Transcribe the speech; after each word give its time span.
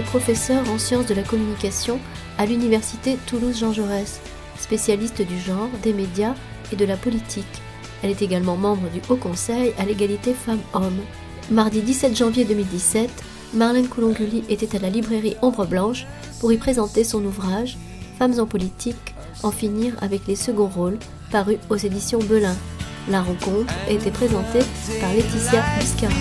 Est 0.00 0.04
professeure 0.04 0.66
en 0.70 0.78
sciences 0.78 1.04
de 1.04 1.12
la 1.12 1.22
communication 1.22 2.00
à 2.38 2.46
l'université 2.46 3.18
Toulouse-Jean 3.26 3.74
Jaurès, 3.74 4.22
spécialiste 4.58 5.20
du 5.20 5.38
genre, 5.38 5.68
des 5.82 5.92
médias 5.92 6.34
et 6.72 6.76
de 6.76 6.86
la 6.86 6.96
politique. 6.96 7.44
Elle 8.02 8.08
est 8.08 8.22
également 8.22 8.56
membre 8.56 8.88
du 8.88 9.02
Haut 9.10 9.16
Conseil 9.16 9.74
à 9.78 9.84
l'égalité 9.84 10.32
femmes-hommes. 10.32 11.02
Mardi 11.50 11.82
17 11.82 12.16
janvier 12.16 12.46
2017, 12.46 13.10
Marlène 13.52 13.88
Coulonguli 13.88 14.42
était 14.48 14.74
à 14.74 14.78
la 14.78 14.88
librairie 14.88 15.36
Ombre 15.42 15.66
Blanche 15.66 16.06
pour 16.40 16.50
y 16.50 16.56
présenter 16.56 17.04
son 17.04 17.22
ouvrage 17.22 17.76
Femmes 18.18 18.40
en 18.40 18.46
politique, 18.46 19.14
en 19.42 19.50
finir 19.50 19.92
avec 20.00 20.26
les 20.26 20.36
seconds 20.36 20.68
rôles, 20.68 20.98
paru 21.30 21.58
aux 21.68 21.76
éditions 21.76 22.20
Belin. 22.20 22.56
La 23.10 23.20
rencontre 23.20 23.74
été 23.86 24.10
présentée 24.10 24.64
par 24.98 25.12
Laetitia 25.12 25.62
Biscara. 25.78 26.14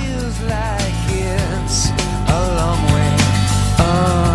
Oh. 3.82 4.29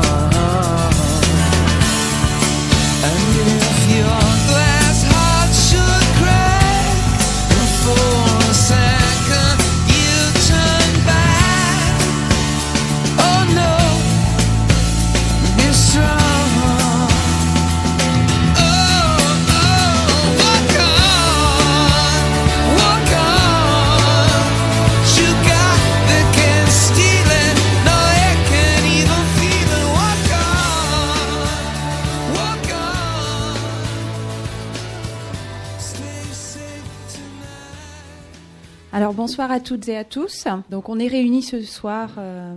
Alors 38.95 39.13
bonsoir 39.13 39.51
à 39.51 39.59
toutes 39.59 39.89
et 39.89 39.97
à 39.97 40.05
tous. 40.05 40.47
Donc 40.71 40.89
on 40.89 41.01
est 41.01 41.09
réunis 41.09 41.43
ce 41.43 41.61
soir 41.63 42.11
euh, 42.17 42.55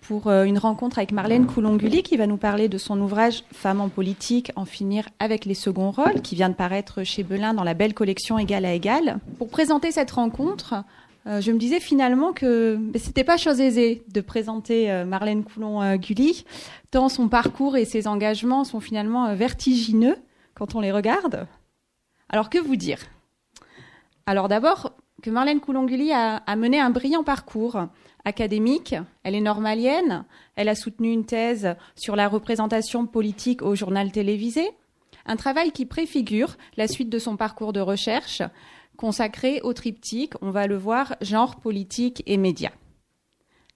pour 0.00 0.26
euh, 0.26 0.42
une 0.42 0.58
rencontre 0.58 0.98
avec 0.98 1.12
Marlène 1.12 1.46
Coulonguli 1.46 2.02
qui 2.02 2.16
va 2.16 2.26
nous 2.26 2.38
parler 2.38 2.68
de 2.68 2.76
son 2.76 3.00
ouvrage 3.00 3.44
Femmes 3.52 3.80
en 3.80 3.88
politique, 3.88 4.50
en 4.56 4.64
finir 4.64 5.08
avec 5.20 5.44
les 5.44 5.54
seconds 5.54 5.92
rôles, 5.92 6.22
qui 6.22 6.34
vient 6.34 6.48
de 6.48 6.56
paraître 6.56 7.04
chez 7.04 7.22
Belin 7.22 7.54
dans 7.54 7.62
la 7.62 7.74
belle 7.74 7.94
collection 7.94 8.36
Égal 8.36 8.64
à 8.64 8.72
Égal. 8.72 9.20
Pour 9.38 9.48
présenter 9.48 9.92
cette 9.92 10.10
rencontre, 10.10 10.74
euh, 11.28 11.40
je 11.40 11.52
me 11.52 11.58
disais 11.58 11.78
finalement 11.78 12.32
que 12.32 12.80
c'était 12.96 13.22
pas 13.22 13.36
chose 13.36 13.60
aisée 13.60 14.02
de 14.12 14.20
présenter 14.20 15.04
Marlène 15.04 15.44
Coulon-Gully, 15.44 16.46
tant 16.90 17.08
son 17.08 17.28
parcours 17.28 17.76
et 17.76 17.84
ses 17.84 18.08
engagements 18.08 18.64
sont 18.64 18.80
finalement 18.80 19.32
vertigineux 19.36 20.16
quand 20.54 20.74
on 20.74 20.80
les 20.80 20.90
regarde. 20.90 21.46
Alors 22.28 22.50
que 22.50 22.58
vous 22.58 22.74
dire? 22.74 22.98
Alors 24.26 24.48
d'abord, 24.48 24.96
que 25.22 25.30
Marlène 25.30 25.60
Coulonguli 25.60 26.12
a, 26.12 26.42
mené 26.56 26.80
un 26.80 26.90
brillant 26.90 27.24
parcours 27.24 27.86
académique. 28.24 28.94
Elle 29.22 29.34
est 29.34 29.40
normalienne. 29.40 30.24
Elle 30.56 30.68
a 30.68 30.74
soutenu 30.74 31.10
une 31.12 31.24
thèse 31.24 31.76
sur 31.96 32.16
la 32.16 32.28
représentation 32.28 33.06
politique 33.06 33.62
au 33.62 33.74
journal 33.74 34.12
télévisé. 34.12 34.70
Un 35.26 35.36
travail 35.36 35.72
qui 35.72 35.86
préfigure 35.86 36.56
la 36.76 36.88
suite 36.88 37.10
de 37.10 37.18
son 37.18 37.36
parcours 37.36 37.72
de 37.72 37.80
recherche 37.80 38.42
consacré 38.96 39.60
au 39.62 39.72
triptyque, 39.72 40.34
on 40.42 40.50
va 40.50 40.66
le 40.66 40.76
voir, 40.76 41.14
genre, 41.20 41.56
politique 41.56 42.22
et 42.26 42.36
médias. 42.36 42.72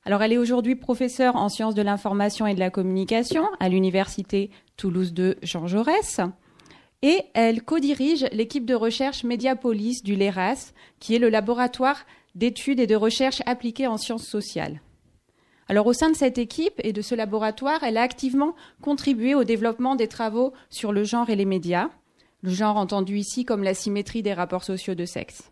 Alors 0.04 0.20
elle 0.22 0.32
est 0.32 0.38
aujourd'hui 0.38 0.75
professeure 0.75 1.36
en 1.36 1.48
sciences 1.48 1.76
de 1.76 1.82
l'information 1.82 2.47
et 2.47 2.54
de 2.54 2.60
la 2.60 2.70
communication 2.70 3.44
à 3.60 3.69
l'université 3.69 4.50
Toulouse 4.76 5.12
de 5.12 5.38
Jean 5.42 5.69
Jaurès 5.69 6.20
et 7.02 7.22
elle 7.34 7.62
co-dirige 7.62 8.26
l'équipe 8.32 8.64
de 8.64 8.74
recherche 8.74 9.24
Mediapolis 9.24 10.02
du 10.02 10.14
LERAS, 10.14 10.72
qui 11.00 11.14
est 11.14 11.18
le 11.18 11.28
laboratoire 11.28 12.06
d'études 12.34 12.80
et 12.80 12.86
de 12.86 12.96
recherche 12.96 13.42
appliquées 13.44 13.88
en 13.88 13.96
sciences 13.96 14.26
sociales. 14.26 14.80
Alors 15.68 15.86
au 15.86 15.92
sein 15.92 16.10
de 16.10 16.16
cette 16.16 16.38
équipe 16.38 16.80
et 16.82 16.92
de 16.92 17.02
ce 17.02 17.14
laboratoire, 17.14 17.82
elle 17.82 17.96
a 17.96 18.02
activement 18.02 18.54
contribué 18.80 19.34
au 19.34 19.44
développement 19.44 19.96
des 19.96 20.08
travaux 20.08 20.52
sur 20.70 20.92
le 20.92 21.04
genre 21.04 21.30
et 21.30 21.36
les 21.36 21.44
médias, 21.44 21.90
le 22.42 22.50
genre 22.50 22.76
entendu 22.76 23.16
ici 23.19 23.44
comme 23.44 23.62
la 23.62 23.74
symétrie 23.74 24.22
des 24.22 24.34
rapports 24.34 24.64
sociaux 24.64 24.94
de 24.94 25.04
sexe. 25.04 25.50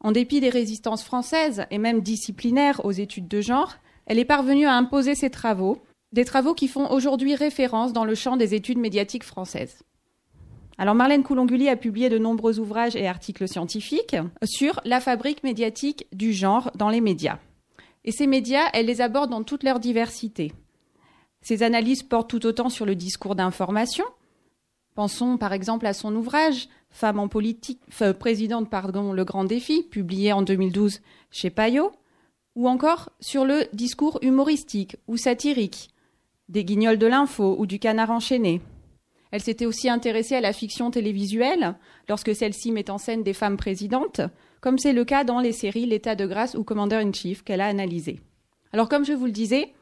En 0.00 0.12
dépit 0.12 0.40
des 0.40 0.50
résistances 0.50 1.02
françaises 1.02 1.64
et 1.70 1.78
même 1.78 2.00
disciplinaires 2.00 2.84
aux 2.84 2.92
études 2.92 3.28
de 3.28 3.40
genre, 3.40 3.74
elle 4.06 4.18
est 4.18 4.24
parvenue 4.24 4.66
à 4.66 4.74
imposer 4.74 5.14
ses 5.14 5.30
travaux, 5.30 5.82
des 6.12 6.24
travaux 6.24 6.54
qui 6.54 6.68
font 6.68 6.90
aujourd'hui 6.90 7.34
référence 7.34 7.92
dans 7.92 8.04
le 8.04 8.14
champ 8.14 8.36
des 8.36 8.54
études 8.54 8.78
médiatiques 8.78 9.24
françaises. 9.24 9.82
Alors 10.78 10.94
Marlène 10.94 11.22
Coulonguli 11.22 11.68
a 11.68 11.76
publié 11.76 12.08
de 12.08 12.18
nombreux 12.18 12.58
ouvrages 12.58 12.96
et 12.96 13.06
articles 13.06 13.48
scientifiques 13.48 14.16
sur 14.44 14.80
la 14.84 15.00
fabrique 15.00 15.42
médiatique 15.42 16.06
du 16.12 16.32
genre 16.32 16.70
dans 16.76 16.90
les 16.90 17.00
médias. 17.00 17.38
Et 18.04 18.12
ces 18.12 18.26
médias, 18.26 18.68
elle 18.72 18.86
les 18.86 19.00
aborde 19.00 19.30
dans 19.30 19.42
toute 19.42 19.62
leur 19.62 19.80
diversité. 19.80 20.52
Ces 21.40 21.62
analyses 21.62 22.02
portent 22.02 22.30
tout 22.30 22.44
autant 22.44 22.68
sur 22.68 22.84
le 22.84 22.94
discours 22.94 23.34
d'information. 23.34 24.04
Pensons 24.94 25.38
par 25.38 25.52
exemple 25.52 25.86
à 25.86 25.92
son 25.92 26.14
ouvrage 26.14 26.68
Femme 26.90 27.18
en 27.18 27.28
politique, 27.28 27.80
présidente 28.18 28.70
pardon, 28.70 29.12
le 29.12 29.24
grand 29.24 29.44
défi, 29.44 29.82
publié 29.82 30.32
en 30.32 30.40
2012 30.40 31.02
chez 31.30 31.50
Payot, 31.50 31.92
ou 32.54 32.68
encore 32.68 33.10
sur 33.20 33.44
le 33.44 33.66
discours 33.74 34.18
humoristique 34.22 34.96
ou 35.06 35.18
satirique, 35.18 35.90
des 36.48 36.64
guignols 36.64 36.96
de 36.96 37.06
l'info 37.06 37.54
ou 37.58 37.66
du 37.66 37.78
canard 37.78 38.10
enchaîné. 38.10 38.62
Elle 39.32 39.42
s'était 39.42 39.66
aussi 39.66 39.88
intéressée 39.88 40.36
à 40.36 40.40
la 40.40 40.52
fiction 40.52 40.90
télévisuelle, 40.90 41.74
lorsque 42.08 42.34
celle-ci 42.34 42.72
met 42.72 42.90
en 42.90 42.98
scène 42.98 43.22
des 43.22 43.32
femmes 43.32 43.56
présidentes, 43.56 44.20
comme 44.60 44.78
c'est 44.78 44.92
le 44.92 45.04
cas 45.04 45.24
dans 45.24 45.40
les 45.40 45.52
séries 45.52 45.86
L'état 45.86 46.14
de 46.14 46.26
grâce 46.26 46.54
ou 46.54 46.64
Commander 46.64 46.96
in 46.96 47.12
Chief 47.12 47.42
qu'elle 47.42 47.60
a 47.60 47.66
analysées. 47.66 48.20
Alors 48.72 48.88
comme 48.88 49.04
je 49.04 49.12
vous 49.12 49.26
le 49.26 49.32
disais, 49.32 49.72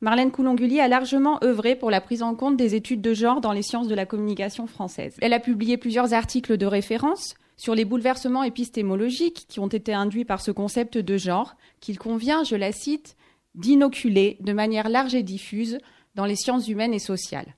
Marlène 0.00 0.32
Coulonguli 0.32 0.80
a 0.80 0.88
largement 0.88 1.38
œuvré 1.44 1.76
pour 1.76 1.90
la 1.90 2.00
prise 2.00 2.22
en 2.22 2.34
compte 2.34 2.56
des 2.56 2.74
études 2.74 3.00
de 3.00 3.14
genre 3.14 3.40
dans 3.40 3.52
les 3.52 3.62
sciences 3.62 3.86
de 3.86 3.94
la 3.94 4.06
communication 4.06 4.66
française. 4.66 5.16
Elle 5.20 5.32
a 5.32 5.38
publié 5.38 5.76
plusieurs 5.76 6.12
articles 6.12 6.56
de 6.56 6.66
référence 6.66 7.34
sur 7.56 7.76
les 7.76 7.84
bouleversements 7.84 8.42
épistémologiques 8.42 9.46
qui 9.48 9.60
ont 9.60 9.68
été 9.68 9.94
induits 9.94 10.24
par 10.24 10.40
ce 10.40 10.50
concept 10.50 10.98
de 10.98 11.16
genre 11.16 11.54
qu'il 11.80 11.98
convient, 11.98 12.42
je 12.42 12.56
la 12.56 12.72
cite, 12.72 13.16
d'inoculer 13.54 14.38
de 14.40 14.52
manière 14.52 14.88
large 14.88 15.14
et 15.14 15.22
diffuse 15.22 15.78
dans 16.16 16.24
les 16.24 16.36
sciences 16.36 16.66
humaines 16.66 16.94
et 16.94 16.98
sociales. 16.98 17.54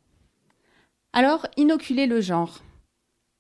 Alors, 1.17 1.47
inoculer 1.57 2.07
le 2.07 2.21
genre. 2.21 2.59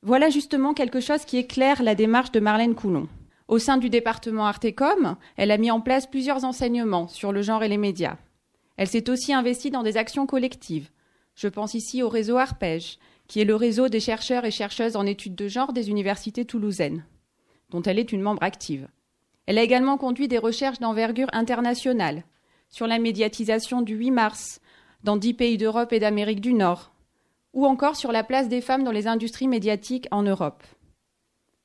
Voilà 0.02 0.30
justement 0.30 0.74
quelque 0.74 1.00
chose 1.00 1.24
qui 1.24 1.38
éclaire 1.38 1.82
la 1.82 1.96
démarche 1.96 2.30
de 2.30 2.38
Marlène 2.38 2.76
Coulon. 2.76 3.08
Au 3.48 3.58
sein 3.58 3.78
du 3.78 3.90
département 3.90 4.46
Artecom, 4.46 5.16
elle 5.36 5.50
a 5.50 5.58
mis 5.58 5.72
en 5.72 5.80
place 5.80 6.06
plusieurs 6.06 6.44
enseignements 6.44 7.08
sur 7.08 7.32
le 7.32 7.42
genre 7.42 7.64
et 7.64 7.68
les 7.68 7.76
médias. 7.76 8.16
Elle 8.76 8.86
s'est 8.86 9.10
aussi 9.10 9.32
investie 9.32 9.72
dans 9.72 9.82
des 9.82 9.96
actions 9.96 10.24
collectives. 10.24 10.88
Je 11.34 11.48
pense 11.48 11.74
ici 11.74 12.00
au 12.00 12.08
réseau 12.08 12.36
Arpège, 12.36 13.00
qui 13.26 13.40
est 13.40 13.44
le 13.44 13.56
réseau 13.56 13.88
des 13.88 13.98
chercheurs 13.98 14.44
et 14.44 14.52
chercheuses 14.52 14.94
en 14.94 15.04
études 15.04 15.34
de 15.34 15.48
genre 15.48 15.72
des 15.72 15.90
universités 15.90 16.44
toulousaines, 16.44 17.04
dont 17.70 17.82
elle 17.82 17.98
est 17.98 18.12
une 18.12 18.22
membre 18.22 18.44
active. 18.44 18.86
Elle 19.46 19.58
a 19.58 19.64
également 19.64 19.98
conduit 19.98 20.28
des 20.28 20.38
recherches 20.38 20.78
d'envergure 20.78 21.28
internationale 21.32 22.22
sur 22.70 22.86
la 22.86 23.00
médiatisation 23.00 23.82
du 23.82 23.96
8 23.96 24.12
mars 24.12 24.60
dans 25.02 25.16
dix 25.16 25.34
pays 25.34 25.58
d'Europe 25.58 25.92
et 25.92 25.98
d'Amérique 25.98 26.40
du 26.40 26.54
Nord, 26.54 26.93
ou 27.54 27.66
encore 27.66 27.96
sur 27.96 28.12
la 28.12 28.24
place 28.24 28.48
des 28.48 28.60
femmes 28.60 28.84
dans 28.84 28.92
les 28.92 29.06
industries 29.06 29.48
médiatiques 29.48 30.08
en 30.10 30.22
Europe. 30.22 30.62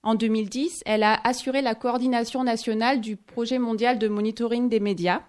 En 0.02 0.16
2010, 0.16 0.84
elle 0.86 1.04
a 1.04 1.20
assuré 1.26 1.62
la 1.62 1.76
coordination 1.76 2.44
nationale 2.44 3.02
du 3.02 3.18
projet 3.18 3.60
mondial 3.60 4.00
de 4.00 4.08
monitoring 4.08 4.70
des 4.70 4.80
médias, 4.80 5.24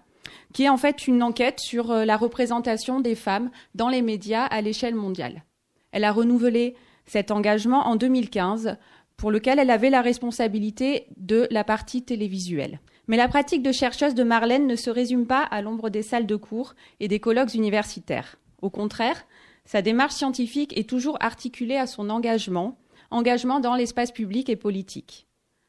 qui 0.53 0.63
est 0.63 0.69
en 0.69 0.77
fait 0.77 1.07
une 1.07 1.23
enquête 1.23 1.59
sur 1.59 1.91
euh, 1.91 2.05
la 2.05 2.15
représentation 2.15 3.01
des 3.01 3.15
femmes 3.15 3.51
dans 3.75 3.89
les 3.89 4.01
médias 4.01 4.45
à 4.45 4.61
l'échelle 4.61 4.95
mondiale. 4.95 5.43
Elle 5.91 6.05
a 6.05 6.13
renouvelé 6.13 6.75
cet 7.05 7.31
engagement 7.31 7.87
en 7.87 7.97
2015, 7.97 8.77
pour 9.17 9.31
lequel 9.31 9.59
elle 9.59 9.69
avait 9.69 9.89
la 9.89 10.01
responsabilité 10.01 11.07
de 11.17 11.47
la 11.51 11.63
partie 11.63 12.03
télévisuelle. 12.03 12.79
Mais 13.07 13.17
la 13.17 13.27
pratique 13.27 13.61
de 13.61 13.71
chercheuse 13.71 14.15
de 14.15 14.23
Marlène 14.23 14.67
ne 14.67 14.75
se 14.75 14.89
résume 14.89 15.27
pas 15.27 15.43
à 15.43 15.61
l'ombre 15.61 15.89
des 15.89 16.01
salles 16.01 16.25
de 16.25 16.35
cours 16.35 16.75
et 16.99 17.07
des 17.07 17.19
colloques 17.19 17.53
universitaires. 17.53 18.37
Au 18.61 18.69
contraire, 18.69 19.25
sa 19.71 19.81
démarche 19.81 20.15
scientifique 20.15 20.77
est 20.77 20.89
toujours 20.89 21.15
articulée 21.21 21.77
à 21.77 21.87
son 21.87 22.09
engagement, 22.09 22.77
engagement 23.09 23.61
dans 23.61 23.75
l'espace 23.75 24.11
public 24.11 24.49
et 24.49 24.57
politique. 24.57 25.27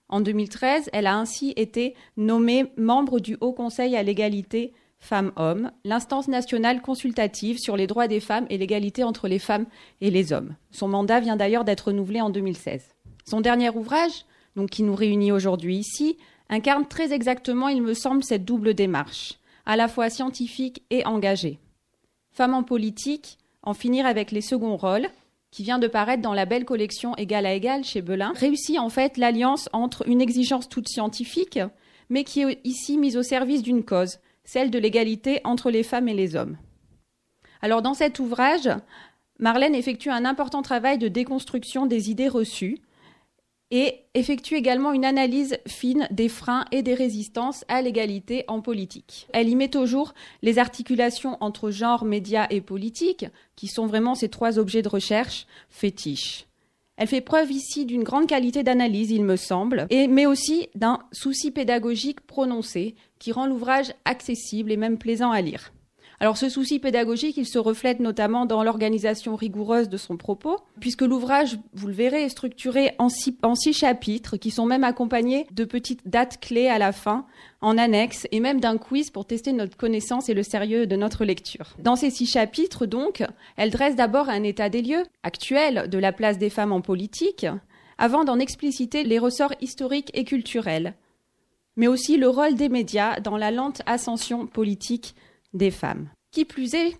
En 0.09 0.21
2013, 0.21 0.91
elle 0.93 1.07
a 1.07 1.15
ainsi 1.15 1.53
été 1.55 1.95
nommée 2.17 2.67
membre 2.77 3.21
du 3.21 3.37
Haut 3.41 3.53
Conseil 3.53 3.95
à 3.95 4.03
l'égalité 4.03 4.73
femmes-hommes, 4.99 5.71
l'instance 5.85 6.27
nationale 6.27 6.83
consultative 6.83 7.59
sur 7.61 7.77
les 7.77 7.87
droits 7.87 8.09
des 8.09 8.19
femmes 8.19 8.49
et 8.51 8.59
l'égalité 8.59 9.05
entre 9.05 9.29
les 9.29 9.39
femmes 9.39 9.67
et 10.01 10.11
les 10.11 10.33
hommes. 10.33 10.57
Son 10.73 10.89
mandat 10.89 11.21
vient 11.21 11.37
d'ailleurs 11.37 11.65
d'être 11.65 11.87
renouvelé 11.87 12.21
en 12.21 12.31
2016. 12.31 12.83
Son 13.25 13.41
dernier 13.41 13.71
ouvrage, 13.71 14.25
donc 14.57 14.71
qui 14.71 14.83
nous 14.83 14.97
réunit 14.97 15.31
aujourd'hui 15.31 15.77
ici, 15.77 16.19
incarne 16.49 16.89
très 16.89 17.13
exactement, 17.13 17.69
il 17.69 17.83
me 17.83 17.95
semble, 17.95 18.25
cette 18.25 18.45
double 18.45 18.75
démarche 18.75 19.35
à 19.65 19.77
la 19.77 19.87
fois 19.87 20.11
scientifique 20.11 20.83
et 20.91 21.07
engagée. 21.07 21.61
Femme 22.33 22.55
en 22.55 22.65
politique, 22.65 23.39
en 23.63 23.75
finir 23.75 24.07
avec 24.07 24.31
les 24.31 24.41
seconds 24.41 24.77
rôles, 24.77 25.09
qui 25.51 25.63
vient 25.63 25.79
de 25.79 25.87
paraître 25.87 26.23
dans 26.23 26.33
la 26.33 26.47
belle 26.47 26.65
collection 26.65 27.15
Égal 27.17 27.47
à 27.47 27.53
égal 27.53 27.85
chez 27.85 28.01
Belin, 28.01 28.33
réussit 28.35 28.79
en 28.79 28.89
fait 28.89 29.19
l'alliance 29.19 29.69
entre 29.73 30.09
une 30.09 30.23
exigence 30.23 30.69
toute 30.69 30.89
scientifique, 30.89 31.61
mais 32.09 32.25
qui 32.25 32.41
est 32.41 32.61
ici 32.65 32.97
mise 32.97 33.17
au 33.17 33.23
service 33.23 33.63
d'une 33.63 33.85
cause, 33.85 34.19
celle 34.45 34.71
de 34.71 34.79
l'égalité 34.79 35.41
entre 35.45 35.71
les 35.71 35.83
femmes 35.83 36.09
et 36.09 36.15
les 36.15 36.37
hommes. 36.37 36.57
Alors 37.61 37.83
dans 37.83 37.95
cet 37.95 38.19
ouvrage, 38.19 38.69
Marlène 39.39 39.75
effectue 39.75 40.11
un 40.11 40.25
important 40.25 40.63
travail 40.63 40.99
de 40.99 41.09
déconstruction 41.09 41.87
des 41.87 42.11
idées 42.11 42.29
reçues 42.29 42.79
et 43.73 44.05
effectue 44.13 44.55
également 44.55 44.93
une 44.93 45.07
analyse 45.07 45.57
fine 45.67 46.07
des 46.11 46.29
freins 46.29 46.67
et 46.73 46.83
des 46.83 46.93
résistances 46.95 47.65
à 47.69 47.81
l'égalité 47.81 48.45
en 48.47 48.61
politique. 48.61 49.27
Elle 49.33 49.49
y 49.49 49.57
met 49.57 49.71
toujours 49.71 50.13
les 50.43 50.59
articulations 50.59 51.39
entre 51.41 51.71
genre, 51.71 52.05
médias 52.05 52.47
et 52.51 52.61
politique, 52.61 53.25
qui 53.57 53.69
sont 53.69 53.87
vraiment 53.87 54.15
ces 54.15 54.29
trois 54.29 54.59
objets 54.59 54.83
de 54.83 54.91
recherche 54.91 55.47
fétiches. 55.71 56.47
Elle 56.99 57.09
fait 57.09 57.23
preuve 57.23 57.51
ici 57.51 57.87
d'une 57.87 58.05
grande 58.05 58.27
qualité 58.27 58.63
d'analyse, 58.63 59.11
il 59.11 59.25
me 59.25 59.37
semble, 59.37 59.87
et, 59.89 60.07
mais 60.07 60.27
aussi 60.27 60.69
d'un 60.75 60.99
souci 61.11 61.51
pédagogique 61.51 62.21
prononcé 62.21 62.95
qui 63.19 63.33
rend 63.33 63.47
l'ouvrage 63.47 63.95
accessible 64.05 64.71
et 64.71 64.77
même 64.77 64.99
plaisant 64.99 65.31
à 65.31 65.41
lire. 65.41 65.73
Alors 66.21 66.37
ce 66.37 66.49
souci 66.49 66.79
pédagogique, 66.79 67.37
il 67.37 67.47
se 67.47 67.59
reflète 67.59 68.01
notamment 68.01 68.47
dans 68.47 68.63
l'organisation 68.63 69.35
rigoureuse 69.35 69.89
de 69.89 69.97
son 69.97 70.17
propos, 70.17 70.59
puisque 70.79 71.03
l'ouvrage, 71.03 71.59
vous 71.75 71.89
le 71.89 71.93
verrez, 71.93 72.25
est 72.25 72.29
structuré 72.29 72.95
en 72.99 73.09
six, 73.09 73.37
en 73.43 73.55
six, 73.55 73.73
chapitres 73.73 74.37
qui 74.37 74.51
sont 74.51 74.67
même 74.67 74.85
accompagnés 74.85 75.47
de 75.51 75.65
petites 75.65 76.09
dates 76.09 76.39
clés 76.41 76.69
à 76.69 76.79
la 76.79 76.93
fin, 76.93 77.27
en 77.61 77.79
annexe, 77.79 78.27
et 78.31 78.41
même 78.41 78.61
d'un 78.61 78.79
quiz 78.79 79.11
pour 79.11 79.27
tester 79.27 79.53
notre 79.53 79.77
connaissance 79.77 80.29
et 80.29 80.35
le 80.35 80.43
sérieux 80.43 80.87
de 80.87 80.97
notre 80.97 81.25
lecture. 81.25 81.75
Dans 81.79 81.97
ces 81.97 82.11
six 82.11 82.27
chapitres, 82.27 82.87
donc, 82.87 83.25
elle 83.57 83.71
dresse 83.71 83.97
d'abord 83.97 84.29
un 84.29 84.43
état 84.43 84.69
des 84.69 84.83
lieux 84.83 85.05
actuel 85.23 85.89
de 85.89 85.99
la 85.99 86.13
place 86.13 86.39
des 86.39 86.51
femmes 86.51 86.73
en 86.73 86.81
politique, 86.81 87.47
avant 87.99 88.25
d'en 88.25 88.39
expliciter 88.39 89.05
les 89.05 89.19
ressorts 89.19 89.55
historiques 89.61 90.11
et 90.15 90.25
culturels, 90.25 90.95
mais 91.77 91.87
aussi 91.87 92.17
le 92.17 92.29
rôle 92.29 92.55
des 92.55 92.69
médias 92.69 93.21
dans 93.21 93.37
la 93.37 93.51
lente 93.51 93.83
ascension 93.87 94.47
politique 94.47 95.15
des 95.55 95.71
femmes. 95.71 96.09
Qui 96.31 96.45
plus 96.45 96.75
est, 96.75 96.97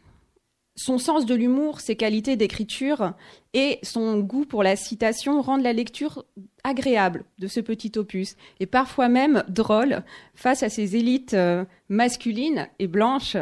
son 0.75 0.99
sens 0.99 1.27
de 1.27 1.35
l'humour, 1.35 1.81
ses 1.81 1.97
qualités 1.97 2.37
d'écriture 2.37 3.13
et 3.53 3.79
son 3.83 4.21
goût 4.21 4.45
pour 4.45 4.63
la 4.63 4.77
citation 4.77 5.43
rendent 5.43 5.63
la 5.63 5.73
lecture 5.73 6.25
agréable 6.65 7.25
de 7.39 7.47
ce 7.47 7.61
petit 7.61 7.93
opus 7.97 8.37
et 8.61 8.67
parfois 8.67 9.09
même 9.09 9.45
drôle 9.49 10.03
face 10.35 10.63
à 10.63 10.71
ces 10.71 10.97
élites 10.97 11.35
euh, 11.35 11.65
masculines 11.89 12.69
et 12.79 12.87
blanches 12.87 13.37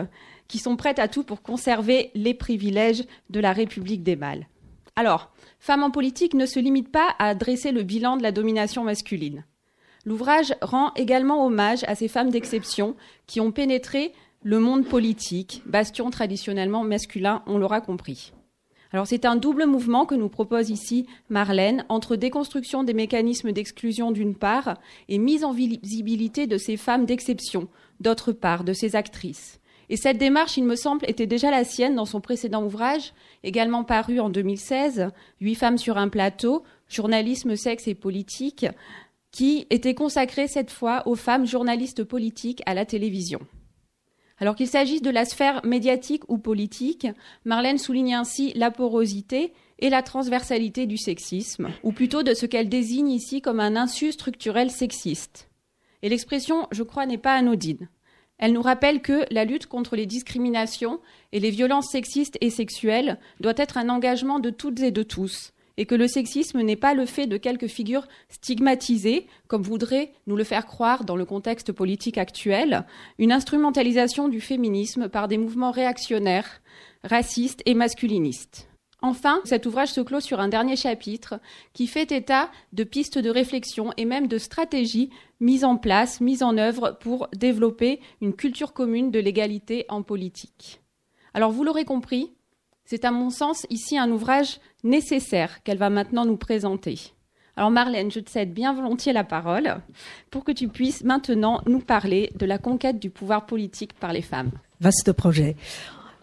qui 0.49 0.59
sont 0.59 0.77
prêtes 0.77 0.99
à 0.99 1.07
tout 1.07 1.23
pour 1.23 1.43
conserver 1.43 2.11
les 2.15 2.35
privilèges 2.35 3.05
de 3.31 3.39
la 3.39 3.53
République 3.53 4.03
des 4.03 4.17
mâles. 4.17 4.49
Alors, 4.97 5.31
Femmes 5.61 5.85
en 5.85 5.91
politique 5.91 6.33
ne 6.33 6.47
se 6.47 6.59
limite 6.59 6.91
pas 6.91 7.15
à 7.19 7.35
dresser 7.35 7.71
le 7.71 7.83
bilan 7.83 8.17
de 8.17 8.23
la 8.23 8.33
domination 8.33 8.83
masculine. 8.83 9.45
L'ouvrage 10.07 10.55
rend 10.63 10.93
également 10.95 11.45
hommage 11.45 11.85
à 11.87 11.95
ces 11.95 12.09
femmes 12.09 12.31
d'exception 12.31 12.97
qui 13.27 13.41
ont 13.41 13.53
pénétré 13.53 14.15
le 14.43 14.59
monde 14.59 14.87
politique, 14.87 15.63
bastion 15.67 16.09
traditionnellement 16.09 16.83
masculin, 16.83 17.43
on 17.47 17.59
l'aura 17.59 17.83
compris. 17.83 18.33
Alors 18.91 19.07
c'est 19.07 19.27
un 19.27 19.37
double 19.37 19.67
mouvement 19.67 20.07
que 20.07 20.15
nous 20.15 20.31
propose 20.31 20.71
ici 20.71 21.07
Marlène 21.29 21.85
entre 21.91 22.17
déconstruction 22.17 22.83
des 22.83 22.95
mécanismes 22.95 23.53
d'exclusion 23.53 24.11
d'une 24.13 24.35
part 24.35 24.79
et 25.09 25.19
mise 25.19 25.45
en 25.45 25.53
visibilité 25.53 26.47
de 26.47 26.57
ces 26.57 26.77
femmes 26.77 27.05
d'exception 27.05 27.69
d'autre 28.01 28.33
part, 28.33 28.65
de 28.65 28.73
ces 28.73 28.97
actrices. 28.97 29.61
Et 29.91 29.97
cette 29.97 30.19
démarche, 30.19 30.57
il 30.57 30.65
me 30.65 30.77
semble, 30.77 31.05
était 31.09 31.27
déjà 31.27 31.51
la 31.51 31.65
sienne 31.65 31.97
dans 31.97 32.07
son 32.07 32.21
précédent 32.21 32.65
ouvrage, 32.65 33.13
également 33.43 33.85
paru 33.85 34.21
en 34.21 34.31
2016, 34.31 35.09
Huit 35.41 35.55
femmes 35.57 35.79
sur 35.79 35.99
un 35.99 36.09
plateau, 36.09 36.63
journalisme, 36.89 37.57
sexe 37.57 37.89
et 37.89 37.95
politique, 37.95 38.67
qui 39.33 39.67
était 39.69 39.95
consacré 39.95 40.49
cette 40.49 40.71
fois 40.71 41.07
aux 41.07 41.17
femmes 41.17 41.47
journalistes 41.47 42.05
politiques 42.05 42.63
à 42.67 42.75
la 42.75 42.87
télévision. 42.87 43.41
Alors 44.41 44.57
qu'il 44.57 44.69
s'agisse 44.69 45.03
de 45.03 45.11
la 45.11 45.27
sphère 45.27 45.61
médiatique 45.65 46.23
ou 46.29 46.39
politique, 46.39 47.07
Marlène 47.45 47.77
souligne 47.77 48.15
ainsi 48.15 48.53
la 48.55 48.71
porosité 48.71 49.53
et 49.79 49.91
la 49.91 50.03
transversalité 50.03 50.87
du 50.87 50.97
sexisme, 50.97 51.69
ou 51.83 51.93
plutôt 51.93 52.23
de 52.23 52.33
ce 52.33 52.47
qu'elle 52.47 52.71
désigne 52.71 53.11
ici 53.11 53.43
comme 53.43 53.61
un 53.61 53.77
insu 53.77 54.13
structurel 54.13 54.71
sexiste. 54.71 55.51
Et 56.03 56.09
l'expression, 56.09 56.67
je 56.73 56.83
crois, 56.83 57.05
n'est 57.05 57.19
pas 57.19 57.35
anodine. 57.35 57.89
Elle 58.39 58.55
nous 58.55 58.63
rappelle 58.63 59.03
que 59.03 59.27
la 59.31 59.45
lutte 59.45 59.67
contre 59.67 59.97
les 59.97 60.07
discriminations 60.07 61.01
et 61.33 61.41
les 61.41 61.51
violences 61.51 61.91
sexistes 61.91 62.39
et 62.41 62.49
sexuelles 62.49 63.19
doit 63.41 63.53
être 63.59 63.77
un 63.77 63.91
engagement 63.91 64.39
de 64.39 64.49
toutes 64.49 64.81
et 64.81 64.91
de 64.91 65.03
tous, 65.03 65.53
et 65.81 65.87
que 65.87 65.95
le 65.95 66.09
sexisme 66.09 66.61
n'est 66.61 66.77
pas 66.77 66.93
le 66.93 67.07
fait 67.07 67.27
de 67.27 67.39
quelques 67.39 67.69
figures 67.69 68.07
stigmatisées, 68.29 69.27
comme 69.49 69.63
voudrait 69.63 70.13
nous 70.27 70.37
le 70.37 70.45
faire 70.45 70.67
croire 70.67 71.07
dans 71.07 71.17
le 71.17 71.25
contexte 71.25 71.73
politique 71.73 72.19
actuel, 72.19 72.85
une 73.19 73.33
instrumentalisation 73.33 74.29
du 74.29 74.43
féminisme 74.43 75.09
par 75.09 75.27
des 75.27 75.39
mouvements 75.39 75.71
réactionnaires, 75.71 76.61
racistes 77.03 77.63
et 77.65 77.73
masculinistes. 77.73 78.69
Enfin, 79.01 79.41
cet 79.45 79.65
ouvrage 79.65 79.89
se 79.89 80.03
clôt 80.03 80.21
sur 80.21 80.39
un 80.39 80.49
dernier 80.49 80.77
chapitre 80.77 81.41
qui 81.73 81.87
fait 81.87 82.13
état 82.13 82.51
de 82.75 82.85
pistes 82.85 83.17
de 83.17 83.31
réflexion 83.31 83.95
et 83.97 84.05
même 84.05 84.27
de 84.27 84.37
stratégies 84.37 85.09
mises 85.41 85.65
en 85.65 85.79
place, 85.79 86.21
mises 86.21 86.43
en 86.43 86.59
œuvre 86.59 86.99
pour 87.01 87.29
développer 87.35 88.01
une 88.21 88.35
culture 88.35 88.75
commune 88.75 89.11
de 89.11 89.19
l'égalité 89.19 89.87
en 89.89 90.03
politique. 90.03 90.83
Alors 91.33 91.53
vous 91.53 91.65
l'aurez 91.65 91.87
compris, 91.87 92.35
c'est 92.85 93.05
à 93.05 93.13
mon 93.13 93.31
sens 93.31 93.67
ici 93.71 93.97
un 93.97 94.11
ouvrage 94.11 94.59
nécessaire 94.85 95.63
qu'elle 95.63 95.79
va 95.79 95.91
maintenant 95.91 96.25
nous 96.25 96.37
présenter. 96.37 97.13
Alors 97.57 97.71
Marlène, 97.71 98.11
je 98.11 98.21
te 98.21 98.31
cède 98.31 98.55
bien 98.55 98.73
volontiers 98.73 99.13
la 99.13 99.25
parole 99.25 99.77
pour 100.31 100.45
que 100.45 100.53
tu 100.53 100.69
puisses 100.69 101.05
maintenant 101.05 101.61
nous 101.67 101.81
parler 101.81 102.33
de 102.37 102.47
la 102.47 102.59
conquête 102.59 102.99
du 102.99 103.11
pouvoir 103.11 103.47
politique 103.47 103.93
par 103.95 104.13
les 104.13 104.23
femmes. 104.23 104.51
Vaste 104.81 105.13
projet. 105.13 105.57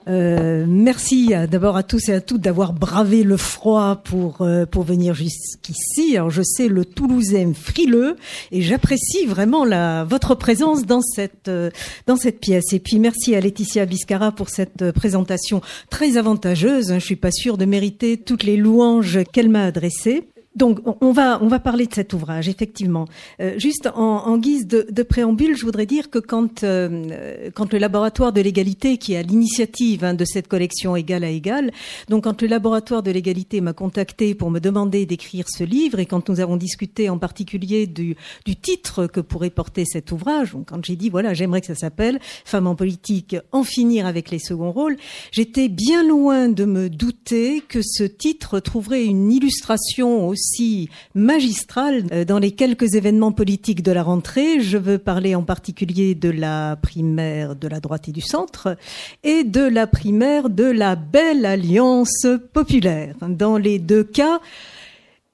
Euh, 0.07 0.65
merci 0.67 1.33
d'abord 1.49 1.75
à 1.75 1.83
tous 1.83 2.07
et 2.07 2.13
à 2.13 2.21
toutes 2.21 2.39
d'avoir 2.39 2.71
bravé 2.71 3.23
le 3.23 3.35
froid 3.35 4.01
pour 4.03 4.41
euh, 4.41 4.65
pour 4.65 4.83
venir 4.83 5.13
jusqu'ici. 5.13 6.15
Alors 6.15 6.29
je 6.29 6.43
sais 6.43 6.69
le 6.69 6.85
Toulousain 6.85 7.53
frileux 7.53 8.15
et 8.51 8.61
j'apprécie 8.61 9.25
vraiment 9.25 9.65
la 9.65 10.05
votre 10.05 10.33
présence 10.35 10.85
dans 10.85 11.01
cette 11.01 11.49
euh, 11.49 11.71
dans 12.05 12.15
cette 12.15 12.39
pièce. 12.39 12.71
Et 12.71 12.79
puis 12.79 12.99
merci 12.99 13.35
à 13.35 13.41
Laetitia 13.41 13.85
Biscara 13.85 14.31
pour 14.31 14.49
cette 14.49 14.91
présentation 14.91 15.61
très 15.89 16.15
avantageuse. 16.15 16.93
Je 16.93 16.99
suis 16.99 17.17
pas 17.17 17.31
sûre 17.31 17.57
de 17.57 17.65
mériter 17.65 18.17
toutes 18.17 18.43
les 18.43 18.55
louanges 18.55 19.19
qu'elle 19.33 19.49
m'a 19.49 19.65
adressées. 19.65 20.23
Donc, 20.57 20.79
on 21.01 21.11
va 21.11 21.37
on 21.43 21.47
va 21.47 21.59
parler 21.59 21.85
de 21.85 21.93
cet 21.93 22.13
ouvrage 22.13 22.49
effectivement. 22.49 23.05
Euh, 23.41 23.59
juste 23.59 23.87
en, 23.93 24.37
guise 24.39 24.65
de, 24.65 25.03
préambule, 25.03 25.55
je 25.55 25.63
voudrais 25.63 25.85
dire 25.85 26.09
que 26.09 26.17
quand 26.17 26.63
euh, 26.63 27.51
quand 27.53 27.73
le 27.73 27.77
laboratoire 27.77 28.33
de 28.33 28.41
l'égalité, 28.41 28.97
qui 28.97 29.15
a 29.15 29.21
l'initiative 29.21 30.03
hein, 30.03 30.15
de 30.15 30.25
cette 30.25 30.47
collection 30.47 30.95
Égal 30.95 31.23
à 31.23 31.29
Égal, 31.29 31.71
donc 32.09 32.23
quand 32.23 32.41
le 32.41 32.47
laboratoire 32.47 33.03
de 33.03 33.11
l'égalité 33.11 33.61
m'a 33.61 33.73
contacté 33.73 34.33
pour 34.33 34.49
me 34.49 34.59
demander 34.59 35.05
d'écrire 35.05 35.45
ce 35.47 35.63
livre 35.63 35.99
et 35.99 36.07
quand 36.07 36.27
nous 36.27 36.39
avons 36.39 36.57
discuté 36.57 37.07
en 37.07 37.19
particulier 37.19 37.85
du, 37.85 38.15
du 38.45 38.55
titre 38.55 39.05
que 39.05 39.19
pourrait 39.19 39.51
porter 39.51 39.85
cet 39.85 40.11
ouvrage, 40.11 40.53
donc 40.53 40.69
quand 40.69 40.83
j'ai 40.83 40.95
dit 40.95 41.09
voilà 41.09 41.35
j'aimerais 41.35 41.61
que 41.61 41.67
ça 41.67 41.75
s'appelle 41.75 42.19
Femmes 42.45 42.65
en 42.65 42.75
politique, 42.75 43.35
en 43.51 43.63
finir 43.63 44.07
avec 44.07 44.31
les 44.31 44.39
seconds 44.39 44.71
rôles, 44.71 44.97
j'étais 45.31 45.69
bien 45.69 46.03
loin 46.03 46.49
de 46.49 46.65
me 46.65 46.89
douter 46.89 47.61
que 47.61 47.81
ce 47.83 48.03
titre 48.03 48.59
trouverait 48.59 49.05
une 49.05 49.31
illustration 49.31 50.27
aussi 50.27 50.46
aussi 50.47 50.89
magistrale 51.13 52.05
euh, 52.11 52.25
dans 52.25 52.39
les 52.39 52.51
quelques 52.51 52.95
événements 52.95 53.31
politiques 53.31 53.83
de 53.83 53.91
la 53.91 54.03
rentrée. 54.03 54.61
Je 54.61 54.77
veux 54.77 54.97
parler 54.97 55.35
en 55.35 55.43
particulier 55.43 56.15
de 56.15 56.29
la 56.29 56.77
primaire 56.77 57.55
de 57.55 57.67
la 57.67 57.79
droite 57.79 58.07
et 58.07 58.11
du 58.11 58.21
centre 58.21 58.77
et 59.23 59.43
de 59.43 59.61
la 59.61 59.87
primaire 59.87 60.49
de 60.49 60.63
la 60.63 60.95
belle 60.95 61.45
alliance 61.45 62.25
populaire. 62.53 63.15
Dans 63.21 63.57
les 63.57 63.79
deux 63.79 64.03
cas, 64.03 64.39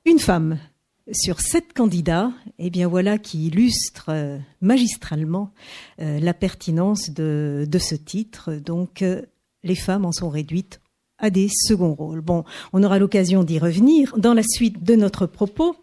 une 0.05 0.19
femme 0.19 0.57
sur 1.11 1.41
sept 1.41 1.73
candidats, 1.73 2.31
eh 2.59 2.69
bien 2.69 2.87
voilà 2.87 3.17
qui 3.17 3.47
illustre 3.47 4.05
euh, 4.09 4.37
magistralement 4.61 5.51
euh, 6.01 6.19
la 6.19 6.33
pertinence 6.33 7.09
de, 7.11 7.67
ce 7.79 7.95
titre. 7.95 8.53
Donc, 8.53 9.03
les 9.63 9.75
femmes 9.75 10.05
en 10.05 10.11
sont 10.11 10.29
réduites 10.29 10.79
à 11.23 11.29
des 11.29 11.47
seconds 11.49 11.93
rôles. 11.93 12.19
Bon, 12.19 12.43
on 12.73 12.83
aura 12.83 12.99
l'occasion 12.99 13.45
d'y 13.45 13.57
revenir 13.57 14.13
dans 14.17 14.33
la 14.33 14.43
suite 14.43 14.83
de 14.83 14.95
notre 14.95 15.25
propos. 15.25 15.77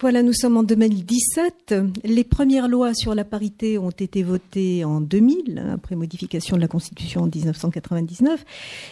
Voilà, 0.00 0.22
nous 0.22 0.32
sommes 0.32 0.56
en 0.56 0.62
2017. 0.62 1.74
Les 2.04 2.22
premières 2.22 2.68
lois 2.68 2.94
sur 2.94 3.12
la 3.12 3.24
parité 3.24 3.76
ont 3.76 3.90
été 3.90 4.22
votées 4.22 4.84
en 4.84 5.00
2000, 5.00 5.70
après 5.72 5.96
modification 5.96 6.54
de 6.54 6.60
la 6.60 6.68
Constitution 6.68 7.22
en 7.22 7.26
1999. 7.26 8.44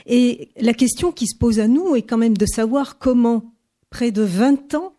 Et 0.06 0.48
la 0.60 0.74
question 0.74 1.12
qui 1.12 1.28
se 1.28 1.38
pose 1.38 1.60
à 1.60 1.68
nous 1.68 1.94
est 1.94 2.02
quand 2.02 2.18
même 2.18 2.36
de 2.36 2.46
savoir 2.46 2.98
comment, 2.98 3.54
près 3.88 4.10
de 4.10 4.22
20 4.22 4.74
ans 4.74 4.94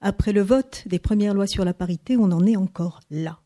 après 0.00 0.32
le 0.32 0.42
vote 0.42 0.82
des 0.86 0.98
premières 0.98 1.34
lois 1.34 1.46
sur 1.46 1.64
la 1.64 1.74
parité, 1.74 2.16
on 2.16 2.32
en 2.32 2.44
est 2.44 2.56
encore 2.56 2.98
là. 3.10 3.38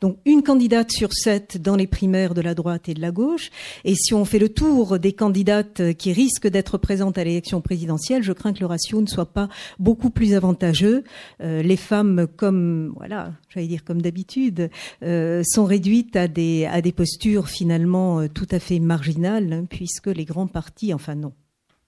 Donc 0.00 0.18
une 0.24 0.42
candidate 0.42 0.90
sur 0.90 1.12
sept 1.12 1.60
dans 1.60 1.76
les 1.76 1.86
primaires 1.86 2.34
de 2.34 2.40
la 2.40 2.54
droite 2.54 2.88
et 2.88 2.94
de 2.94 3.00
la 3.00 3.10
gauche. 3.10 3.50
Et 3.84 3.94
si 3.94 4.14
on 4.14 4.24
fait 4.24 4.38
le 4.38 4.48
tour 4.48 4.98
des 4.98 5.12
candidates 5.12 5.94
qui 5.94 6.12
risquent 6.12 6.48
d'être 6.48 6.78
présentes 6.78 7.18
à 7.18 7.24
l'élection 7.24 7.60
présidentielle, 7.60 8.22
je 8.22 8.32
crains 8.32 8.52
que 8.52 8.60
le 8.60 8.66
ratio 8.66 9.00
ne 9.00 9.06
soit 9.06 9.32
pas 9.32 9.48
beaucoup 9.78 10.10
plus 10.10 10.34
avantageux. 10.34 11.04
Euh, 11.40 11.62
les 11.62 11.76
femmes, 11.76 12.26
comme 12.36 12.92
voilà, 12.96 13.32
j'allais 13.48 13.66
dire 13.66 13.84
comme 13.84 14.02
d'habitude, 14.02 14.70
euh, 15.02 15.42
sont 15.44 15.64
réduites 15.64 16.16
à 16.16 16.28
des 16.28 16.92
postures 16.94 17.48
finalement 17.48 18.20
euh, 18.20 18.28
tout 18.28 18.48
à 18.50 18.58
fait 18.58 18.78
marginales, 18.78 19.52
hein, 19.52 19.64
puisque 19.68 20.08
les 20.08 20.24
grands 20.24 20.46
partis, 20.46 20.94
enfin 20.94 21.14
non, 21.14 21.32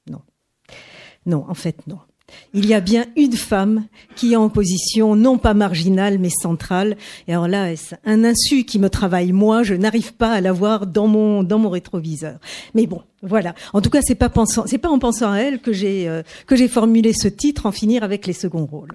non, 0.08 0.22
non, 1.26 1.44
en 1.48 1.54
fait 1.54 1.86
non 1.86 1.98
il 2.54 2.66
y 2.66 2.74
a 2.74 2.80
bien 2.80 3.06
une 3.16 3.32
femme 3.32 3.86
qui 4.16 4.32
est 4.32 4.36
en 4.36 4.48
position 4.48 5.16
non 5.16 5.38
pas 5.38 5.54
marginale 5.54 6.18
mais 6.18 6.30
centrale. 6.30 6.96
Et 7.28 7.32
alors 7.32 7.48
là, 7.48 7.74
c'est 7.76 7.98
un 8.04 8.24
insu 8.24 8.64
qui 8.64 8.78
me 8.78 8.90
travaille 8.90 9.32
moi. 9.32 9.62
Je 9.62 9.74
n'arrive 9.74 10.14
pas 10.14 10.32
à 10.32 10.40
la 10.40 10.52
voir 10.52 10.86
dans 10.86 11.06
mon 11.06 11.42
dans 11.42 11.58
mon 11.58 11.70
rétroviseur. 11.70 12.38
Mais 12.74 12.86
bon, 12.86 13.02
voilà. 13.22 13.54
En 13.72 13.80
tout 13.80 13.90
cas, 13.90 14.00
c'est 14.02 14.14
pas 14.14 14.28
pensant, 14.28 14.64
c'est 14.66 14.78
pas 14.78 14.90
en 14.90 14.98
pensant 14.98 15.32
à 15.32 15.38
elle 15.38 15.60
que 15.60 15.72
j'ai 15.72 16.08
euh, 16.08 16.22
que 16.46 16.56
j'ai 16.56 16.68
formulé 16.68 17.12
ce 17.12 17.28
titre, 17.28 17.66
en 17.66 17.72
finir 17.72 18.02
avec 18.02 18.26
les 18.26 18.32
seconds 18.32 18.66
rôles. 18.66 18.92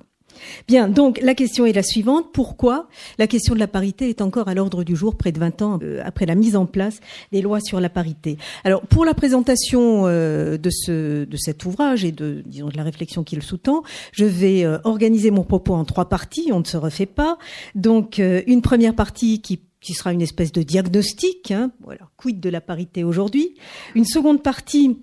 Bien, 0.68 0.88
donc 0.88 1.20
la 1.22 1.36
question 1.36 1.66
est 1.66 1.74
la 1.74 1.84
suivante. 1.84 2.28
Pourquoi 2.34 2.88
la 3.18 3.28
question 3.28 3.54
de 3.54 3.60
la 3.60 3.68
parité 3.68 4.10
est 4.10 4.22
encore 4.22 4.48
à 4.48 4.54
l'ordre 4.54 4.84
du 4.84 4.96
jour 4.96 5.16
près 5.16 5.32
de 5.32 5.40
20 5.40 5.62
ans 5.62 5.80
euh, 5.82 6.02
après 6.04 6.26
la 6.26 6.36
mise 6.36 6.56
en 6.56 6.66
place 6.66 7.00
des 7.32 7.42
lois 7.42 7.60
sur 7.60 7.80
la 7.80 7.90
parité? 7.90 8.38
Alors, 8.64 8.82
pour 8.82 9.06
la 9.06 9.14
présentation 9.14 10.04
euh, 10.06 10.58
de, 10.58 10.70
ce, 10.70 11.26
de 11.26 11.38
cet 11.38 11.66
ouvrage 11.66 12.04
et 12.06 12.12
de, 12.12 12.44
disons, 12.46 12.70
de 12.70 12.78
la 12.78 12.84
réflexion 12.84 13.24
qui 13.24 13.36
le 13.36 13.42
sous-tend, 13.42 13.84
je 14.12 14.26
vais 14.26 14.66
euh, 14.66 14.78
organiser 14.84 15.32
mon 15.32 15.44
propos 15.44 15.74
en 15.74 15.86
trois 15.86 16.10
parties. 16.10 16.50
On 16.52 16.60
ne 16.60 16.66
se 16.66 16.78
refait 16.78 17.06
pas. 17.06 17.38
Donc, 17.76 18.20
une 18.20 18.62
première 18.62 18.96
partie 18.96 19.42
qui 19.42 19.60
qui 19.86 19.94
sera 19.94 20.12
une 20.12 20.22
espèce 20.24 20.52
de 20.52 20.64
diagnostic, 20.64 21.52
hein, 21.52 21.72
voilà, 21.84 22.10
quid 22.18 22.40
de 22.40 22.50
la 22.50 22.60
parité 22.60 23.04
aujourd'hui? 23.04 23.54
Une 23.94 24.06
seconde 24.06 24.42
partie 24.42 24.98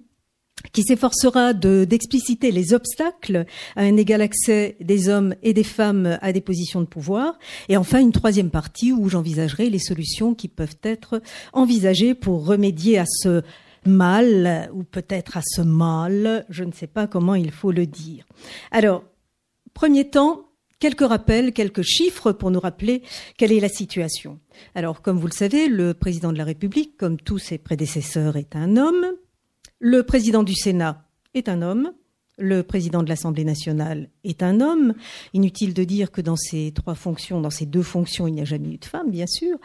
qui 0.72 0.82
s'efforcera 0.82 1.52
d'expliciter 1.52 2.52
les 2.52 2.74
obstacles 2.74 3.46
à 3.76 3.82
un 3.82 3.96
égal 3.96 4.22
accès 4.22 4.76
des 4.80 5.08
hommes 5.08 5.34
et 5.42 5.52
des 5.52 5.64
femmes 5.64 6.18
à 6.22 6.32
des 6.32 6.40
positions 6.40 6.80
de 6.80 6.86
pouvoir. 6.86 7.38
Et 7.68 7.76
enfin, 7.76 8.00
une 8.00 8.12
troisième 8.12 8.50
partie 8.50 8.92
où 8.92 9.08
j'envisagerai 9.08 9.70
les 9.70 9.78
solutions 9.78 10.34
qui 10.34 10.48
peuvent 10.48 10.78
être 10.82 11.20
envisagées 11.52 12.14
pour 12.14 12.46
remédier 12.46 12.98
à 12.98 13.04
ce 13.06 13.42
mal, 13.84 14.70
ou 14.72 14.84
peut-être 14.84 15.36
à 15.36 15.42
ce 15.44 15.60
mal, 15.60 16.46
je 16.48 16.64
ne 16.64 16.72
sais 16.72 16.86
pas 16.86 17.06
comment 17.06 17.34
il 17.34 17.50
faut 17.50 17.72
le 17.72 17.86
dire. 17.86 18.24
Alors, 18.70 19.02
premier 19.74 20.08
temps, 20.08 20.46
quelques 20.78 21.06
rappels, 21.06 21.52
quelques 21.52 21.82
chiffres 21.82 22.32
pour 22.32 22.50
nous 22.50 22.60
rappeler 22.60 23.02
quelle 23.36 23.52
est 23.52 23.60
la 23.60 23.68
situation. 23.68 24.38
Alors, 24.74 25.02
comme 25.02 25.18
vous 25.18 25.26
le 25.26 25.32
savez, 25.32 25.68
le 25.68 25.94
président 25.94 26.32
de 26.32 26.38
la 26.38 26.44
République, 26.44 26.96
comme 26.96 27.16
tous 27.18 27.38
ses 27.38 27.58
prédécesseurs, 27.58 28.36
est 28.36 28.54
un 28.56 28.76
homme. 28.76 29.06
Le 29.84 30.04
président 30.04 30.44
du 30.44 30.54
Sénat 30.54 31.02
est 31.34 31.48
un 31.48 31.60
homme. 31.60 31.90
Le 32.38 32.62
président 32.62 33.02
de 33.02 33.08
l'Assemblée 33.08 33.42
nationale 33.44 34.10
est 34.22 34.44
un 34.44 34.60
homme. 34.60 34.94
Inutile 35.34 35.74
de 35.74 35.82
dire 35.82 36.12
que 36.12 36.20
dans 36.20 36.36
ces 36.36 36.70
trois 36.70 36.94
fonctions, 36.94 37.40
dans 37.40 37.50
ces 37.50 37.66
deux 37.66 37.82
fonctions, 37.82 38.28
il 38.28 38.34
n'y 38.34 38.40
a 38.40 38.44
jamais 38.44 38.68
eu 38.68 38.78
de 38.78 38.84
femme, 38.84 39.10
bien 39.10 39.26
sûr. 39.26 39.58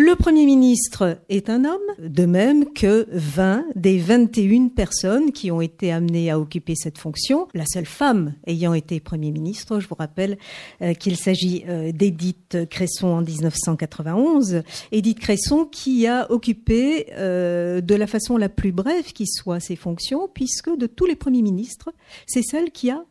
Le 0.00 0.14
Premier 0.14 0.46
ministre 0.46 1.18
est 1.28 1.50
un 1.50 1.64
homme, 1.64 1.80
de 1.98 2.24
même 2.24 2.72
que 2.72 3.08
20 3.10 3.64
des 3.74 3.98
21 3.98 4.68
personnes 4.68 5.32
qui 5.32 5.50
ont 5.50 5.60
été 5.60 5.90
amenées 5.90 6.30
à 6.30 6.38
occuper 6.38 6.76
cette 6.76 6.98
fonction, 6.98 7.48
la 7.52 7.66
seule 7.66 7.84
femme 7.84 8.34
ayant 8.46 8.74
été 8.74 9.00
Premier 9.00 9.32
ministre. 9.32 9.80
Je 9.80 9.88
vous 9.88 9.96
rappelle 9.96 10.38
euh, 10.82 10.94
qu'il 10.94 11.16
s'agit 11.16 11.64
euh, 11.68 11.90
d'Édith 11.90 12.58
Cresson 12.70 13.08
en 13.08 13.22
1991. 13.22 14.62
Édith 14.92 15.18
Cresson 15.18 15.64
qui 15.64 16.06
a 16.06 16.30
occupé 16.30 17.08
euh, 17.14 17.80
de 17.80 17.96
la 17.96 18.06
façon 18.06 18.36
la 18.36 18.48
plus 18.48 18.70
brève 18.70 19.12
qui 19.12 19.26
soit 19.26 19.58
ces 19.58 19.74
fonctions, 19.74 20.30
puisque 20.32 20.70
de 20.76 20.86
tous 20.86 21.06
les 21.06 21.16
premiers 21.16 21.42
ministres, 21.42 21.90
c'est 22.24 22.44
celle 22.44 22.70
qui 22.70 22.92
a 22.92 23.04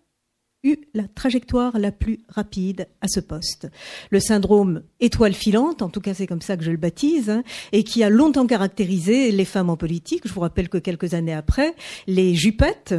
la 0.93 1.03
trajectoire 1.07 1.77
la 1.77 1.91
plus 1.91 2.19
rapide 2.29 2.87
à 3.01 3.07
ce 3.07 3.19
poste. 3.19 3.69
Le 4.09 4.19
syndrome 4.19 4.83
étoile 4.99 5.33
filante, 5.33 5.81
en 5.81 5.89
tout 5.89 6.01
cas 6.01 6.13
c'est 6.13 6.27
comme 6.27 6.41
ça 6.41 6.57
que 6.57 6.63
je 6.63 6.71
le 6.71 6.77
baptise, 6.77 7.29
hein, 7.29 7.43
et 7.71 7.83
qui 7.83 8.03
a 8.03 8.09
longtemps 8.09 8.47
caractérisé 8.47 9.31
les 9.31 9.45
femmes 9.45 9.69
en 9.69 9.77
politique. 9.77 10.23
Je 10.25 10.33
vous 10.33 10.41
rappelle 10.41 10.69
que 10.69 10.77
quelques 10.77 11.13
années 11.13 11.33
après, 11.33 11.75
les 12.07 12.35
jupettes 12.35 12.95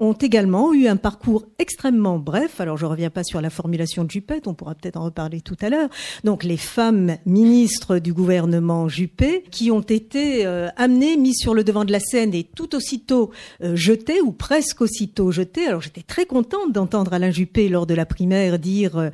ont 0.00 0.12
également 0.12 0.72
eu 0.72 0.86
un 0.86 0.96
parcours 0.96 1.44
extrêmement 1.58 2.18
bref. 2.18 2.60
Alors 2.60 2.76
je 2.76 2.86
reviens 2.86 3.10
pas 3.10 3.24
sur 3.24 3.40
la 3.40 3.50
formulation 3.50 4.04
de 4.04 4.10
Juppé, 4.10 4.40
on 4.46 4.54
pourra 4.54 4.74
peut-être 4.74 4.96
en 4.96 5.04
reparler 5.04 5.40
tout 5.40 5.56
à 5.60 5.70
l'heure. 5.70 5.88
Donc 6.24 6.44
les 6.44 6.56
femmes 6.56 7.16
ministres 7.26 7.98
du 7.98 8.12
gouvernement 8.12 8.88
Juppé 8.88 9.44
qui 9.50 9.70
ont 9.70 9.80
été 9.80 10.46
euh, 10.46 10.68
amenées, 10.76 11.16
mises 11.16 11.38
sur 11.40 11.52
le 11.52 11.64
devant 11.64 11.84
de 11.84 11.90
la 11.90 12.00
scène 12.00 12.32
et 12.32 12.44
tout 12.44 12.76
aussitôt 12.76 13.30
euh, 13.62 13.74
jetées 13.74 14.20
ou 14.20 14.30
presque 14.30 14.82
aussitôt 14.82 15.32
jetées. 15.32 15.66
Alors 15.66 15.80
j'étais 15.80 16.02
très 16.02 16.26
contente 16.26 16.72
d'entendre 16.72 17.12
Alain 17.12 17.30
Juppé 17.30 17.68
lors 17.68 17.86
de 17.86 17.94
la 17.94 18.06
primaire 18.06 18.58
dire 18.58 18.96
euh, 18.96 19.10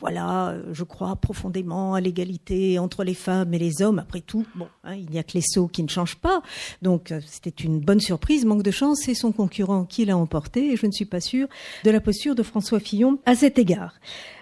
voilà, 0.00 0.56
je 0.72 0.82
crois 0.82 1.14
profondément 1.16 1.94
à 1.94 2.00
l'égalité 2.00 2.78
entre 2.78 3.04
les 3.04 3.14
femmes 3.14 3.54
et 3.54 3.58
les 3.58 3.82
hommes. 3.82 4.00
Après 4.00 4.20
tout, 4.20 4.44
bon, 4.56 4.66
hein, 4.82 4.94
il 4.96 5.08
n'y 5.10 5.18
a 5.18 5.22
que 5.22 5.34
les 5.34 5.42
sauts 5.42 5.68
qui 5.68 5.84
ne 5.84 5.88
changent 5.88 6.16
pas. 6.16 6.42
Donc 6.82 7.14
c'était 7.26 7.50
une 7.50 7.78
bonne 7.78 8.00
surprise. 8.00 8.44
Manque 8.44 8.64
de 8.64 8.70
chance, 8.72 9.02
c'est 9.04 9.14
son 9.14 9.30
concurrent 9.30 9.84
qui 9.84 10.07
l'a 10.08 10.16
emporté 10.16 10.72
et 10.72 10.76
je 10.76 10.86
ne 10.86 10.92
suis 10.92 11.04
pas 11.04 11.20
sûre 11.20 11.48
de 11.84 11.90
la 11.90 12.00
posture 12.00 12.34
de 12.34 12.42
François 12.42 12.80
Fillon 12.80 13.18
à 13.24 13.34
cet 13.34 13.58
égard. 13.58 13.94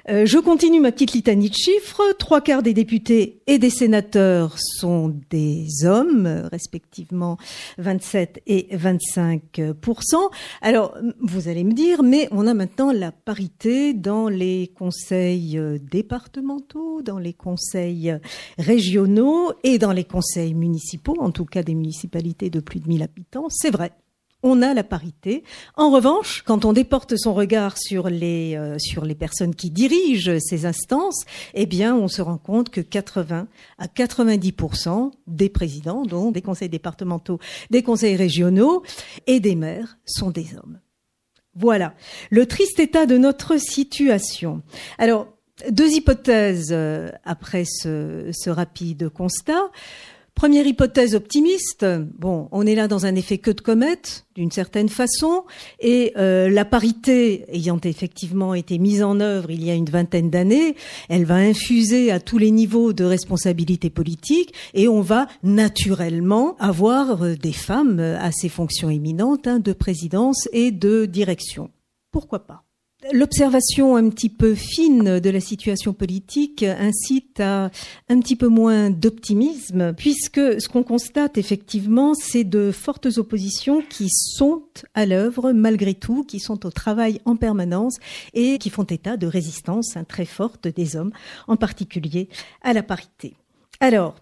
Euh, 0.09 0.25
je 0.25 0.39
continue 0.39 0.81
ma 0.81 0.93
petite 0.93 1.13
litanie 1.13 1.51
de 1.51 1.55
chiffres. 1.55 2.03
Trois 2.19 2.41
quarts 2.41 2.63
des 2.63 2.75
députés 2.75 3.43
et 3.49 3.59
des 3.59 3.71
sénateurs 3.71 4.57
sont 4.59 5.17
des 5.31 5.67
hommes, 5.85 6.49
respectivement 6.53 7.39
27 7.79 8.43
et 8.47 8.69
25% 8.77 10.31
Alors, 10.63 10.97
vous 11.21 11.49
allez 11.49 11.65
me 11.65 11.73
dire, 11.73 12.05
mais 12.05 12.29
on 12.31 12.47
a 12.47 12.55
maintenant 12.55 12.93
la 12.93 13.11
parité 13.11 13.95
dans 13.95 14.29
les 14.29 14.71
conseils 14.77 15.59
euh, 15.59 15.79
départementaux, 15.91 17.03
dans 17.03 17.19
les 17.19 17.33
conseils 17.33 18.17
régionaux 18.59 19.53
et 19.65 19.79
dans 19.79 19.93
les 19.93 20.05
conseils 20.05 20.55
municipaux, 20.55 21.17
en 21.19 21.33
tout 21.33 21.47
cas 21.47 21.65
des 21.65 21.75
municipalités 21.75 22.49
de 22.49 22.61
plus 22.61 22.79
de 22.79 22.89
1000 22.89 23.03
habitants. 23.03 23.49
C'est 23.51 23.71
vrai 23.71 23.93
on 24.43 24.63
a 24.63 24.75
la 24.75 24.85
parité. 24.85 25.43
En 25.77 25.91
revanche, 25.91 26.43
quand 26.47 26.65
on 26.65 26.73
déporte 26.73 27.17
son 27.17 27.35
regard 27.35 27.77
sur 27.79 28.09
les 28.09 28.57
euh, 28.57 28.79
sur 28.79 29.05
les 29.05 29.15
personnes 29.15 29.55
qui 29.55 29.71
dirigent 29.71 30.39
ces 30.39 30.67
instances, 30.67 31.25
eh 31.55 31.67
bien, 31.67 31.97
on 31.97 32.09
se 32.09 32.23
rend 32.23 32.39
compte 32.39 32.71
que 32.71 32.81
80 32.81 33.49
à 33.79 33.87
90% 33.87 35.11
des 35.27 35.49
présidents, 35.49 36.05
donc 36.05 36.35
des 36.35 36.43
conseils 36.43 36.69
départementaux, 36.69 37.39
des 37.71 37.83
conseils 37.83 38.17
régionaux 38.17 38.83
et 39.27 39.41
des 39.41 39.55
maires 39.55 39.99
sont 40.05 40.31
des 40.31 40.55
hommes. 40.57 40.81
Voilà 41.55 41.95
le 42.31 42.47
triste 42.47 42.79
état 42.79 43.07
de 43.07 43.17
notre 43.17 43.59
situation. 43.59 44.63
Alors, 44.99 45.29
deux 45.71 45.91
hypothèses 45.93 46.69
euh, 46.71 47.11
après 47.25 47.65
ce, 47.65 48.31
ce 48.33 48.51
rapide 48.51 49.09
constat. 49.09 49.71
Première 50.37 50.67
hypothèse 50.67 51.15
optimiste, 51.15 51.87
bon, 52.19 52.49
on 52.53 52.67
est 52.67 52.75
là 52.75 52.89
dans 52.89 53.07
un 53.07 53.15
effet 53.15 53.39
queue 53.39 53.55
de 53.55 53.63
comète, 53.63 54.27
d'une 54.35 54.51
certaine 54.51 54.91
façon, 54.91 55.45
et 55.81 56.13
euh, 56.19 56.51
la 56.51 56.67
parité 56.67 57.47
ayant 57.49 57.81
effectivement 57.83 58.53
été 58.53 58.77
mise 58.77 59.03
en 59.03 59.19
œuvre 59.21 59.51
il 59.51 59.65
y 59.65 59.71
a 59.71 59.75
une 59.75 59.89
vingtaine 59.89 60.29
d'années, 60.29 60.77
elle 61.09 61.25
va 61.25 61.37
infuser 61.37 62.13
à 62.13 62.21
tous 62.21 62.37
les 62.37 62.51
niveaux 62.51 62.93
de 62.93 63.03
responsabilité 63.03 63.89
politique, 63.89 64.53
et 64.75 64.89
on 64.89 65.01
va 65.01 65.27
naturellement 65.43 66.55
avoir 66.59 67.23
euh, 67.23 67.35
des 67.35 67.55
femmes 67.55 67.99
à 67.99 68.31
ces 68.31 68.51
fonctions 68.51 68.91
éminentes 68.91 69.47
hein, 69.47 69.59
de 69.59 69.73
présidence 69.73 70.51
et 70.53 70.71
de 70.71 71.07
direction. 71.07 71.71
Pourquoi 72.13 72.41
pas? 72.41 72.66
L'observation 73.13 73.97
un 73.97 74.09
petit 74.09 74.29
peu 74.29 74.55
fine 74.55 75.21
de 75.21 75.31
la 75.31 75.41
situation 75.41 75.93
politique 75.93 76.63
incite 76.63 77.41
à 77.41 77.71
un 78.09 78.21
petit 78.21 78.37
peu 78.37 78.49
moins 78.49 78.91
d'optimisme, 78.91 79.93
puisque 79.95 80.61
ce 80.61 80.69
qu'on 80.69 80.83
constate 80.83 81.39
effectivement, 81.39 82.15
c'est 82.15 82.45
de 82.45 82.73
fortes 82.73 83.09
oppositions 83.17 83.83
qui 83.83 84.09
sont 84.11 84.63
à 84.95 85.07
l'œuvre 85.07 85.53
malgré 85.53 85.95
tout, 85.95 86.25
qui 86.25 86.41
sont 86.41 86.67
au 86.67 86.71
travail 86.71 87.21
en 87.25 87.37
permanence 87.37 87.97
et 88.35 88.59
qui 88.59 88.71
font 88.71 88.85
état 88.85 89.17
de 89.17 89.27
résistance 89.27 89.97
hein, 89.97 90.05
très 90.05 90.27
forte 90.27 90.67
des 90.67 90.97
hommes, 90.97 91.13
en 91.47 91.57
particulier 91.57 92.29
à 92.63 92.73
la 92.73 92.83
parité. 92.83 93.35
Alors, 93.81 94.17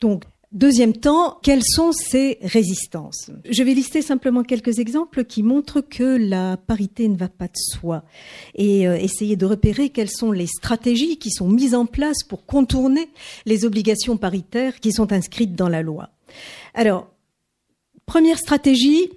donc, 0.00 0.24
Deuxième 0.52 0.92
temps, 0.92 1.38
quelles 1.42 1.64
sont 1.64 1.92
ces 1.92 2.36
résistances? 2.42 3.30
Je 3.48 3.62
vais 3.62 3.72
lister 3.72 4.02
simplement 4.02 4.42
quelques 4.42 4.80
exemples 4.80 5.24
qui 5.24 5.42
montrent 5.42 5.80
que 5.80 6.02
la 6.02 6.58
parité 6.58 7.08
ne 7.08 7.16
va 7.16 7.30
pas 7.30 7.46
de 7.46 7.56
soi 7.56 8.04
et 8.54 8.86
euh, 8.86 8.98
essayer 8.98 9.36
de 9.36 9.46
repérer 9.46 9.88
quelles 9.88 10.10
sont 10.10 10.30
les 10.30 10.46
stratégies 10.46 11.16
qui 11.16 11.30
sont 11.30 11.48
mises 11.48 11.74
en 11.74 11.86
place 11.86 12.22
pour 12.28 12.44
contourner 12.44 13.08
les 13.46 13.64
obligations 13.64 14.18
paritaires 14.18 14.78
qui 14.78 14.92
sont 14.92 15.10
inscrites 15.14 15.54
dans 15.54 15.70
la 15.70 15.80
loi. 15.80 16.10
Alors, 16.74 17.08
première 18.04 18.38
stratégie, 18.38 19.08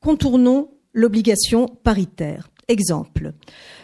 contournons 0.00 0.68
l'obligation 0.94 1.68
paritaire. 1.68 2.50
Exemple. 2.66 3.34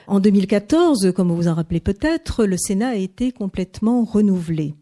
En 0.08 0.18
2014, 0.18 1.12
comme 1.14 1.28
vous 1.28 1.36
vous 1.36 1.48
en 1.48 1.54
rappelez 1.54 1.80
peut-être, 1.80 2.44
le 2.44 2.56
Sénat 2.56 2.88
a 2.88 2.94
été 2.96 3.30
complètement 3.30 4.02
renouvelé. 4.02 4.74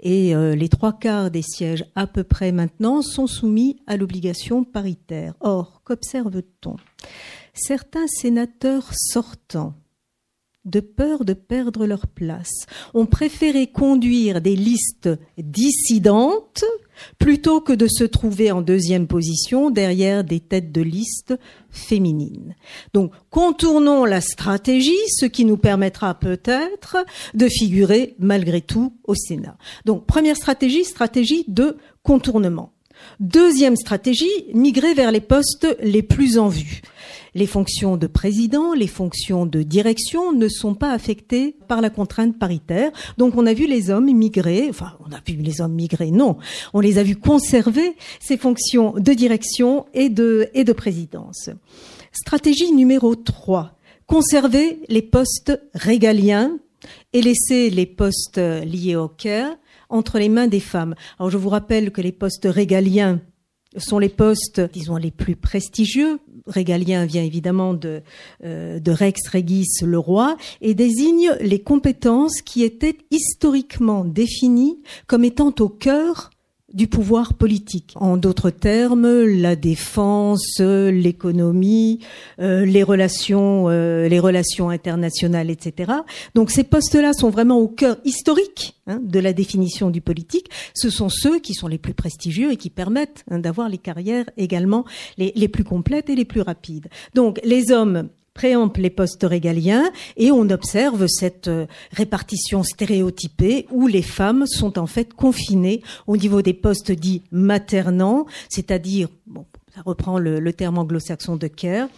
Et 0.00 0.34
euh, 0.34 0.54
les 0.54 0.68
trois 0.68 0.92
quarts 0.92 1.30
des 1.30 1.42
sièges 1.42 1.84
à 1.94 2.06
peu 2.06 2.24
près 2.24 2.52
maintenant 2.52 3.02
sont 3.02 3.26
soumis 3.26 3.80
à 3.86 3.96
l'obligation 3.96 4.64
paritaire. 4.64 5.34
Or, 5.40 5.82
qu'observe-t-on? 5.84 6.76
Certains 7.54 8.06
sénateurs 8.06 8.90
sortants 8.94 9.74
de 10.66 10.80
peur 10.80 11.24
de 11.24 11.32
perdre 11.32 11.86
leur 11.86 12.06
place, 12.06 12.66
ont 12.92 13.06
préféré 13.06 13.68
conduire 13.68 14.40
des 14.40 14.56
listes 14.56 15.08
dissidentes 15.38 16.64
plutôt 17.18 17.60
que 17.60 17.72
de 17.72 17.86
se 17.86 18.04
trouver 18.04 18.50
en 18.52 18.62
deuxième 18.62 19.06
position 19.06 19.70
derrière 19.70 20.24
des 20.24 20.40
têtes 20.40 20.72
de 20.72 20.82
liste 20.82 21.34
féminines. 21.70 22.54
Donc, 22.94 23.12
contournons 23.30 24.04
la 24.04 24.20
stratégie, 24.20 24.96
ce 25.08 25.26
qui 25.26 25.44
nous 25.44 25.56
permettra 25.56 26.14
peut-être 26.14 26.98
de 27.34 27.48
figurer 27.48 28.14
malgré 28.18 28.60
tout 28.60 28.94
au 29.04 29.14
Sénat. 29.14 29.56
Donc, 29.84 30.06
première 30.06 30.36
stratégie, 30.36 30.84
stratégie 30.84 31.44
de 31.48 31.76
contournement. 32.02 32.72
Deuxième 33.20 33.76
stratégie, 33.76 34.26
migrer 34.54 34.94
vers 34.94 35.12
les 35.12 35.20
postes 35.20 35.66
les 35.82 36.02
plus 36.02 36.38
en 36.38 36.48
vue. 36.48 36.82
Les 37.36 37.46
fonctions 37.46 37.98
de 37.98 38.06
président, 38.06 38.72
les 38.72 38.86
fonctions 38.86 39.44
de 39.44 39.62
direction 39.62 40.32
ne 40.32 40.48
sont 40.48 40.74
pas 40.74 40.92
affectées 40.92 41.54
par 41.68 41.82
la 41.82 41.90
contrainte 41.90 42.38
paritaire. 42.38 42.90
Donc 43.18 43.34
on 43.36 43.44
a 43.44 43.52
vu 43.52 43.66
les 43.66 43.90
hommes 43.90 44.10
migrer, 44.10 44.68
enfin 44.70 44.96
on 45.06 45.12
a 45.12 45.20
vu 45.26 45.34
les 45.42 45.60
hommes 45.60 45.74
migrer, 45.74 46.10
non, 46.10 46.38
on 46.72 46.80
les 46.80 46.96
a 46.96 47.02
vus 47.02 47.16
conserver 47.16 47.94
ces 48.20 48.38
fonctions 48.38 48.94
de 48.94 49.12
direction 49.12 49.84
et 49.92 50.08
de, 50.08 50.48
et 50.54 50.64
de 50.64 50.72
présidence. 50.72 51.50
Stratégie 52.10 52.72
numéro 52.72 53.14
3, 53.14 53.76
conserver 54.06 54.80
les 54.88 55.02
postes 55.02 55.60
régaliens 55.74 56.58
et 57.12 57.20
laisser 57.20 57.68
les 57.68 57.84
postes 57.84 58.38
liés 58.38 58.96
au 58.96 59.08
care 59.08 59.56
entre 59.90 60.18
les 60.18 60.30
mains 60.30 60.48
des 60.48 60.60
femmes. 60.60 60.94
Alors 61.18 61.28
je 61.28 61.36
vous 61.36 61.50
rappelle 61.50 61.92
que 61.92 62.00
les 62.00 62.12
postes 62.12 62.48
régaliens 62.50 63.20
sont 63.76 63.98
les 63.98 64.08
postes, 64.08 64.60
disons, 64.72 64.96
les 64.96 65.10
plus 65.10 65.36
prestigieux. 65.36 66.18
Régalien 66.46 67.06
vient 67.06 67.22
évidemment 67.22 67.74
de, 67.74 68.02
euh, 68.44 68.78
de 68.78 68.92
Rex 68.92 69.28
Regis, 69.28 69.66
le 69.82 69.98
roi, 69.98 70.36
et 70.60 70.74
désigne 70.74 71.32
les 71.40 71.60
compétences 71.60 72.40
qui 72.42 72.62
étaient 72.62 72.98
historiquement 73.10 74.04
définies 74.04 74.78
comme 75.06 75.24
étant 75.24 75.54
au 75.60 75.68
cœur 75.68 76.30
du 76.76 76.88
pouvoir 76.88 77.34
politique. 77.34 77.94
En 77.96 78.18
d'autres 78.18 78.50
termes, 78.50 79.24
la 79.24 79.56
défense, 79.56 80.60
l'économie, 80.60 82.00
euh, 82.38 82.66
les 82.66 82.82
relations, 82.82 83.68
euh, 83.68 84.08
les 84.08 84.20
relations 84.20 84.68
internationales, 84.68 85.48
etc. 85.48 85.92
Donc 86.34 86.50
ces 86.50 86.64
postes-là 86.64 87.14
sont 87.14 87.30
vraiment 87.30 87.58
au 87.58 87.66
cœur 87.66 87.96
historique 88.04 88.76
hein, 88.86 89.00
de 89.02 89.18
la 89.18 89.32
définition 89.32 89.88
du 89.88 90.02
politique. 90.02 90.50
Ce 90.74 90.90
sont 90.90 91.08
ceux 91.08 91.38
qui 91.38 91.54
sont 91.54 91.66
les 91.66 91.78
plus 91.78 91.94
prestigieux 91.94 92.52
et 92.52 92.56
qui 92.56 92.68
permettent 92.68 93.24
hein, 93.30 93.38
d'avoir 93.38 93.70
les 93.70 93.78
carrières 93.78 94.28
également 94.36 94.84
les, 95.16 95.32
les 95.34 95.48
plus 95.48 95.64
complètes 95.64 96.10
et 96.10 96.14
les 96.14 96.26
plus 96.26 96.42
rapides. 96.42 96.88
Donc 97.14 97.40
les 97.42 97.72
hommes 97.72 98.10
préempte 98.36 98.76
les 98.76 98.90
postes 98.90 99.24
régaliens 99.24 99.90
et 100.18 100.30
on 100.30 100.50
observe 100.50 101.06
cette 101.08 101.48
euh, 101.48 101.66
répartition 101.90 102.62
stéréotypée 102.62 103.66
où 103.72 103.86
les 103.86 104.02
femmes 104.02 104.46
sont 104.46 104.78
en 104.78 104.86
fait 104.86 105.14
confinées 105.14 105.82
au 106.06 106.18
niveau 106.18 106.42
des 106.42 106.52
postes 106.52 106.92
dits 106.92 107.22
maternants, 107.32 108.26
c'est-à-dire, 108.50 109.08
bon, 109.26 109.46
ça 109.74 109.80
reprend 109.84 110.18
le, 110.18 110.38
le 110.38 110.52
terme 110.52 110.76
anglo-saxon 110.76 111.36
de 111.36 111.46
care, 111.46 111.88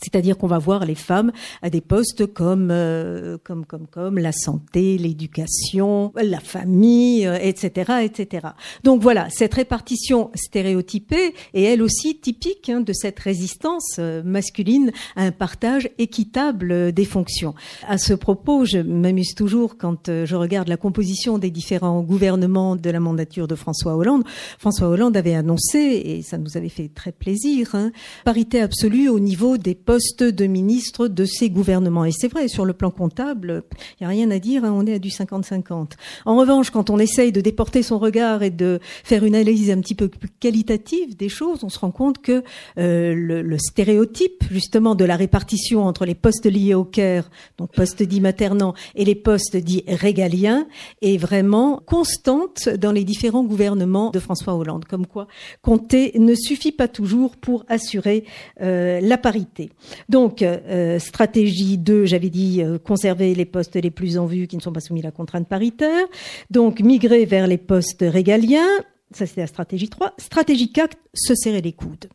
c'est-à-dire 0.00 0.38
qu'on 0.38 0.46
va 0.46 0.58
voir 0.58 0.84
les 0.84 0.94
femmes 0.94 1.32
à 1.62 1.70
des 1.70 1.80
postes 1.80 2.26
comme 2.26 2.70
euh, 2.70 3.38
comme 3.42 3.66
comme 3.66 3.86
comme 3.86 4.18
la 4.18 4.32
santé, 4.32 4.98
l'éducation, 4.98 6.12
la 6.16 6.40
famille, 6.40 7.28
etc., 7.40 7.90
euh, 7.90 7.98
etc. 8.00 8.48
Donc 8.84 9.02
voilà, 9.02 9.28
cette 9.30 9.54
répartition 9.54 10.30
stéréotypée 10.34 11.34
est 11.54 11.62
elle 11.62 11.82
aussi 11.82 12.18
typique 12.18 12.68
hein, 12.68 12.80
de 12.80 12.92
cette 12.92 13.18
résistance 13.18 13.96
euh, 13.98 14.22
masculine 14.22 14.92
à 15.16 15.24
un 15.24 15.32
partage 15.32 15.90
équitable 15.98 16.92
des 16.92 17.04
fonctions. 17.04 17.54
À 17.86 17.98
ce 17.98 18.14
propos, 18.14 18.64
je 18.64 18.78
m'amuse 18.78 19.34
toujours 19.34 19.76
quand 19.76 20.08
je 20.24 20.36
regarde 20.36 20.68
la 20.68 20.76
composition 20.76 21.38
des 21.38 21.50
différents 21.50 22.02
gouvernements 22.02 22.76
de 22.76 22.90
la 22.90 23.00
mandature 23.00 23.48
de 23.48 23.54
François 23.54 23.96
Hollande. 23.96 24.24
François 24.58 24.88
Hollande 24.88 25.16
avait 25.16 25.34
annoncé, 25.34 25.78
et 25.78 26.22
ça 26.22 26.38
nous 26.38 26.56
avait 26.56 26.68
fait 26.68 26.88
très 26.88 27.12
plaisir, 27.12 27.74
hein, 27.74 27.92
parité 28.24 28.60
absolue 28.60 29.08
au 29.08 29.20
niveau 29.20 29.56
des 29.56 29.74
poste 29.80 30.22
de 30.22 30.46
ministre 30.46 31.08
de 31.08 31.24
ces 31.24 31.50
gouvernements. 31.50 32.04
Et 32.04 32.12
c'est 32.12 32.28
vrai, 32.28 32.48
sur 32.48 32.64
le 32.64 32.72
plan 32.72 32.90
comptable, 32.90 33.64
il 33.98 34.02
n'y 34.02 34.06
a 34.06 34.08
rien 34.08 34.30
à 34.30 34.38
dire, 34.38 34.64
hein, 34.64 34.72
on 34.74 34.86
est 34.86 34.94
à 34.94 34.98
du 34.98 35.08
50-50. 35.08 35.92
En 36.26 36.36
revanche, 36.36 36.70
quand 36.70 36.90
on 36.90 36.98
essaye 36.98 37.32
de 37.32 37.40
déporter 37.40 37.82
son 37.82 37.98
regard 37.98 38.42
et 38.42 38.50
de 38.50 38.80
faire 39.04 39.24
une 39.24 39.34
analyse 39.34 39.70
un 39.70 39.80
petit 39.80 39.94
peu 39.94 40.08
plus 40.08 40.28
qualitative 40.28 41.16
des 41.16 41.28
choses, 41.28 41.64
on 41.64 41.68
se 41.68 41.78
rend 41.78 41.90
compte 41.90 42.18
que 42.18 42.42
euh, 42.78 43.14
le, 43.14 43.42
le, 43.42 43.58
stéréotype, 43.58 44.44
justement, 44.50 44.94
de 44.94 45.04
la 45.04 45.16
répartition 45.16 45.84
entre 45.84 46.04
les 46.04 46.14
postes 46.14 46.46
liés 46.46 46.74
au 46.74 46.84
CARE, 46.84 47.30
donc 47.58 47.72
postes 47.72 48.02
dits 48.02 48.20
maternants, 48.20 48.74
et 48.94 49.04
les 49.04 49.14
postes 49.14 49.56
dits 49.56 49.84
régaliens, 49.86 50.66
est 51.02 51.16
vraiment 51.16 51.82
constante 51.86 52.68
dans 52.68 52.92
les 52.92 53.04
différents 53.04 53.44
gouvernements 53.44 54.10
de 54.10 54.18
François 54.18 54.54
Hollande. 54.54 54.84
Comme 54.84 55.06
quoi, 55.06 55.26
compter 55.62 56.12
ne 56.18 56.34
suffit 56.34 56.72
pas 56.72 56.88
toujours 56.88 57.36
pour 57.36 57.64
assurer 57.68 58.24
euh, 58.60 59.00
la 59.00 59.18
parité. 59.18 59.69
Donc, 60.08 60.42
euh, 60.42 60.98
stratégie 60.98 61.78
2, 61.78 62.06
j'avais 62.06 62.30
dit 62.30 62.62
euh, 62.62 62.78
conserver 62.78 63.34
les 63.34 63.44
postes 63.44 63.76
les 63.76 63.90
plus 63.90 64.18
en 64.18 64.26
vue 64.26 64.46
qui 64.46 64.56
ne 64.56 64.62
sont 64.62 64.72
pas 64.72 64.80
soumis 64.80 65.00
à 65.00 65.04
la 65.04 65.10
contrainte 65.10 65.48
paritaire. 65.48 66.06
Donc, 66.50 66.80
migrer 66.80 67.24
vers 67.24 67.46
les 67.46 67.58
postes 67.58 68.04
régaliens. 68.06 68.68
Ça, 69.12 69.26
c'est 69.26 69.40
la 69.40 69.46
stratégie 69.46 69.88
3. 69.88 70.14
Stratégie 70.18 70.72
4, 70.72 70.96
se 71.14 71.34
serrer 71.34 71.60
les 71.60 71.72
coudes. 71.72 72.08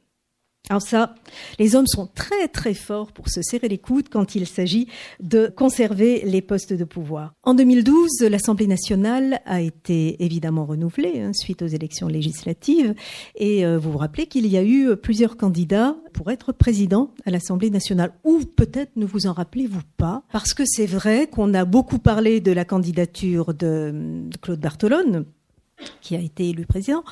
Alors 0.70 0.82
ça, 0.82 1.14
les 1.60 1.76
hommes 1.76 1.86
sont 1.86 2.08
très 2.08 2.48
très 2.48 2.74
forts 2.74 3.12
pour 3.12 3.30
se 3.30 3.42
serrer 3.44 3.68
les 3.68 3.78
coudes 3.78 4.10
quand 4.10 4.36
il 4.36 4.48
s'agit 4.48 4.88
de 5.20 5.48
conserver 5.56 6.24
les 6.26 6.42
postes 6.42 6.74
de 6.74 6.84
pouvoir. 6.84 7.34
En 7.44 7.54
2012, 7.54 8.22
l'Assemblée 8.30 8.66
nationale 8.66 9.42
a 9.46 9.62
été 9.62 10.24
évidemment 10.24 10.66
renouvelée 10.66 11.22
hein, 11.22 11.34
suite 11.34 11.62
aux 11.62 11.68
élections 11.68 12.08
législatives 12.08 12.96
et 13.36 13.66
euh, 13.66 13.78
vous 13.78 13.92
vous 13.92 13.98
rappelez 14.00 14.26
qu'il 14.26 14.48
y 14.48 14.58
a 14.58 14.64
eu 14.64 14.96
plusieurs 14.96 15.38
candidats 15.38 15.96
pour 16.14 16.32
être 16.32 16.52
président 16.52 17.12
à 17.26 17.32
l'Assemblée 17.32 17.70
nationale 17.70 18.14
ou 18.24 18.40
peut-être 18.40 18.96
ne 18.96 19.06
vous 19.06 19.28
en 19.28 19.34
rappelez-vous 19.34 19.82
pas 19.98 20.24
parce 20.32 20.54
que 20.54 20.64
c'est 20.66 20.88
vrai 20.88 21.28
qu'on 21.28 21.54
a 21.54 21.66
beaucoup 21.66 22.00
parlé 22.00 22.42
de 22.42 22.52
la 22.52 22.66
candidature 22.66 23.54
de, 23.54 23.92
de 24.26 24.38
Claude 24.38 24.60
Bartolone 24.60 25.26
qui 26.02 26.16
a 26.16 26.20
été 26.20 26.50
élu 26.50 26.66
président. 26.66 27.04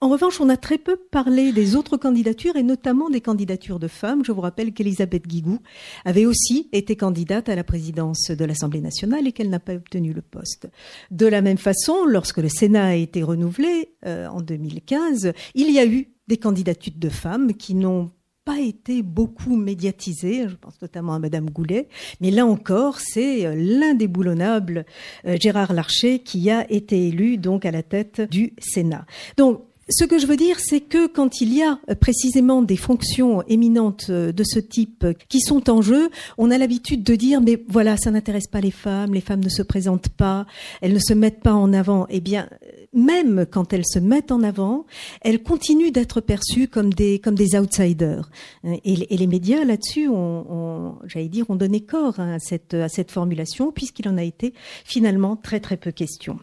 En 0.00 0.08
revanche, 0.08 0.40
on 0.40 0.48
a 0.48 0.56
très 0.56 0.78
peu 0.78 0.96
parlé 0.96 1.52
des 1.52 1.76
autres 1.76 1.96
candidatures 1.96 2.56
et 2.56 2.62
notamment 2.62 3.10
des 3.10 3.20
candidatures 3.20 3.78
de 3.78 3.88
femmes. 3.88 4.24
Je 4.24 4.32
vous 4.32 4.40
rappelle 4.40 4.72
qu'Elisabeth 4.72 5.26
Guigou 5.26 5.58
avait 6.04 6.26
aussi 6.26 6.68
été 6.72 6.96
candidate 6.96 7.48
à 7.48 7.56
la 7.56 7.64
présidence 7.64 8.30
de 8.30 8.44
l'Assemblée 8.44 8.80
nationale 8.80 9.26
et 9.26 9.32
qu'elle 9.32 9.50
n'a 9.50 9.60
pas 9.60 9.74
obtenu 9.74 10.12
le 10.12 10.22
poste. 10.22 10.68
De 11.10 11.26
la 11.26 11.42
même 11.42 11.58
façon, 11.58 12.04
lorsque 12.06 12.38
le 12.38 12.48
Sénat 12.48 12.86
a 12.86 12.94
été 12.94 13.22
renouvelé 13.22 13.94
euh, 14.06 14.26
en 14.28 14.40
2015, 14.40 15.32
il 15.54 15.70
y 15.70 15.78
a 15.78 15.86
eu 15.86 16.08
des 16.28 16.36
candidatures 16.36 16.92
de 16.96 17.08
femmes 17.08 17.54
qui 17.54 17.74
n'ont 17.74 18.10
pas 18.48 18.60
été 18.60 19.02
beaucoup 19.02 19.56
médiatisées, 19.56 20.48
je 20.48 20.54
pense 20.54 20.80
notamment 20.80 21.12
à 21.12 21.18
Madame 21.18 21.50
Goulet, 21.50 21.86
mais 22.22 22.30
là 22.30 22.46
encore, 22.46 22.98
c'est 22.98 23.44
euh, 23.44 23.54
l'indéboulonnable 23.54 24.86
euh, 25.26 25.36
Gérard 25.38 25.74
Larcher 25.74 26.20
qui 26.20 26.50
a 26.50 26.64
été 26.72 27.08
élu 27.08 27.36
donc 27.36 27.66
à 27.66 27.70
la 27.70 27.82
tête 27.82 28.22
du 28.22 28.54
Sénat. 28.58 29.04
Donc 29.36 29.67
ce 29.88 30.04
que 30.04 30.18
je 30.18 30.26
veux 30.26 30.36
dire, 30.36 30.60
c'est 30.60 30.80
que 30.80 31.06
quand 31.06 31.40
il 31.40 31.54
y 31.54 31.62
a 31.62 31.78
euh, 31.88 31.94
précisément 31.94 32.62
des 32.62 32.76
fonctions 32.76 33.42
éminentes 33.48 34.06
euh, 34.10 34.32
de 34.32 34.44
ce 34.44 34.58
type 34.58 35.06
qui 35.28 35.40
sont 35.40 35.70
en 35.70 35.80
jeu, 35.80 36.10
on 36.36 36.50
a 36.50 36.58
l'habitude 36.58 37.02
de 37.02 37.14
dire 37.14 37.40
mais 37.40 37.62
voilà, 37.68 37.96
ça 37.96 38.10
n'intéresse 38.10 38.46
pas 38.46 38.60
les 38.60 38.70
femmes, 38.70 39.14
les 39.14 39.20
femmes 39.20 39.42
ne 39.42 39.48
se 39.48 39.62
présentent 39.62 40.10
pas, 40.10 40.46
elles 40.82 40.92
ne 40.92 40.98
se 40.98 41.14
mettent 41.14 41.40
pas 41.40 41.54
en 41.54 41.72
avant. 41.72 42.06
Eh 42.10 42.20
bien, 42.20 42.48
même 42.92 43.46
quand 43.50 43.72
elles 43.72 43.86
se 43.86 43.98
mettent 43.98 44.32
en 44.32 44.42
avant, 44.42 44.84
elles 45.22 45.42
continuent 45.42 45.92
d'être 45.92 46.20
perçues 46.20 46.68
comme 46.68 46.92
des 46.92 47.18
comme 47.18 47.34
des 47.34 47.58
outsiders. 47.58 48.30
Et, 48.64 49.14
et 49.14 49.16
les 49.16 49.26
médias 49.26 49.64
là-dessus, 49.64 50.08
ont, 50.08 50.96
j'allais 51.06 51.28
dire, 51.28 51.48
ont 51.50 51.56
donné 51.56 51.80
corps 51.80 52.20
à 52.20 52.38
cette 52.38 52.74
à 52.74 52.88
cette 52.88 53.10
formulation 53.10 53.72
puisqu'il 53.72 54.08
en 54.08 54.18
a 54.18 54.22
été 54.22 54.52
finalement 54.84 55.36
très 55.36 55.60
très 55.60 55.76
peu 55.76 55.92
question. 55.92 56.38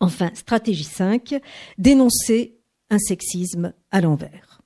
Enfin, 0.00 0.30
stratégie 0.34 0.84
5, 0.84 1.40
dénoncer 1.78 2.55
un 2.90 2.98
sexisme 2.98 3.72
à 3.90 4.00
l'envers. 4.00 4.56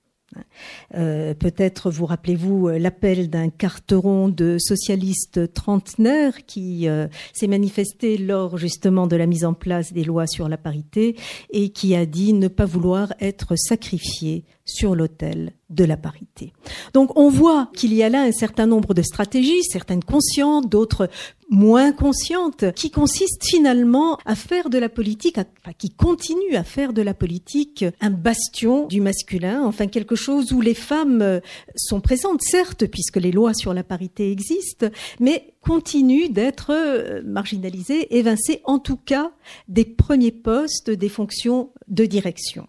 Euh, 0.94 1.34
Peut-être 1.34 1.90
vous 1.90 2.06
rappelez-vous 2.06 2.68
euh, 2.68 2.78
l'appel 2.78 3.30
d'un 3.30 3.50
carteron 3.50 4.28
de 4.28 4.58
socialistes 4.58 5.52
trentenaires 5.52 6.46
qui 6.46 6.88
euh, 6.88 7.08
s'est 7.32 7.46
manifesté 7.46 8.16
lors 8.16 8.56
justement 8.56 9.06
de 9.06 9.16
la 9.16 9.26
mise 9.26 9.44
en 9.44 9.54
place 9.54 9.92
des 9.92 10.04
lois 10.04 10.26
sur 10.26 10.48
la 10.48 10.56
parité 10.56 11.16
et 11.50 11.70
qui 11.70 11.96
a 11.96 12.06
dit 12.06 12.32
ne 12.32 12.48
pas 12.48 12.64
vouloir 12.64 13.12
être 13.20 13.56
sacrifié 13.56 14.44
sur 14.64 14.94
l'autel 14.94 15.52
de 15.68 15.84
la 15.84 15.96
parité. 15.96 16.52
Donc 16.94 17.16
on 17.16 17.28
voit 17.28 17.70
qu'il 17.74 17.94
y 17.94 18.02
a 18.02 18.08
là 18.08 18.22
un 18.22 18.32
certain 18.32 18.66
nombre 18.66 18.92
de 18.94 19.02
stratégies, 19.02 19.62
certaines 19.62 20.02
conscientes, 20.02 20.68
d'autres 20.68 21.08
moins 21.48 21.92
conscientes, 21.92 22.72
qui 22.74 22.90
consistent 22.90 23.44
finalement 23.44 24.18
à 24.24 24.34
faire 24.34 24.70
de 24.70 24.78
la 24.78 24.88
politique, 24.88 25.38
enfin, 25.38 25.72
qui 25.76 25.90
continuent 25.90 26.56
à 26.56 26.64
faire 26.64 26.92
de 26.92 27.02
la 27.02 27.14
politique 27.14 27.84
un 28.00 28.10
bastion 28.10 28.86
du 28.86 29.00
masculin, 29.00 29.64
enfin 29.64 29.86
quelque 29.86 30.14
chose 30.14 30.52
où 30.52 30.60
les 30.60 30.74
femmes 30.74 31.22
euh, 31.22 31.40
sont 31.76 32.00
présentes, 32.00 32.42
certes, 32.42 32.86
puisque 32.86 33.16
les 33.16 33.32
lois 33.32 33.54
sur 33.54 33.74
la 33.74 33.82
parité 33.82 34.30
existent, 34.30 34.86
mais 35.18 35.54
continuent 35.60 36.30
d'être 36.30 36.70
euh, 36.70 37.22
marginalisées, 37.24 38.16
évincées, 38.16 38.60
en 38.64 38.78
tout 38.78 38.96
cas 38.96 39.32
des 39.68 39.84
premiers 39.84 40.32
postes, 40.32 40.90
des 40.90 41.08
fonctions 41.08 41.70
de 41.88 42.06
direction. 42.06 42.66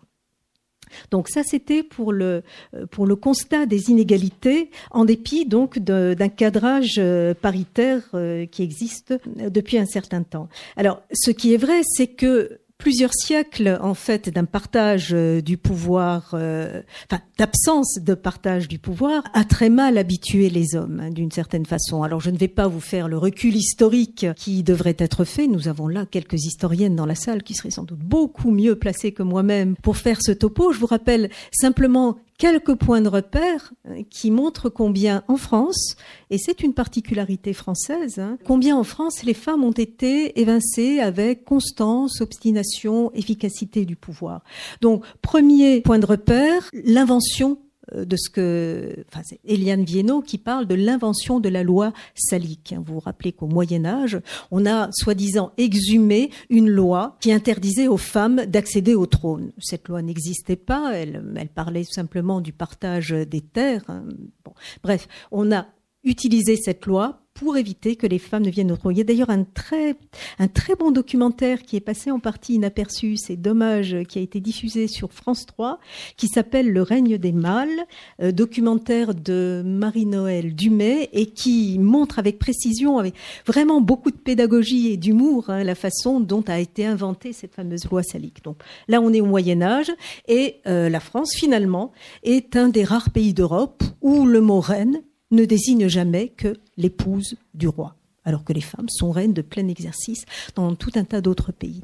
Donc 1.11 1.29
ça, 1.29 1.43
c'était 1.43 1.83
pour 1.83 2.11
le 2.11 2.43
euh, 2.75 2.85
pour 2.85 3.05
le 3.05 3.15
constat 3.15 3.65
des 3.65 3.89
inégalités, 3.89 4.69
en 4.91 5.05
dépit 5.05 5.45
donc 5.45 5.79
d'un 5.79 6.29
cadrage 6.29 6.95
euh, 6.97 7.33
paritaire 7.33 8.01
euh, 8.13 8.45
qui 8.45 8.63
existe 8.63 9.13
depuis 9.25 9.77
un 9.77 9.85
certain 9.85 10.23
temps. 10.23 10.49
Alors, 10.75 11.01
ce 11.11 11.31
qui 11.31 11.53
est 11.53 11.57
vrai, 11.57 11.81
c'est 11.83 12.07
que 12.07 12.60
plusieurs 12.81 13.13
siècles 13.13 13.77
en 13.81 13.93
fait 13.93 14.29
d'un 14.29 14.45
partage 14.45 15.13
euh, 15.13 15.39
du 15.39 15.55
pouvoir, 15.57 16.31
euh, 16.33 16.81
enfin 17.05 17.21
d'absence 17.37 17.99
de 18.01 18.15
partage 18.15 18.67
du 18.67 18.79
pouvoir, 18.79 19.23
a 19.35 19.43
très 19.43 19.69
mal 19.69 19.99
habitué 19.99 20.49
les 20.49 20.75
hommes 20.75 20.99
hein, 20.99 21.11
d'une 21.11 21.29
certaine 21.29 21.67
façon. 21.67 22.01
Alors 22.01 22.21
je 22.21 22.31
ne 22.31 22.37
vais 22.37 22.47
pas 22.47 22.67
vous 22.67 22.79
faire 22.79 23.07
le 23.07 23.19
recul 23.19 23.55
historique 23.55 24.25
qui 24.35 24.63
devrait 24.63 24.95
être 24.97 25.25
fait. 25.25 25.45
Nous 25.45 25.67
avons 25.67 25.87
là 25.87 26.07
quelques 26.07 26.43
historiennes 26.43 26.95
dans 26.95 27.05
la 27.05 27.13
salle 27.13 27.43
qui 27.43 27.53
seraient 27.53 27.69
sans 27.69 27.83
doute 27.83 27.99
beaucoup 27.99 28.49
mieux 28.49 28.75
placées 28.75 29.11
que 29.11 29.21
moi-même 29.21 29.75
pour 29.83 29.97
faire 29.97 30.19
ce 30.19 30.31
topo. 30.31 30.73
Je 30.73 30.79
vous 30.79 30.87
rappelle 30.87 31.29
simplement 31.51 32.17
quelques 32.41 32.73
points 32.73 33.01
de 33.01 33.07
repère 33.07 33.71
euh, 33.87 34.01
qui 34.09 34.31
montrent 34.31 34.67
combien 34.67 35.23
en 35.27 35.37
France, 35.37 35.95
et 36.31 36.39
c'est 36.39 36.63
une 36.63 36.73
particularité 36.73 37.53
française, 37.53 38.17
hein, 38.17 38.39
combien 38.45 38.75
en 38.75 38.83
France 38.83 39.21
les 39.21 39.35
femmes 39.35 39.63
ont 39.63 39.71
été 39.71 40.41
évincées 40.41 40.99
avec 41.01 41.45
constance, 41.45 42.19
obstination, 42.19 43.11
efficacité 43.13 43.85
du 43.85 43.95
pouvoir. 43.95 44.41
Donc, 44.81 45.03
premier 45.21 45.81
point 45.81 45.99
de 45.99 46.07
repère, 46.07 46.67
l'invention 46.73 47.59
de 47.95 48.15
ce 48.15 48.29
que, 48.29 48.95
enfin, 49.09 49.21
c'est 49.23 49.39
Eliane 49.45 49.83
Viennot 49.83 50.21
qui 50.21 50.37
parle 50.37 50.65
de 50.65 50.75
l'invention 50.75 51.39
de 51.39 51.49
la 51.49 51.63
loi 51.63 51.93
salique. 52.15 52.73
Vous 52.77 52.95
vous 52.95 52.99
rappelez 52.99 53.31
qu'au 53.31 53.47
Moyen 53.47 53.85
Âge, 53.85 54.19
on 54.51 54.65
a 54.65 54.89
soi-disant 54.91 55.51
exhumé 55.57 56.29
une 56.49 56.69
loi 56.69 57.17
qui 57.19 57.31
interdisait 57.31 57.87
aux 57.87 57.97
femmes 57.97 58.45
d'accéder 58.45 58.95
au 58.95 59.05
trône. 59.05 59.51
Cette 59.59 59.87
loi 59.87 60.01
n'existait 60.01 60.55
pas, 60.55 60.93
elle, 60.93 61.23
elle 61.35 61.49
parlait 61.49 61.83
simplement 61.83 62.41
du 62.41 62.53
partage 62.53 63.09
des 63.09 63.41
terres. 63.41 63.83
Hein. 63.87 64.03
Bon. 64.43 64.53
Bref, 64.83 65.07
on 65.31 65.51
a 65.51 65.67
utilisé 66.03 66.55
cette 66.55 66.85
loi 66.85 67.20
pour 67.33 67.57
éviter 67.57 67.95
que 67.95 68.07
les 68.07 68.19
femmes 68.19 68.43
ne 68.43 68.49
viennent 68.49 68.71
au 68.71 68.77
trône. 68.77 68.93
Il 68.93 68.99
y 68.99 69.01
a 69.01 69.05
d'ailleurs 69.05 69.29
un 69.29 69.43
très, 69.43 69.95
un 70.39 70.47
très 70.47 70.75
bon 70.75 70.91
documentaire 70.91 71.63
qui 71.63 71.75
est 71.75 71.81
passé 71.81 72.11
en 72.11 72.19
partie 72.19 72.53
inaperçu, 72.53 73.17
c'est 73.17 73.35
dommage, 73.35 73.97
qui 74.07 74.19
a 74.19 74.21
été 74.21 74.39
diffusé 74.39 74.87
sur 74.87 75.11
France 75.11 75.45
3, 75.45 75.79
qui 76.17 76.27
s'appelle 76.27 76.71
Le 76.71 76.81
règne 76.81 77.17
des 77.17 77.31
mâles, 77.31 77.69
euh, 78.21 78.31
documentaire 78.31 79.15
de 79.15 79.63
Marie-Noël 79.65 80.53
Dumay 80.55 81.09
et 81.13 81.27
qui 81.27 81.79
montre 81.79 82.19
avec 82.19 82.37
précision, 82.37 82.99
avec 82.99 83.15
vraiment 83.45 83.81
beaucoup 83.81 84.11
de 84.11 84.17
pédagogie 84.17 84.91
et 84.91 84.97
d'humour, 84.97 85.49
hein, 85.49 85.63
la 85.63 85.75
façon 85.75 86.19
dont 86.19 86.43
a 86.47 86.59
été 86.59 86.85
inventée 86.85 87.33
cette 87.33 87.55
fameuse 87.55 87.85
loi 87.85 88.03
salique. 88.03 88.43
Donc 88.43 88.57
là, 88.87 89.01
on 89.01 89.13
est 89.13 89.21
au 89.21 89.25
Moyen 89.25 89.61
Âge 89.61 89.91
et 90.27 90.57
euh, 90.67 90.89
la 90.89 90.99
France, 90.99 91.33
finalement, 91.35 91.91
est 92.23 92.55
un 92.55 92.69
des 92.69 92.83
rares 92.83 93.09
pays 93.09 93.33
d'Europe 93.33 93.83
où 94.01 94.25
le 94.25 94.41
mot 94.41 94.59
reine 94.59 95.01
ne 95.31 95.45
désigne 95.45 95.87
jamais 95.87 96.29
que 96.29 96.55
l'épouse 96.77 97.35
du 97.53 97.67
roi, 97.67 97.95
alors 98.25 98.43
que 98.43 98.53
les 98.53 98.61
femmes 98.61 98.89
sont 98.89 99.11
reines 99.11 99.33
de 99.33 99.41
plein 99.41 99.67
exercice 99.67 100.25
dans 100.55 100.75
tout 100.75 100.91
un 100.95 101.03
tas 101.03 101.21
d'autres 101.21 101.51
pays. 101.51 101.81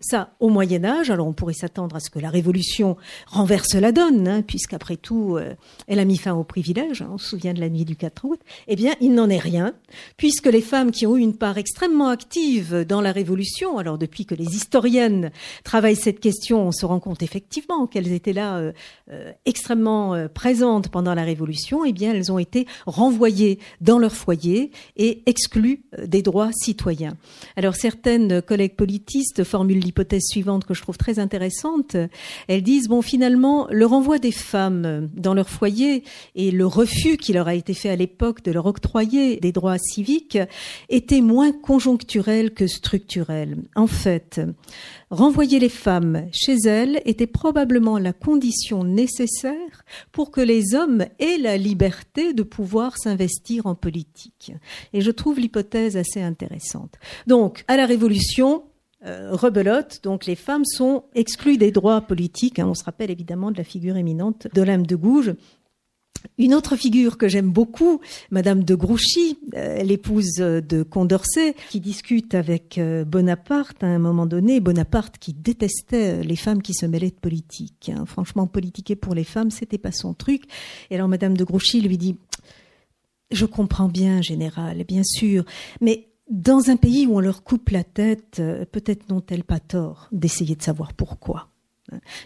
Ça, 0.00 0.30
au 0.38 0.48
Moyen 0.48 0.84
Âge, 0.84 1.10
alors 1.10 1.26
on 1.26 1.32
pourrait 1.32 1.54
s'attendre 1.54 1.96
à 1.96 2.00
ce 2.00 2.08
que 2.08 2.20
la 2.20 2.30
Révolution 2.30 2.96
renverse 3.26 3.74
la 3.74 3.90
donne, 3.90 4.28
hein, 4.28 4.42
puisqu'après 4.42 4.96
tout, 4.96 5.36
euh, 5.36 5.54
elle 5.88 5.98
a 5.98 6.04
mis 6.04 6.16
fin 6.16 6.34
au 6.34 6.44
privilège, 6.44 7.02
hein, 7.02 7.10
on 7.12 7.18
se 7.18 7.30
souvient 7.30 7.52
de 7.52 7.60
la 7.60 7.68
nuit 7.68 7.84
du 7.84 7.96
4 7.96 8.24
août. 8.24 8.40
Eh 8.68 8.76
bien, 8.76 8.94
il 9.00 9.12
n'en 9.14 9.28
est 9.28 9.38
rien, 9.38 9.74
puisque 10.16 10.46
les 10.46 10.60
femmes 10.60 10.92
qui 10.92 11.06
ont 11.06 11.16
eu 11.16 11.20
une 11.20 11.36
part 11.36 11.58
extrêmement 11.58 12.08
active 12.08 12.84
dans 12.88 13.00
la 13.00 13.10
Révolution, 13.10 13.78
alors 13.78 13.98
depuis 13.98 14.24
que 14.24 14.36
les 14.36 14.54
historiennes 14.54 15.32
travaillent 15.64 15.96
cette 15.96 16.20
question, 16.20 16.68
on 16.68 16.72
se 16.72 16.86
rend 16.86 17.00
compte 17.00 17.22
effectivement 17.22 17.86
qu'elles 17.88 18.12
étaient 18.12 18.32
là 18.32 18.58
euh, 18.58 18.72
euh, 19.10 19.32
extrêmement 19.46 20.28
présentes 20.32 20.90
pendant 20.90 21.14
la 21.14 21.24
Révolution, 21.24 21.84
eh 21.84 21.92
bien, 21.92 22.12
elles 22.12 22.30
ont 22.30 22.38
été 22.38 22.66
renvoyées 22.86 23.58
dans 23.80 23.98
leur 23.98 24.12
foyer 24.12 24.70
et 24.96 25.22
exclues 25.26 25.82
des 26.04 26.22
droits 26.22 26.50
citoyens. 26.52 27.16
Alors, 27.56 27.74
certaines 27.74 28.40
collègues 28.42 28.76
politistes 28.76 29.42
formulent 29.42 29.87
l'hypothèse 29.88 30.24
suivante 30.26 30.64
que 30.64 30.74
je 30.74 30.82
trouve 30.82 30.98
très 30.98 31.18
intéressante. 31.18 31.96
Elles 32.46 32.62
disent, 32.62 32.88
bon, 32.88 33.00
finalement, 33.00 33.66
le 33.70 33.86
renvoi 33.86 34.18
des 34.18 34.32
femmes 34.32 35.08
dans 35.14 35.32
leur 35.32 35.48
foyer 35.48 36.04
et 36.34 36.50
le 36.50 36.66
refus 36.66 37.16
qui 37.16 37.32
leur 37.32 37.48
a 37.48 37.54
été 37.54 37.72
fait 37.72 37.88
à 37.88 37.96
l'époque 37.96 38.44
de 38.44 38.52
leur 38.52 38.66
octroyer 38.66 39.38
des 39.40 39.52
droits 39.52 39.78
civiques 39.78 40.38
était 40.90 41.22
moins 41.22 41.52
conjoncturel 41.52 42.52
que 42.52 42.66
structurel. 42.66 43.56
En 43.74 43.86
fait, 43.86 44.40
renvoyer 45.10 45.58
les 45.58 45.70
femmes 45.70 46.28
chez 46.32 46.56
elles 46.66 47.00
était 47.06 47.26
probablement 47.26 47.98
la 47.98 48.12
condition 48.12 48.84
nécessaire 48.84 49.84
pour 50.12 50.30
que 50.30 50.42
les 50.42 50.74
hommes 50.74 51.06
aient 51.18 51.38
la 51.38 51.56
liberté 51.56 52.34
de 52.34 52.42
pouvoir 52.42 52.98
s'investir 52.98 53.66
en 53.66 53.74
politique. 53.74 54.52
Et 54.92 55.00
je 55.00 55.10
trouve 55.10 55.40
l'hypothèse 55.40 55.96
assez 55.96 56.20
intéressante. 56.20 56.96
Donc, 57.26 57.64
à 57.68 57.76
la 57.76 57.86
Révolution, 57.86 58.64
euh, 59.06 59.30
rebelote. 59.32 60.00
Donc 60.02 60.26
les 60.26 60.34
femmes 60.34 60.64
sont 60.64 61.04
exclues 61.14 61.56
des 61.56 61.70
droits 61.70 62.00
politiques. 62.00 62.58
Hein. 62.58 62.66
On 62.68 62.74
se 62.74 62.84
rappelle 62.84 63.10
évidemment 63.10 63.50
de 63.50 63.58
la 63.58 63.64
figure 63.64 63.96
éminente 63.96 64.48
d'Olympe 64.54 64.86
de 64.86 64.96
Gouges. 64.96 65.34
Une 66.36 66.52
autre 66.52 66.74
figure 66.74 67.16
que 67.16 67.28
j'aime 67.28 67.50
beaucoup, 67.50 68.00
Madame 68.32 68.64
de 68.64 68.74
Grouchy, 68.74 69.38
euh, 69.54 69.84
l'épouse 69.84 70.34
de 70.34 70.82
Condorcet, 70.82 71.54
qui 71.70 71.78
discute 71.78 72.34
avec 72.34 72.76
euh, 72.78 73.04
Bonaparte 73.04 73.84
à 73.84 73.86
un 73.86 74.00
moment 74.00 74.26
donné. 74.26 74.58
Bonaparte 74.58 75.18
qui 75.18 75.32
détestait 75.32 76.24
les 76.24 76.36
femmes 76.36 76.60
qui 76.60 76.74
se 76.74 76.86
mêlaient 76.86 77.10
de 77.10 77.14
politique. 77.14 77.92
Hein. 77.94 78.04
Franchement, 78.04 78.48
politiquer 78.48 78.96
pour 78.96 79.14
les 79.14 79.22
femmes, 79.22 79.52
c'était 79.52 79.78
pas 79.78 79.92
son 79.92 80.12
truc. 80.12 80.42
Et 80.90 80.96
alors 80.96 81.06
Madame 81.06 81.36
de 81.36 81.44
Grouchy 81.44 81.80
lui 81.80 81.98
dit 81.98 82.16
je 83.30 83.44
comprends 83.44 83.88
bien, 83.88 84.22
général, 84.22 84.84
bien 84.84 85.02
sûr, 85.04 85.44
mais 85.80 86.08
dans 86.28 86.70
un 86.70 86.76
pays 86.76 87.06
où 87.06 87.16
on 87.16 87.20
leur 87.20 87.42
coupe 87.42 87.70
la 87.70 87.84
tête, 87.84 88.38
euh, 88.38 88.64
peut-être 88.70 89.08
n'ont-elles 89.08 89.44
pas 89.44 89.60
tort 89.60 90.08
d'essayer 90.12 90.54
de 90.56 90.62
savoir 90.62 90.92
pourquoi. 90.92 91.48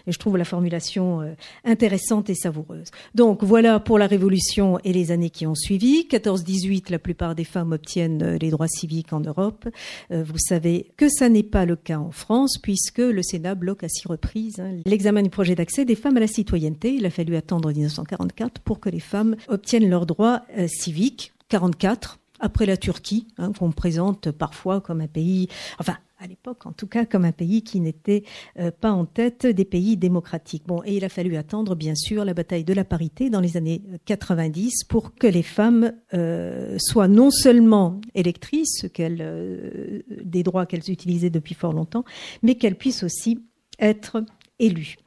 Et 0.05 0.11
je 0.11 0.19
trouve 0.19 0.35
la 0.35 0.43
formulation 0.43 1.21
euh, 1.21 1.35
intéressante 1.63 2.29
et 2.29 2.35
savoureuse. 2.35 2.91
Donc 3.15 3.45
voilà 3.45 3.79
pour 3.79 3.97
la 3.97 4.07
Révolution 4.07 4.77
et 4.83 4.91
les 4.91 5.11
années 5.11 5.29
qui 5.29 5.47
ont 5.47 5.55
suivi. 5.55 6.05
14-18, 6.11 6.91
la 6.91 6.99
plupart 6.99 7.33
des 7.33 7.45
femmes 7.45 7.71
obtiennent 7.71 8.21
euh, 8.23 8.37
les 8.41 8.49
droits 8.49 8.67
civiques 8.67 9.13
en 9.13 9.21
Europe. 9.21 9.69
Vous 10.09 10.37
savez 10.37 10.91
que 10.97 11.07
ça 11.07 11.29
n'est 11.29 11.43
pas 11.43 11.65
le 11.65 11.77
cas 11.77 11.97
en 11.97 12.11
France 12.11 12.57
puisque 12.61 12.97
le 12.97 13.23
Sénat 13.23 13.55
bloque 13.55 13.85
à 13.85 13.87
six 13.87 14.05
reprises 14.05 14.59
hein, 14.59 14.81
l'examen 14.85 15.21
du 15.21 15.29
projet 15.29 15.55
d'accès 15.55 15.85
des 15.85 15.95
femmes 15.95 16.17
à 16.17 16.19
la 16.19 16.27
citoyenneté. 16.27 16.93
Il 16.93 17.05
a 17.05 17.09
fallu 17.09 17.37
attendre 17.37 17.71
1944 17.71 18.59
pour 18.59 18.81
que 18.81 18.89
les 18.89 18.99
femmes 18.99 19.37
obtiennent 19.47 19.89
leurs 19.89 20.05
droits 20.05 20.41
civiques. 20.67 21.31
44, 21.47 22.19
après 22.43 22.65
la 22.65 22.75
Turquie, 22.75 23.25
hein, 23.37 23.53
qu'on 23.57 23.71
présente 23.71 24.29
parfois 24.31 24.81
comme 24.81 24.99
un 24.99 25.07
pays, 25.07 25.47
enfin 25.79 25.97
à 26.19 26.27
l'époque 26.27 26.65
en 26.65 26.73
tout 26.73 26.87
cas 26.87 27.05
comme 27.05 27.23
un 27.23 27.31
pays 27.31 27.63
qui 27.63 27.79
n'était 27.79 28.23
euh, 28.59 28.69
pas 28.69 28.91
en 28.91 29.05
tête 29.05 29.45
des 29.45 29.63
pays 29.63 29.95
démocratiques. 29.95 30.63
Bon, 30.67 30.81
et 30.85 30.97
il 30.97 31.05
a 31.05 31.09
fallu 31.09 31.37
attendre 31.37 31.75
bien 31.75 31.95
sûr 31.95 32.25
la 32.25 32.33
bataille 32.33 32.65
de 32.65 32.73
la 32.73 32.83
parité 32.83 33.29
dans 33.29 33.39
les 33.39 33.55
années 33.55 33.81
90 34.05 34.83
pour 34.89 35.15
que 35.15 35.25
les 35.25 35.41
femmes 35.41 35.93
euh, 36.13 36.77
soient 36.79 37.07
non 37.07 37.31
seulement 37.31 38.01
électrices, 38.13 38.87
qu'elles, 38.93 39.21
euh, 39.21 40.01
des 40.23 40.43
droits 40.43 40.65
qu'elles 40.65 40.91
utilisaient 40.91 41.29
depuis 41.29 41.55
fort 41.55 41.73
longtemps, 41.73 42.03
mais 42.41 42.55
qu'elles 42.55 42.77
puissent 42.77 43.03
aussi 43.03 43.39
être 43.79 44.23
élues. 44.59 44.97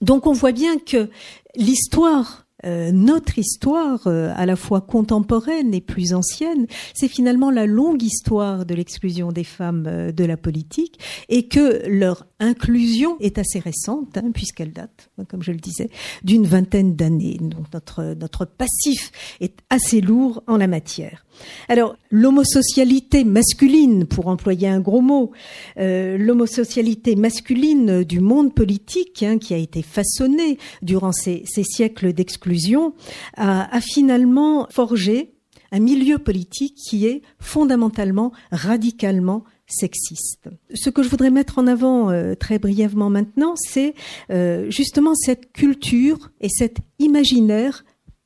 Donc 0.00 0.28
on 0.28 0.32
voit 0.32 0.52
bien 0.52 0.78
que 0.78 1.10
l'histoire 1.56 2.41
euh, 2.64 2.92
notre 2.92 3.38
histoire, 3.38 4.06
euh, 4.06 4.32
à 4.36 4.46
la 4.46 4.56
fois 4.56 4.80
contemporaine 4.80 5.74
et 5.74 5.80
plus 5.80 6.14
ancienne, 6.14 6.66
c'est 6.94 7.08
finalement 7.08 7.50
la 7.50 7.66
longue 7.66 8.02
histoire 8.02 8.64
de 8.64 8.74
l'exclusion 8.74 9.32
des 9.32 9.44
femmes 9.44 9.86
euh, 9.86 10.12
de 10.12 10.24
la 10.24 10.36
politique 10.36 11.00
et 11.28 11.48
que 11.48 11.88
leur 11.88 12.26
inclusion 12.38 13.16
est 13.20 13.38
assez 13.38 13.58
récente, 13.58 14.16
hein, 14.16 14.30
puisqu'elle 14.32 14.72
date, 14.72 15.10
comme 15.28 15.42
je 15.42 15.52
le 15.52 15.58
disais, 15.58 15.90
d'une 16.22 16.46
vingtaine 16.46 16.94
d'années. 16.94 17.38
Donc 17.40 17.66
notre, 17.72 18.14
notre 18.14 18.44
passif 18.44 19.10
est 19.40 19.58
assez 19.70 20.00
lourd 20.00 20.42
en 20.46 20.56
la 20.56 20.66
matière. 20.66 21.24
Alors, 21.68 21.96
l'homosocialité 22.10 23.24
masculine, 23.24 24.06
pour 24.06 24.28
employer 24.28 24.68
un 24.68 24.80
gros 24.80 25.00
mot, 25.00 25.32
euh, 25.78 26.16
l'homosocialité 26.18 27.16
masculine 27.16 28.04
du 28.04 28.20
monde 28.20 28.54
politique, 28.54 29.22
hein, 29.22 29.38
qui 29.38 29.54
a 29.54 29.58
été 29.58 29.82
façonnée 29.82 30.58
durant 30.82 31.12
ces, 31.12 31.44
siècles 31.46 32.12
d'exclusion, 32.12 32.94
a, 33.36 33.80
finalement 33.80 34.66
forgé 34.70 35.32
un 35.70 35.80
milieu 35.80 36.18
politique 36.18 36.76
qui 36.76 37.06
est 37.06 37.22
fondamentalement, 37.38 38.32
radicalement 38.50 39.44
sexiste. 39.66 40.48
Ce 40.74 40.90
que 40.90 41.02
je 41.02 41.08
voudrais 41.08 41.30
mettre 41.30 41.58
en 41.58 41.66
avant 41.66 42.10
euh, 42.10 42.34
très 42.34 42.58
brièvement 42.58 43.08
maintenant, 43.08 43.54
c'est 43.56 43.94
euh, 44.30 44.70
justement 44.70 45.14
cette 45.14 45.52
culture 45.52 46.30
et 46.40 46.48
cet 46.50 46.78
imaginaire 46.98 47.84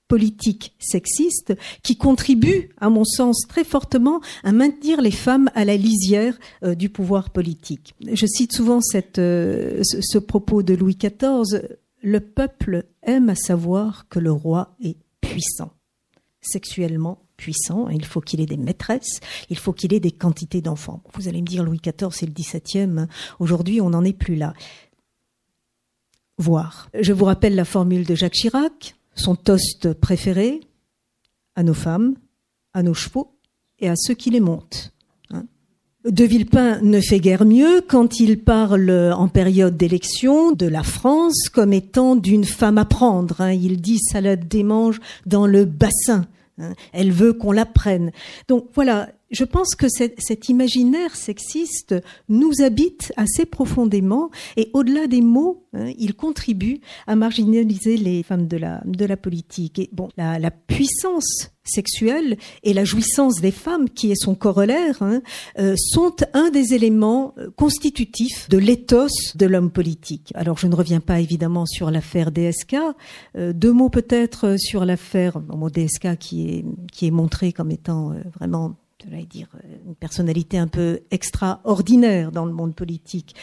politique 0.08 0.74
sexiste 0.78 1.54
qui 1.82 1.96
contribue, 1.96 2.70
à 2.78 2.90
mon 2.90 3.04
sens, 3.04 3.42
très 3.48 3.64
fortement 3.64 4.20
à 4.44 4.52
maintenir 4.52 5.00
les 5.00 5.10
femmes 5.10 5.50
à 5.54 5.64
la 5.64 5.76
lisière 5.76 6.38
euh, 6.62 6.74
du 6.74 6.88
pouvoir 6.88 7.30
politique. 7.30 7.94
Je 8.12 8.26
cite 8.26 8.52
souvent 8.52 8.80
cette, 8.80 9.18
euh, 9.18 9.82
ce, 9.82 10.18
propos 10.18 10.62
de 10.62 10.74
Louis 10.74 10.96
XIV, 10.96 11.62
le 12.02 12.20
peuple 12.20 12.84
aime 13.02 13.30
à 13.30 13.34
savoir 13.34 14.08
que 14.08 14.18
le 14.18 14.32
roi 14.32 14.76
est 14.82 14.96
puissant, 15.20 15.72
sexuellement 16.40 17.22
puissant, 17.36 17.88
il 17.88 18.04
faut 18.04 18.20
qu'il 18.20 18.40
ait 18.40 18.46
des 18.46 18.56
maîtresses, 18.56 19.20
il 19.50 19.58
faut 19.58 19.72
qu'il 19.72 19.92
ait 19.92 20.00
des 20.00 20.10
quantités 20.10 20.62
d'enfants. 20.62 21.02
Vous 21.14 21.28
allez 21.28 21.42
me 21.42 21.46
dire, 21.46 21.64
Louis 21.64 21.80
XIV, 21.82 22.10
c'est 22.12 22.26
le 22.26 22.32
XVIIe, 22.32 23.06
aujourd'hui 23.38 23.80
on 23.80 23.90
n'en 23.90 24.04
est 24.04 24.12
plus 24.12 24.36
là. 24.36 24.54
Voir. 26.38 26.90
Je 26.98 27.12
vous 27.12 27.24
rappelle 27.24 27.54
la 27.54 27.64
formule 27.64 28.04
de 28.04 28.14
Jacques 28.14 28.34
Chirac, 28.34 28.95
son 29.16 29.34
toast 29.34 29.92
préféré 29.94 30.60
à 31.54 31.62
nos 31.62 31.74
femmes, 31.74 32.14
à 32.74 32.82
nos 32.82 32.94
chevaux 32.94 33.36
et 33.78 33.88
à 33.88 33.94
ceux 33.96 34.14
qui 34.14 34.30
les 34.30 34.40
montent. 34.40 34.92
Hein. 35.30 35.44
De 36.08 36.24
Villepin 36.24 36.80
ne 36.82 37.00
fait 37.00 37.20
guère 37.20 37.44
mieux 37.44 37.82
quand 37.86 38.20
il 38.20 38.38
parle 38.40 38.90
en 39.16 39.28
période 39.28 39.76
d'élection 39.76 40.52
de 40.52 40.66
la 40.66 40.82
France 40.82 41.48
comme 41.48 41.72
étant 41.72 42.16
d'une 42.16 42.44
femme 42.44 42.78
à 42.78 42.84
prendre. 42.84 43.40
Hein. 43.40 43.52
Il 43.52 43.80
dit 43.80 43.98
salade 43.98 44.46
des 44.46 44.62
manges 44.62 45.00
dans 45.24 45.46
le 45.46 45.64
bassin. 45.64 46.26
Hein. 46.58 46.74
Elle 46.92 47.12
veut 47.12 47.32
qu'on 47.32 47.52
la 47.52 47.66
prenne. 47.66 48.12
Donc 48.48 48.68
voilà, 48.74 49.08
je 49.30 49.44
pense 49.44 49.74
que 49.74 49.88
cet 49.88 50.48
imaginaire 50.48 51.16
sexiste 51.16 51.94
nous 52.28 52.62
habite 52.62 53.12
assez 53.16 53.44
profondément 53.44 54.30
et 54.56 54.70
au-delà 54.72 55.06
des 55.06 55.20
mots, 55.20 55.64
hein, 55.72 55.92
il 55.98 56.14
contribue 56.14 56.80
à 57.06 57.16
marginaliser 57.16 57.96
les 57.96 58.22
femmes 58.22 58.46
de 58.46 58.56
la, 58.56 58.82
de 58.84 59.04
la 59.04 59.16
politique. 59.16 59.78
Et 59.78 59.90
bon, 59.92 60.08
la, 60.16 60.38
la 60.38 60.50
puissance 60.50 61.50
sexuelle 61.64 62.36
et 62.62 62.72
la 62.72 62.84
jouissance 62.84 63.40
des 63.40 63.50
femmes, 63.50 63.90
qui 63.90 64.12
est 64.12 64.20
son 64.20 64.34
corollaire, 64.34 65.02
hein, 65.02 65.22
euh, 65.58 65.74
sont 65.76 66.16
un 66.32 66.50
des 66.50 66.74
éléments 66.74 67.34
euh, 67.38 67.50
constitutifs 67.56 68.48
de 68.48 68.58
l'éthos 68.58 69.34
de 69.34 69.46
l'homme 69.46 69.70
politique. 69.70 70.32
Alors 70.36 70.58
je 70.58 70.68
ne 70.68 70.74
reviens 70.74 71.00
pas 71.00 71.20
évidemment 71.20 71.66
sur 71.66 71.90
l'affaire 71.90 72.30
DSK. 72.30 72.76
Euh, 73.36 73.52
deux 73.52 73.72
mots 73.72 73.90
peut-être 73.90 74.56
sur 74.58 74.84
l'affaire 74.84 75.40
bon, 75.40 75.68
DSK 75.68 76.16
qui 76.18 76.48
est, 76.50 76.64
qui 76.92 77.06
est 77.06 77.10
montré 77.10 77.52
comme 77.52 77.70
étant 77.70 78.14
vraiment 78.38 78.76
dire, 79.28 79.48
euh, 79.54 79.68
une 79.86 79.94
personnalité 79.94 80.58
un 80.58 80.66
peu 80.66 81.00
extraordinaire 81.10 82.32
dans 82.32 82.44
le 82.44 82.52
monde 82.52 82.74
politique, 82.74 83.34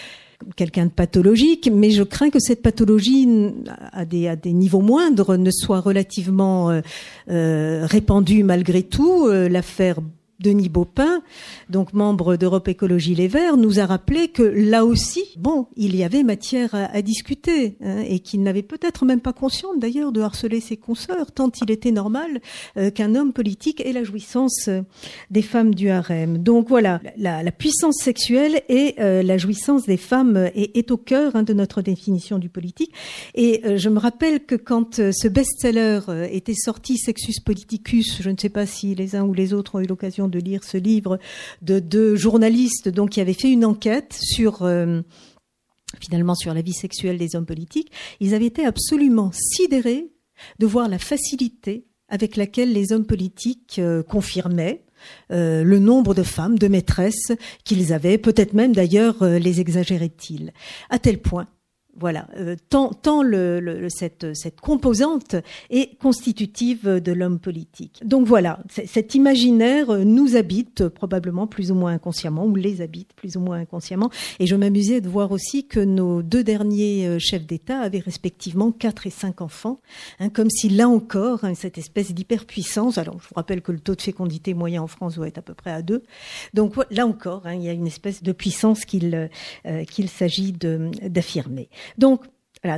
quelqu'un 0.56 0.86
de 0.88 0.92
pathologique, 0.92 1.70
mais 1.74 1.92
je 1.92 2.04
crains 2.04 2.30
que 2.30 2.40
cette 2.40 2.62
pathologie, 2.62 3.28
à 3.92 4.06
des, 4.06 4.28
à 4.28 4.36
des 4.36 4.54
niveaux 4.54 4.82
moindres, 4.82 5.38
ne 5.38 5.52
soit 5.52 5.80
relativement 5.80 6.70
euh, 6.70 6.82
euh, 7.30 7.86
répandue 7.86 8.44
malgré 8.44 8.84
tout. 8.84 9.28
L'affaire 9.30 10.00
Denis 10.40 10.70
Baupin, 10.70 11.22
donc 11.70 11.94
membre 11.94 12.36
d'Europe 12.36 12.68
Écologie 12.68 13.16
Les 13.16 13.28
Verts, 13.28 13.58
nous 13.58 13.80
a 13.80 13.86
rappelé 13.86 14.28
que 14.28 14.44
là 14.44 14.84
aussi, 14.86 15.24
bon, 15.38 15.68
il 15.76 15.96
y 15.96 16.04
avait 16.04 16.24
matière 16.24 16.72
à, 16.74 17.02
discuter 17.02 17.78
hein, 17.84 18.04
et 18.08 18.20
qu'il 18.20 18.44
n'avait 18.44 18.64
peut-être 18.64 19.06
même 19.06 19.22
pas 19.22 19.34
conscience 19.34 19.78
d'ailleurs 19.78 20.12
de 20.12 20.22
harceler 20.22 20.60
ses 20.60 20.78
consoeurs, 20.78 21.32
tant 21.32 21.52
il 21.62 21.72
était 21.72 21.92
normal 21.92 22.42
euh, 22.78 22.92
qu'un 22.92 23.16
homme 23.16 23.34
politique 23.34 23.86
ait 23.86 23.94
la 23.94 24.04
jouissance 24.04 24.68
euh, 24.68 24.82
des 25.30 25.42
femmes 25.42 25.74
du 25.76 25.90
harem. 25.90 26.38
Donc 26.38 26.68
voilà, 26.68 27.02
la, 27.18 27.44
puissance 27.52 27.98
sexuelle 28.02 28.62
et 28.68 28.96
euh, 29.00 29.24
la 29.24 29.38
jouissance 29.38 29.84
des 29.84 29.98
femmes 29.98 30.50
est, 30.56 30.92
au 30.92 30.98
cœur 30.98 31.36
hein, 31.36 31.44
de 31.44 31.54
notre 31.54 31.82
définition 31.82 32.40
du 32.40 32.50
politique. 32.50 32.92
Et 33.36 33.62
je 33.78 33.90
me 33.90 34.00
rappelle 34.00 34.44
que 34.46 34.56
quand 34.56 34.96
ce 34.96 35.28
best-seller 35.28 36.00
était 36.32 36.56
sorti, 36.56 36.98
Sexus 36.98 37.42
Politicus, 37.46 38.22
je 38.22 38.30
ne 38.30 38.38
sais 38.38 38.50
pas 38.50 38.66
si 38.66 38.96
les 38.96 39.16
uns 39.16 39.24
ou 39.24 39.34
les 39.34 39.54
autres 39.54 39.76
ont 39.76 39.80
eu 39.80 39.86
l'occasion 39.86 40.23
de 40.28 40.40
lire 40.40 40.64
ce 40.64 40.78
livre 40.78 41.20
de 41.62 41.80
deux 41.80 42.16
journalistes 42.16 42.90
donc 42.90 43.12
qui 43.12 43.22
avaient 43.22 43.34
fait 43.34 43.52
une 43.52 43.66
enquête 43.66 44.14
sur 44.14 44.64
euh, 44.64 45.02
finalement 46.00 46.36
sur 46.36 46.54
la 46.54 46.62
vie 46.62 46.74
sexuelle 46.74 47.18
des 47.18 47.36
hommes 47.36 47.46
politiques. 47.46 47.92
Ils 48.20 48.34
avaient 48.34 48.46
été 48.46 48.66
absolument 48.66 49.32
sidérés 49.34 50.12
de 50.60 50.66
voir 50.66 50.90
la 50.90 51.00
facilité 51.00 51.86
avec 52.10 52.36
laquelle 52.36 52.74
les 52.74 52.92
hommes 52.92 53.06
politiques 53.06 53.80
euh, 53.80 54.04
confirmaient 54.04 54.84
euh, 55.32 55.64
le 55.64 55.80
nombre 55.80 56.14
de 56.14 56.24
femmes, 56.24 56.58
de 56.58 56.68
maîtresses 56.68 57.32
qu'ils 57.64 57.92
avaient, 57.94 58.18
peut-être 58.18 58.54
même 58.54 58.74
d'ailleurs 58.74 59.24
les 59.24 59.60
exagéraient-ils, 59.60 60.54
à 60.90 61.00
tel 61.00 61.20
point 61.22 61.48
voilà, 61.98 62.28
euh, 62.38 62.56
tant, 62.70 62.90
tant 62.90 63.22
le, 63.22 63.88
cette, 63.90 64.34
cette, 64.34 64.60
composante 64.62 65.36
est 65.70 65.98
constitutive 66.00 66.88
de 66.88 67.12
l'homme 67.12 67.40
politique. 67.40 68.02
Donc 68.04 68.26
voilà, 68.26 68.60
cet 68.86 69.16
imaginaire 69.16 70.06
nous 70.06 70.36
habite 70.36 70.88
probablement 70.88 71.48
plus 71.48 71.72
ou 71.72 71.76
moins 71.76 71.94
inconsciemment, 71.94 72.46
ou 72.46 72.56
les 72.56 72.82
habite 72.82 73.14
plus 73.14 73.38
ou 73.38 73.42
moins 73.42 73.58
inconsciemment. 73.58 74.10
Et 74.40 74.48
je 74.48 74.56
m'amusais 74.56 75.02
de 75.02 75.10
voir 75.10 75.32
aussi 75.32 75.68
que 75.68 75.80
nos 75.80 76.22
deux 76.22 76.44
derniers 76.44 77.08
euh, 77.08 77.20
chefs 77.20 77.46
d'État 77.46 77.80
avaient 77.80 78.00
respectivement 78.00 78.72
quatre 78.72 79.08
et 79.08 79.12
cinq 79.12 79.42
enfants, 79.42 79.80
hein, 80.20 80.30
comme 80.30 80.50
si 80.50 80.70
là 80.70 80.90
encore, 80.90 81.44
hein, 81.44 81.54
cette 81.56 81.78
espèce 81.78 82.14
d'hyperpuissance, 82.14 82.98
alors 82.98 83.20
je 83.22 83.28
vous 83.28 83.36
rappelle 83.36 83.62
que 83.62 83.72
le 83.72 83.80
taux 83.80 83.96
de 83.96 84.02
fécondité 84.02 84.54
moyen 84.54 84.82
en 84.82 84.88
France 84.88 85.16
doit 85.16 85.28
être 85.28 85.38
à 85.38 85.42
peu 85.42 85.54
près 85.54 85.72
à 85.72 85.82
deux, 85.82 86.04
donc 86.54 86.74
là 86.90 87.06
encore, 87.06 87.46
hein, 87.46 87.54
il 87.54 87.64
y 87.64 87.70
a 87.70 87.74
une 87.74 87.88
espèce 87.88 88.24
de 88.24 88.32
puissance 88.32 88.86
qu'il 88.86 89.30
euh, 89.66 89.84
qu'il 89.86 90.10
s'agit 90.10 90.52
d'affirmer. 90.52 91.70
Donc, 91.98 92.24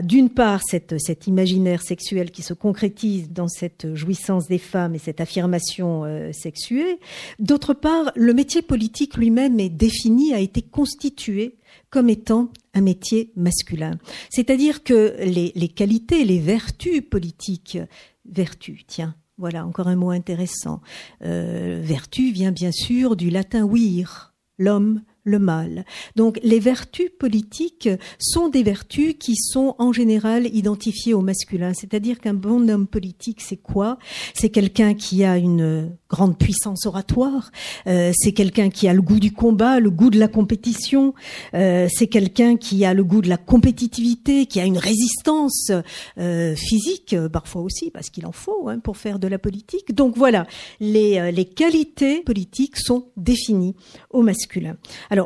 d'une 0.04 0.30
part, 0.30 0.62
cette, 0.66 1.00
cet 1.00 1.28
imaginaire 1.28 1.82
sexuel 1.82 2.32
qui 2.32 2.42
se 2.42 2.54
concrétise 2.54 3.30
dans 3.30 3.48
cette 3.48 3.94
jouissance 3.94 4.48
des 4.48 4.58
femmes 4.58 4.96
et 4.96 5.00
cette 5.00 5.22
affirmation 5.22 6.04
euh, 6.06 6.32
sexuée. 6.32 7.00
D'autre 7.38 7.76
part, 7.76 8.12
le 8.16 8.34
métier 8.34 8.64
politique 8.64 9.16
lui-même 9.16 9.60
est 9.60 9.70
défini, 9.70 10.34
a 10.34 10.40
été 10.40 10.64
constitué 10.64 11.58
comme 11.92 12.10
étant 12.10 12.50
un 12.74 12.82
métier 12.82 13.32
masculin. 13.36 14.00
C'est-à-dire 14.32 14.84
que 14.84 15.16
les, 15.24 15.68
qualités, 15.70 16.26
les 16.26 16.40
vertus 16.40 17.02
politiques, 17.08 17.78
vertus, 18.26 18.86
tiens, 18.88 19.16
voilà 19.38 19.66
encore 19.66 19.88
un 19.88 19.96
mot 19.96 20.10
intéressant. 20.10 20.82
Euh, 21.24 21.80
vertu 21.84 22.32
vient 22.32 22.52
bien 22.52 22.72
sûr 22.72 23.16
du 23.16 23.30
latin 23.30 23.68
vir, 23.72 24.34
l'homme, 24.58 25.04
le 25.26 25.40
mal. 25.40 25.84
Donc 26.16 26.40
les 26.44 26.60
vertus 26.60 27.10
politiques 27.20 27.90
sont 28.20 28.48
des 28.48 28.64
vertus 28.64 29.16
qui 29.20 29.36
sont 29.36 29.76
en 29.80 29.92
général 29.92 30.48
identifiées 30.56 31.14
au 31.14 31.22
masculin. 31.22 31.74
C'est-à-dire 31.74 32.20
qu'un 32.20 32.34
bon 32.34 32.70
homme 32.70 32.88
politique, 32.88 33.42
c'est 33.42 33.58
quoi? 33.58 33.98
C'est 34.34 34.50
quelqu'un 34.50 34.94
qui 34.94 35.26
a 35.26 35.38
une 35.38 35.92
grande 36.10 36.38
puissance 36.38 36.86
oratoire, 36.86 37.52
euh, 37.88 38.12
c'est 38.16 38.32
quelqu'un 38.32 38.70
qui 38.70 38.88
a 38.88 38.94
le 38.94 39.02
goût 39.02 39.20
du 39.20 39.34
combat, 39.34 39.80
le 39.80 39.90
goût 39.90 40.10
de 40.10 40.20
la 40.20 40.28
compétition, 40.28 41.14
euh, 41.54 41.88
c'est 41.92 42.08
quelqu'un 42.08 42.56
qui 42.56 42.86
a 42.86 42.94
le 42.94 43.04
goût 43.04 43.22
de 43.22 43.28
la 43.28 43.38
compétitivité, 43.38 44.46
qui 44.46 44.60
a 44.60 44.66
une 44.66 44.78
résistance 44.78 45.72
euh, 46.18 46.56
physique, 46.56 47.16
parfois 47.34 47.64
aussi, 47.64 47.92
parce 47.92 48.10
qu'il 48.10 48.26
en 48.26 48.32
faut 48.32 48.70
hein, 48.70 48.80
pour 48.80 48.98
faire 48.98 49.20
de 49.20 49.28
la 49.28 49.40
politique. 49.40 49.94
Donc 49.94 50.16
voilà, 50.16 50.48
les, 50.80 51.46
qualités 51.56 52.22
politiques 52.22 52.78
sont 52.78 53.08
définies 53.18 53.76
au 54.10 54.22
masculin. 54.22 54.78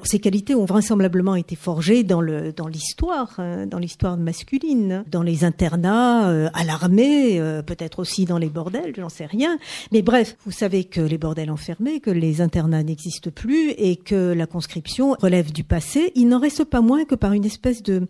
Ces 0.04 0.20
qualités 0.20 0.56
ont 0.56 0.66
vraisemblablement 0.66 1.36
été 1.36 1.56
forgées 1.56 2.04
dans 2.04 2.22
le 2.22 2.52
dans 2.54 2.68
l'histoire, 2.68 3.34
hein, 3.40 3.66
dans 3.66 3.80
l'histoire 3.80 4.18
masculine, 4.18 5.04
dans 5.10 5.24
les 5.24 5.44
internats, 5.44 6.30
euh, 6.30 6.50
à 6.54 6.64
l'armée, 6.64 7.40
euh, 7.40 7.62
peut-être 7.62 8.00
aussi 8.00 8.26
dans 8.26 8.38
les 8.38 8.50
bordels, 8.50 8.94
j'en 8.96 9.10
sais 9.10 9.26
rien. 9.26 9.58
Mais 9.92 10.02
bref, 10.02 10.38
vous 10.46 10.52
savez 10.52 10.84
que 10.84 11.02
les 11.02 11.18
bordels 11.18 11.52
ont 11.52 11.58
fermé, 11.58 12.00
que 12.00 12.12
les 12.12 12.42
internats 12.42 12.84
n'existent 12.84 13.32
plus 13.32 13.72
et 13.72 13.96
que 13.96 14.34
la 14.34 14.46
conscription 14.46 15.16
relève 15.20 15.52
du 15.52 15.64
passé. 15.64 16.12
Il 16.16 16.28
n'en 16.28 16.40
reste 16.40 16.66
pas 16.66 16.82
moins 16.82 17.06
que 17.06 17.16
par 17.16 17.34
une 17.34 17.46
espèce 17.46 17.84
de 17.84 18.08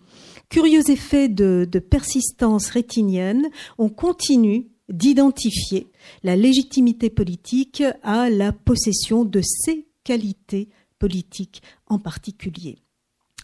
curieux 0.50 0.90
effet 0.90 1.30
de, 1.30 1.68
de 1.70 1.80
persistance 1.80 2.70
rétinienne, 2.70 3.48
on 3.78 3.90
continue 3.90 4.68
d'identifier 4.90 5.88
la 6.24 6.36
légitimité 6.36 7.10
politique 7.10 7.84
à 8.04 8.30
la 8.30 8.52
possession 8.52 9.24
de 9.24 9.42
ces 9.42 9.86
qualités 10.04 10.70
politique 11.00 11.64
en 11.88 11.98
particulier. 11.98 12.78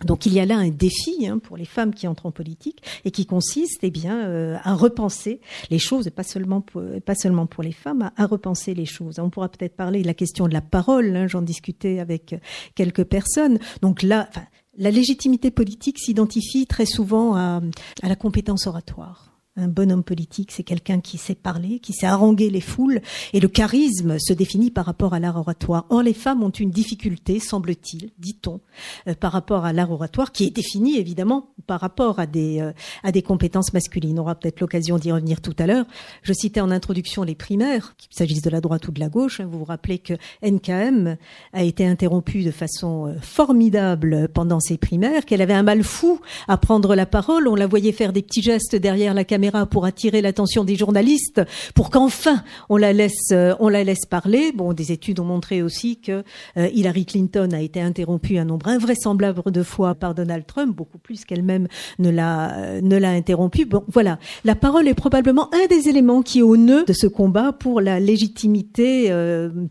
Donc 0.04 0.26
il 0.26 0.34
y 0.34 0.42
a 0.42 0.46
là 0.46 0.58
un 0.58 0.70
défi 0.70 1.26
hein, 1.26 1.40
pour 1.40 1.56
les 1.56 1.66
femmes 1.66 1.94
qui 1.94 2.06
entrent 2.06 2.26
en 2.26 2.32
politique 2.32 2.84
et 3.06 3.12
qui 3.12 3.26
consiste 3.26 3.80
eh 3.82 3.92
bien 3.92 4.28
euh, 4.28 4.58
à 4.64 4.76
repenser 4.76 5.40
les 5.70 5.80
choses 5.80 6.06
et 6.06 6.12
pas 6.12 6.24
seulement 6.24 6.60
pour, 6.60 6.84
pas 7.06 7.16
seulement 7.16 7.46
pour 7.46 7.64
les 7.64 7.72
femmes 7.72 8.12
à, 8.18 8.26
repenser 8.26 8.74
les 8.74 8.86
choses. 8.86 9.20
On 9.20 9.30
pourra 9.30 9.48
peut-être 9.48 9.76
parler 9.78 10.02
de 10.02 10.08
la 10.08 10.14
question 10.14 10.48
de 10.48 10.54
la 10.54 10.62
parole. 10.62 11.16
Hein, 11.16 11.28
J'en 11.28 11.42
discutais 11.42 12.00
avec 12.00 12.36
quelques 12.76 13.06
personnes. 13.06 13.58
Donc 13.82 14.04
là, 14.04 14.30
la 14.78 14.92
légitimité 14.92 15.50
politique 15.50 15.98
s'identifie 15.98 16.68
très 16.68 16.86
souvent 16.86 17.36
à, 17.36 17.62
à 18.02 18.10
la 18.10 18.16
compétence 18.18 18.68
oratoire. 18.68 19.35
Un 19.58 19.70
bon 19.70 19.90
homme 19.90 20.04
politique, 20.04 20.52
c'est 20.52 20.64
quelqu'un 20.64 21.00
qui 21.00 21.18
sait 21.18 21.34
parler, 21.34 21.80
qui 21.80 21.94
sait 21.94 22.08
haranguer 22.08 22.50
les 22.50 22.60
foules, 22.60 23.00
et 23.32 23.40
le 23.40 23.48
charisme 23.48 24.20
se 24.20 24.34
définit 24.34 24.70
par 24.70 24.86
rapport 24.86 25.14
à 25.14 25.20
l'art 25.22 25.38
oratoire. 25.38 25.86
Or, 25.90 26.04
les 26.04 26.14
femmes 26.14 26.44
ont 26.44 26.50
une 26.50 26.72
difficulté, 26.72 27.40
semble-t-il, 27.40 28.10
dit-on, 28.20 28.60
euh, 29.08 29.14
par 29.14 29.32
rapport 29.32 29.64
à 29.64 29.72
l'art 29.72 29.92
oratoire, 29.92 30.34
qui 30.34 30.44
est 30.44 30.50
défini 30.50 30.98
évidemment 30.98 31.52
par 31.68 31.80
rapport 31.80 32.20
à 32.20 32.26
des 32.26 32.60
euh, 32.60 32.74
à 33.02 33.14
des 33.14 33.22
compétences 33.22 33.72
masculines. 33.72 34.20
On 34.20 34.24
aura 34.24 34.36
peut-être 34.36 34.60
l'occasion 34.60 34.98
d'y 34.98 35.14
revenir 35.14 35.40
tout 35.40 35.56
à 35.58 35.68
l'heure. 35.68 35.86
Je 36.22 36.34
citais 36.34 36.60
en 36.60 36.70
introduction 36.70 37.24
les 37.24 37.36
primaires, 37.36 37.96
qu'il 37.96 38.14
s'agisse 38.14 38.42
de 38.42 38.50
la 38.50 38.60
droite 38.60 38.86
ou 38.90 38.92
de 38.92 39.00
la 39.00 39.08
gauche. 39.08 39.40
Vous 39.40 39.60
vous 39.60 39.64
rappelez 39.64 40.00
que 40.00 40.16
NKM 40.44 41.16
a 41.54 41.64
été 41.64 41.88
interrompu 41.88 42.44
de 42.44 42.52
façon 42.52 43.08
euh, 43.08 43.14
formidable 43.22 44.28
pendant 44.34 44.60
ces 44.60 44.78
primaires, 44.78 45.24
qu'elle 45.24 45.42
avait 45.42 45.54
un 45.54 45.64
mal 45.64 45.82
fou 45.82 46.20
à 46.50 46.58
prendre 46.58 46.94
la 46.94 47.06
parole. 47.06 47.48
On 47.48 47.56
la 47.56 47.68
voyait 47.68 47.94
faire 47.94 48.12
des 48.12 48.22
petits 48.22 48.42
gestes 48.42 48.76
derrière 48.76 49.14
la 49.14 49.24
caméra 49.24 49.45
pour 49.70 49.86
attirer 49.86 50.22
l'attention 50.22 50.64
des 50.64 50.76
journalistes, 50.76 51.42
pour 51.74 51.90
qu'enfin 51.90 52.44
on 52.70 52.78
la 52.78 52.94
laisse, 52.94 53.32
euh, 53.32 53.56
on 53.60 53.70
la 53.70 53.84
laisse 53.84 54.06
parler. 54.06 54.52
Bon, 54.54 54.74
des 54.74 54.92
études 54.92 55.20
ont 55.20 55.26
montré 55.26 55.62
aussi 55.62 55.98
que 55.98 56.24
euh, 56.58 56.70
Hillary 56.74 57.06
Clinton 57.06 57.50
a 57.54 57.62
été 57.62 57.82
interrompue 57.82 58.38
un 58.38 58.46
nombre 58.46 58.68
invraisemblable 58.68 59.52
de 59.52 59.64
fois 59.64 59.96
par 59.96 60.16
Donald 60.16 60.46
Trump, 60.46 60.76
beaucoup 60.76 60.98
plus 60.98 61.26
qu'elle-même 61.26 61.68
ne 62.00 62.10
l'a 62.10 62.58
euh, 62.58 62.82
ne 62.82 62.98
l'a 62.98 63.12
interrompue. 63.12 63.66
Bon, 63.66 63.84
voilà, 63.88 64.20
la 64.44 64.56
parole 64.56 64.88
est 64.88 64.94
probablement 64.94 65.54
un 65.54 65.68
des 65.68 65.90
éléments 65.90 66.22
qui 66.22 66.40
est 66.40 66.44
au 66.44 66.58
nœud 66.58 66.86
de 66.86 66.94
ce 66.94 67.08
combat 67.08 67.52
pour 67.52 67.82
la 67.82 68.00
légitimité 68.00 69.12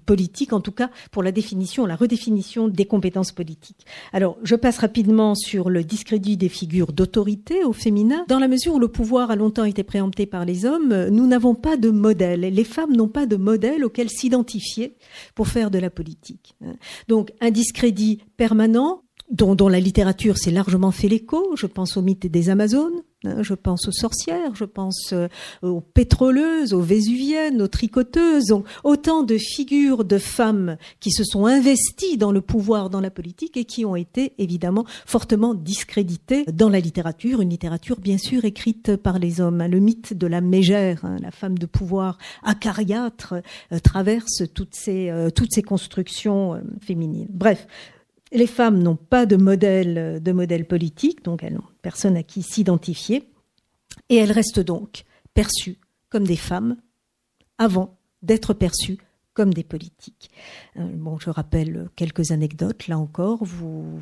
politique, 0.07 0.53
en 0.53 0.61
tout 0.61 0.73
cas 0.73 0.91
pour 1.11 1.23
la 1.23 1.33
définition, 1.33 1.87
la 1.87 1.97
redéfinition 1.97 2.69
des 2.69 2.85
compétences 2.85 3.33
politiques. 3.33 3.87
Alors, 4.13 4.37
je 4.43 4.55
passe 4.55 4.79
rapidement 4.79 5.35
sur 5.35 5.71
le 5.71 5.85
discrédit 5.85 6.37
des 6.37 6.49
figures 6.49 6.93
d'autorité 6.93 7.65
au 7.65 7.73
féminin, 7.73 8.25
dans 8.29 8.39
la 8.39 8.49
mesure 8.49 8.75
où 8.75 8.79
le 8.79 8.89
pouvoir 8.89 9.31
a 9.31 9.37
longtemps 9.37 9.64
été 9.65 9.83
préempté 9.83 10.27
par 10.27 10.45
les 10.45 10.65
hommes, 10.65 11.09
nous 11.09 11.27
n'avons 11.27 11.55
pas 11.55 11.77
de 11.77 11.91
modèle. 11.91 12.41
Les 12.41 12.65
femmes 12.65 12.95
n'ont 12.95 13.09
pas 13.09 13.27
de 13.27 13.37
modèle 13.37 13.85
auquel 13.85 14.09
s'identifier 14.11 14.97
pour 15.35 15.49
faire 15.49 15.71
de 15.71 15.79
la 15.79 15.91
politique. 15.91 16.57
Donc 17.09 17.33
un 17.41 17.51
discrédit 17.51 18.23
permanent 18.37 19.03
dont, 19.31 19.69
la 19.69 19.81
littérature 19.81 20.39
s'est 20.39 20.51
largement 20.51 20.91
fait 20.91 21.09
l'écho. 21.09 21.57
Je 21.57 21.67
pense 21.67 21.97
au 21.97 22.03
mythe 22.03 22.27
des 22.27 22.51
Amazones, 22.51 23.03
je 23.41 23.55
pense 23.55 23.89
aux 23.89 23.93
sorcières, 23.93 24.55
je 24.55 24.65
pense 24.65 25.13
euh, 25.13 25.29
aux 25.63 25.81
pétroleuses, 25.81 26.73
aux 26.73 26.81
vésuviennes, 26.81 27.63
aux 27.63 27.69
tricoteuses, 27.69 28.55
autant 28.83 29.23
de 29.23 29.37
figures 29.39 30.05
de 30.05 30.19
femmes 30.19 30.77
qui 31.01 31.11
se 31.11 31.25
sont 31.25 31.47
investies 31.47 32.17
dans 32.17 32.33
le 32.33 32.41
pouvoir, 32.41 32.91
dans 32.91 33.01
la 33.01 33.11
politique 33.11 33.57
et 33.57 33.65
qui 33.65 33.85
ont 33.85 33.97
été 33.97 34.33
évidemment 34.39 34.85
fortement 35.07 35.55
discréditées 35.55 36.45
dans 36.53 36.69
la 36.69 36.81
littérature, 36.81 37.41
une 37.41 37.51
littérature 37.51 38.01
bien 38.01 38.19
sûr 38.19 38.45
écrite 38.45 38.97
par 38.97 39.19
les 39.19 39.41
hommes. 39.41 39.65
Le 39.67 39.81
mythe 39.81 40.15
de 40.15 40.27
la 40.27 40.41
mégère, 40.41 41.05
hein, 41.05 41.17
la 41.21 41.31
femme 41.31 41.59
de 41.59 41.67
pouvoir 41.67 42.19
acariâtre, 42.43 43.35
euh, 43.73 43.79
traverse 43.79 44.43
toutes 44.55 44.75
ces, 44.75 45.11
euh, 45.11 45.31
toutes 45.31 45.53
ces 45.53 45.63
constructions 45.63 46.63
féminines. 46.81 47.29
Bref, 47.31 47.67
les 48.35 48.47
femmes 48.47 48.83
n'ont 48.83 48.97
pas 48.97 49.25
de 49.27 49.37
modèle, 49.37 50.67
politique, 50.69 51.25
donc 51.25 51.43
elles 51.43 51.55
n'ont 51.55 51.63
personne 51.83 52.17
à 52.17 52.23
qui 52.23 52.43
s'identifier, 52.43 53.31
et 54.09 54.17
elles 54.17 54.33
restent 54.33 54.61
donc 54.61 55.05
perçues 55.33 55.79
comme 56.11 56.27
des 56.27 56.37
femmes 56.37 56.77
avant 57.59 57.97
d'être 58.23 58.53
perçues 58.53 58.99
comme 59.33 59.55
des 59.55 59.65
politiques. 59.65 60.31
Euh, 60.77 60.89
bon, 60.95 61.19
je 61.19 61.31
rappelle 61.31 61.89
quelques 61.97 62.31
anecdotes, 62.31 62.89
là 62.89 62.99
encore, 62.99 63.45
vous 63.45 64.01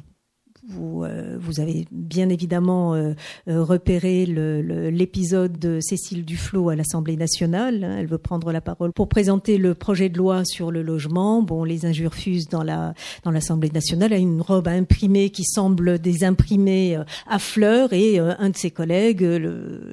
vous, 0.68 1.02
euh, 1.02 1.38
vous 1.40 1.58
avez 1.58 1.86
bien 1.90 2.28
évidemment 2.28 2.94
euh, 2.94 3.14
euh, 3.48 3.64
repéré 3.64 4.26
l'épisode 4.26 5.58
de 5.58 5.80
Cécile 5.80 6.24
Duflot 6.24 6.68
à 6.68 6.76
l'Assemblée 6.76 7.16
nationale. 7.16 7.82
Hein. 7.82 7.96
elle 7.98 8.06
veut 8.06 8.18
prendre 8.18 8.52
la 8.52 8.60
parole 8.60 8.92
pour 8.92 9.08
présenter 9.08 9.58
le 9.58 9.74
projet 9.74 10.08
de 10.08 10.18
loi 10.18 10.44
sur 10.44 10.70
le 10.70 10.82
logement. 10.82 11.42
Bon, 11.42 11.64
les 11.64 11.84
injures 11.84 12.14
fusent 12.14 12.48
dans 12.48 12.62
la 12.62 12.94
dans 13.24 13.32
l'Assemblée 13.32 13.70
nationale. 13.70 14.12
Elle 14.12 14.18
a 14.18 14.22
une 14.22 14.40
robe 14.40 14.68
à 14.68 14.72
imprimer 14.72 15.30
qui 15.30 15.42
semble 15.44 15.98
des 15.98 16.22
imprimés 16.22 16.96
à 17.26 17.38
fleurs 17.40 17.92
et 17.92 18.20
un 18.20 18.50
de 18.50 18.56
ses 18.56 18.70
collègues 18.70 19.22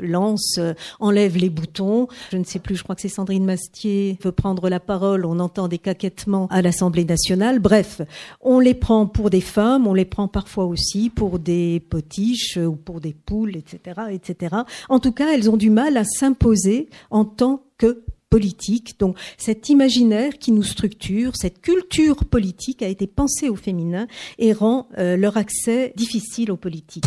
lance, 0.02 0.60
enlève 1.00 1.36
les 1.36 1.50
boutons. 1.50 2.08
Je 2.32 2.38
ne 2.38 2.44
sais 2.44 2.60
plus. 2.60 2.76
Je 2.76 2.84
crois 2.84 2.96
que 2.96 3.02
c'est 3.02 3.10
Sandrine 3.10 3.46
Mastier 3.46 4.20
veut 4.24 4.32
prendre 4.32 4.70
la 4.70 4.80
parole. 4.80 5.26
On 5.26 5.40
entend 5.40 5.68
des 5.68 5.80
caquettements 5.80 6.48
à 6.52 6.62
l'Assemblée 6.62 7.06
nationale. 7.06 7.60
Bref, 7.60 8.02
on 8.42 8.60
les 8.60 8.76
prend 8.76 9.08
pour 9.08 9.32
des 9.32 9.42
femmes. 9.42 9.88
On 9.88 9.94
les 9.96 10.06
prend 10.06 10.28
parfois 10.28 10.59
aussi 10.66 11.10
pour 11.10 11.40
des 11.40 11.80
potiches 11.80 12.58
ou 12.58 12.76
pour 12.76 13.02
des 13.02 13.14
poules, 13.14 13.56
etc., 13.56 14.02
etc. 14.12 14.56
En 14.90 15.00
tout 15.00 15.12
cas, 15.12 15.34
elles 15.34 15.50
ont 15.50 15.58
du 15.58 15.70
mal 15.70 15.98
à 15.98 16.04
s'imposer 16.04 16.90
en 17.10 17.26
tant 17.26 17.64
que 17.78 18.04
politique. 18.30 19.00
Donc 19.00 19.18
cet 19.38 19.70
imaginaire 19.70 20.38
qui 20.38 20.52
nous 20.52 20.64
structure, 20.64 21.36
cette 21.36 21.62
culture 21.62 22.26
politique 22.26 22.82
a 22.82 22.88
été 22.88 23.08
pensée 23.08 23.50
au 23.50 23.56
féminin 23.56 24.08
et 24.38 24.54
rend 24.54 24.88
euh, 24.98 25.18
leur 25.18 25.38
accès 25.38 25.94
difficile 25.96 26.52
aux 26.52 26.58
politiques. 26.58 27.06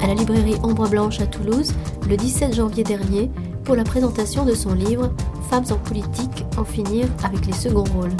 À 0.00 0.06
la 0.06 0.14
librairie 0.14 0.54
Ombre 0.62 0.88
Blanche 0.88 1.20
à 1.20 1.26
Toulouse 1.26 1.72
le 2.08 2.16
17 2.16 2.54
janvier 2.54 2.84
dernier 2.84 3.28
pour 3.64 3.74
la 3.74 3.82
présentation 3.82 4.44
de 4.44 4.54
son 4.54 4.72
livre 4.72 5.12
Femmes 5.50 5.64
en 5.70 5.78
politique, 5.78 6.44
en 6.56 6.64
finir 6.64 7.08
avec 7.24 7.46
les 7.46 7.52
seconds 7.52 7.84
rôles. 7.84 8.16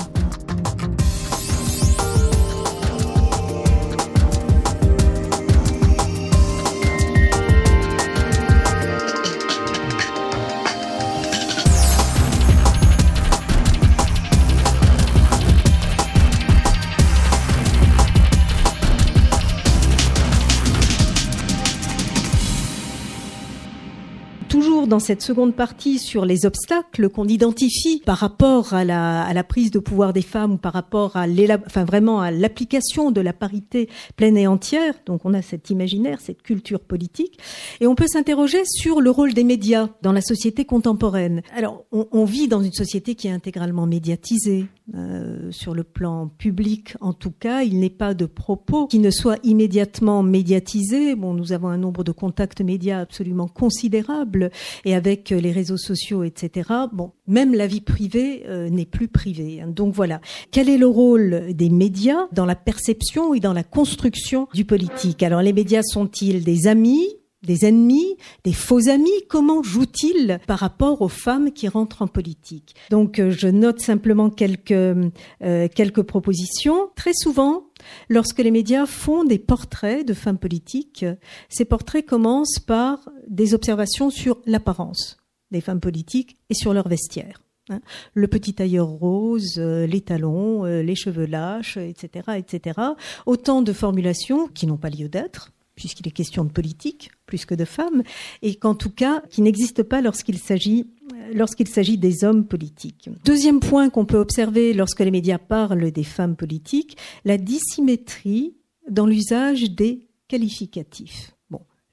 Dans 24.92 24.98
cette 24.98 25.22
seconde 25.22 25.54
partie 25.54 25.98
sur 25.98 26.26
les 26.26 26.44
obstacles 26.44 27.08
qu'on 27.08 27.26
identifie 27.26 28.02
par 28.04 28.18
rapport 28.18 28.74
à 28.74 28.84
la, 28.84 29.42
prise 29.42 29.70
de 29.70 29.78
pouvoir 29.78 30.12
des 30.12 30.20
femmes 30.20 30.52
ou 30.52 30.56
par 30.58 30.74
rapport 30.74 31.16
à 31.16 31.26
l'application 31.26 33.10
de 33.10 33.22
la 33.22 33.32
parité 33.32 33.88
pleine 34.16 34.36
et 34.36 34.46
entière. 34.46 34.92
Donc 35.06 35.22
on 35.24 35.32
a 35.32 35.40
cet 35.40 35.70
imaginaire, 35.70 36.20
cette 36.20 36.42
culture 36.42 36.80
politique, 36.80 37.38
et 37.80 37.86
on 37.86 37.94
peut 37.94 38.06
s'interroger 38.06 38.66
sur 38.66 39.00
le 39.00 39.10
rôle 39.10 39.32
des 39.32 39.44
médias 39.44 39.88
dans 40.02 40.12
la 40.12 40.20
société 40.20 40.66
contemporaine. 40.66 41.40
Alors 41.56 41.86
on, 41.90 42.06
on 42.12 42.26
vit 42.26 42.46
dans 42.46 42.60
une 42.62 42.72
société 42.72 43.14
qui 43.14 43.28
est 43.28 43.32
intégralement 43.32 43.86
médiatisée, 43.86 44.66
euh, 44.94 45.52
sur 45.52 45.74
le 45.74 45.84
plan 45.84 46.26
public 46.26 46.96
en 47.00 47.12
tout 47.12 47.30
cas, 47.30 47.62
il 47.62 47.78
n'est 47.78 47.88
pas 47.88 48.14
de 48.14 48.26
propos 48.26 48.88
qui 48.88 48.98
ne 48.98 49.10
soient 49.10 49.38
immédiatement 49.44 50.24
médiatisés. 50.24 51.14
Bon, 51.14 51.34
nous 51.34 51.52
avons 51.52 51.68
un 51.68 51.78
nombre 51.78 52.02
de 52.02 52.10
contacts 52.10 52.60
médias 52.60 52.98
absolument 52.98 53.46
considérable 53.46 54.50
et 54.84 54.94
avec 54.94 55.30
les 55.30 55.52
réseaux 55.52 55.76
sociaux, 55.76 56.24
etc. 56.24 56.70
Bon, 56.92 57.12
même 57.26 57.54
la 57.54 57.66
vie 57.66 57.80
privée 57.80 58.44
euh, 58.46 58.68
n'est 58.68 58.86
plus 58.86 59.08
privée. 59.08 59.62
Donc 59.66 59.94
voilà. 59.94 60.20
Quel 60.50 60.68
est 60.68 60.78
le 60.78 60.86
rôle 60.86 61.54
des 61.54 61.70
médias 61.70 62.28
dans 62.32 62.46
la 62.46 62.56
perception 62.56 63.34
et 63.34 63.40
dans 63.40 63.52
la 63.52 63.64
construction 63.64 64.48
du 64.54 64.64
politique? 64.64 65.22
Alors 65.22 65.42
les 65.42 65.52
médias 65.52 65.82
sont-ils 65.82 66.44
des 66.44 66.66
amis? 66.66 67.06
Des 67.42 67.64
ennemis, 67.66 68.16
des 68.44 68.52
faux 68.52 68.88
amis 68.88 69.10
Comment 69.28 69.62
jouent-ils 69.62 70.38
par 70.46 70.58
rapport 70.58 71.02
aux 71.02 71.08
femmes 71.08 71.52
qui 71.52 71.68
rentrent 71.68 72.02
en 72.02 72.06
politique? 72.06 72.74
Donc 72.90 73.18
euh, 73.18 73.30
je 73.30 73.48
note 73.48 73.80
simplement 73.80 74.30
quelques 74.30 74.72
euh, 74.72 75.68
quelques 75.74 76.02
propositions. 76.02 76.90
Très 76.96 77.12
souvent, 77.14 77.64
lorsque 78.08 78.38
les 78.38 78.50
médias 78.50 78.86
font 78.86 79.24
des 79.24 79.38
portraits 79.38 80.06
de 80.06 80.14
femmes 80.14 80.38
politiques, 80.38 81.04
ces 81.48 81.64
portraits 81.64 82.06
commencent 82.06 82.58
par 82.58 83.08
des 83.28 83.54
observations 83.54 84.10
sur 84.10 84.40
l'apparence 84.46 85.16
des 85.50 85.60
femmes 85.60 85.80
politiques 85.80 86.38
et 86.50 86.54
sur 86.54 86.72
leur 86.72 86.88
vestiaire. 86.88 87.42
Hein. 87.70 87.80
le 88.14 88.26
petit 88.26 88.54
tailleur 88.54 88.88
rose, 88.88 89.54
euh, 89.58 89.86
les 89.86 90.00
talons, 90.00 90.64
les 90.64 90.96
cheveux 90.96 91.26
lâches, 91.26 91.76
etc., 91.76 92.32
etc. 92.36 92.80
Autant 93.24 93.62
de 93.62 93.72
formulations 93.72 94.48
qui 94.48 94.66
n'ont 94.66 94.78
pas 94.78 94.90
lieu 94.90 95.08
d'être, 95.08 95.52
puisqu'il 95.82 96.06
est 96.06 96.12
question 96.12 96.44
de 96.44 96.52
politique 96.52 97.10
plus 97.26 97.44
que 97.44 97.56
de 97.56 97.64
femmes, 97.64 98.04
et 98.42 98.54
qu'en 98.54 98.76
tout 98.76 98.90
cas, 98.90 99.20
qui 99.30 99.42
n'existe 99.42 99.82
pas 99.82 100.00
lorsqu'il 100.00 100.38
s'agit 100.38 100.86
lorsqu'il 101.34 101.66
s'agit 101.66 101.98
des 101.98 102.24
hommes 102.24 102.46
politiques. 102.46 103.10
Deuxième 103.24 103.58
point 103.58 103.90
qu'on 103.90 104.04
peut 104.04 104.18
observer 104.18 104.74
lorsque 104.74 105.00
les 105.00 105.10
médias 105.10 105.38
parlent 105.38 105.90
des 105.90 106.04
femmes 106.04 106.36
politiques, 106.36 106.96
la 107.24 107.36
dissymétrie 107.36 108.54
dans 108.88 109.06
l'usage 109.06 109.70
des 109.70 110.06
qualificatifs. 110.28 111.34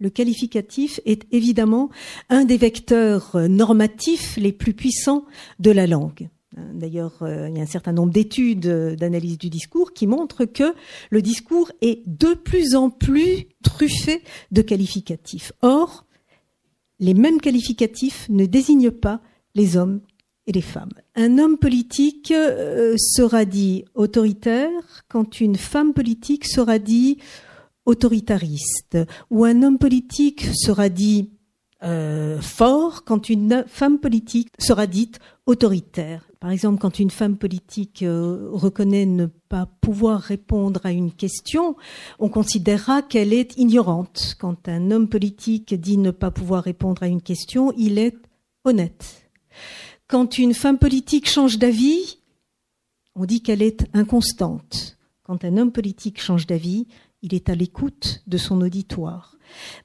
Le 0.01 0.09
qualificatif 0.09 1.01
est 1.05 1.25
évidemment 1.31 1.89
un 2.29 2.45
des 2.45 2.57
vecteurs 2.57 3.35
normatifs 3.49 4.37
les 4.37 4.53
plus 4.53 4.73
puissants 4.73 5.25
de 5.59 5.71
la 5.71 5.87
langue. 5.87 6.29
D'ailleurs, 6.58 7.22
euh, 7.22 7.47
il 7.47 7.58
y 7.58 7.60
a 7.60 7.64
un 7.64 7.68
certain 7.68 7.93
nombre 7.93 8.12
d'études 8.12 8.66
euh, 8.66 8.95
d'analyse 8.95 9.38
du 9.38 9.50
discours 9.50 9.93
qui 9.93 10.08
montrent 10.08 10.45
que 10.45 10.74
le 11.12 11.22
discours 11.22 11.72
est 11.82 12.02
de 12.08 12.34
plus 12.34 12.76
en 12.76 12.89
plus 12.89 13.47
truffé 13.64 14.24
de 14.52 14.64
qualificatifs. 14.64 15.52
Or, 15.62 16.06
les 17.00 17.14
mêmes 17.14 17.39
qualificatifs 17.39 18.28
ne 18.30 18.45
désignent 18.45 18.91
pas 18.91 19.22
les 19.54 19.78
hommes 19.78 20.02
et 20.47 20.52
les 20.52 20.62
femmes. 20.62 20.89
Un 21.16 21.38
homme 21.38 21.58
politique 21.60 22.32
euh, 22.32 22.95
sera 22.97 23.45
dit 23.45 23.86
autoritaire 23.93 25.04
quand 25.08 25.39
une 25.39 25.56
femme 25.56 25.93
politique 25.93 26.47
sera 26.47 26.80
dit 26.80 27.20
autoritariste, 27.86 28.97
ou 29.30 29.45
un 29.45 29.62
homme 29.62 29.78
politique 29.78 30.47
sera 30.54 30.89
dit 30.89 31.30
fort 32.41 33.06
quand 33.06 33.30
une 33.30 33.64
femme 33.66 34.00
politique 34.00 34.50
sera 34.60 34.86
dite 34.86 35.20
autoritaire. 35.45 36.28
Par 36.39 36.51
exemple, 36.51 36.79
quand 36.79 36.99
une 36.99 37.11
femme 37.11 37.37
politique 37.37 38.01
euh, 38.01 38.49
reconnaît 38.51 39.05
ne 39.05 39.25
pas 39.25 39.67
pouvoir 39.81 40.21
répondre 40.21 40.85
à 40.85 40.91
une 40.91 41.11
question, 41.11 41.75
on 42.17 42.29
considérera 42.29 43.01
qu'elle 43.01 43.33
est 43.33 43.57
ignorante. 43.57 44.35
Quand 44.39 44.69
un 44.69 44.89
homme 44.91 45.09
politique 45.09 45.73
dit 45.73 45.97
ne 45.97 46.11
pas 46.11 46.31
pouvoir 46.31 46.63
répondre 46.63 47.03
à 47.03 47.07
une 47.07 47.21
question, 47.21 47.73
il 47.77 47.97
est 47.97 48.15
honnête. 48.63 49.29
Quand 50.07 50.37
une 50.37 50.53
femme 50.53 50.77
politique 50.77 51.29
change 51.29 51.59
d'avis, 51.59 52.19
on 53.15 53.25
dit 53.25 53.41
qu'elle 53.41 53.61
est 53.61 53.85
inconstante. 53.93 54.97
Quand 55.23 55.43
un 55.43 55.57
homme 55.57 55.73
politique 55.73 56.21
change 56.21 56.47
d'avis, 56.47 56.87
il 57.22 57.34
est 57.34 57.49
à 57.49 57.55
l'écoute 57.55 58.22
de 58.28 58.38
son 58.38 58.61
auditoire. 58.61 59.36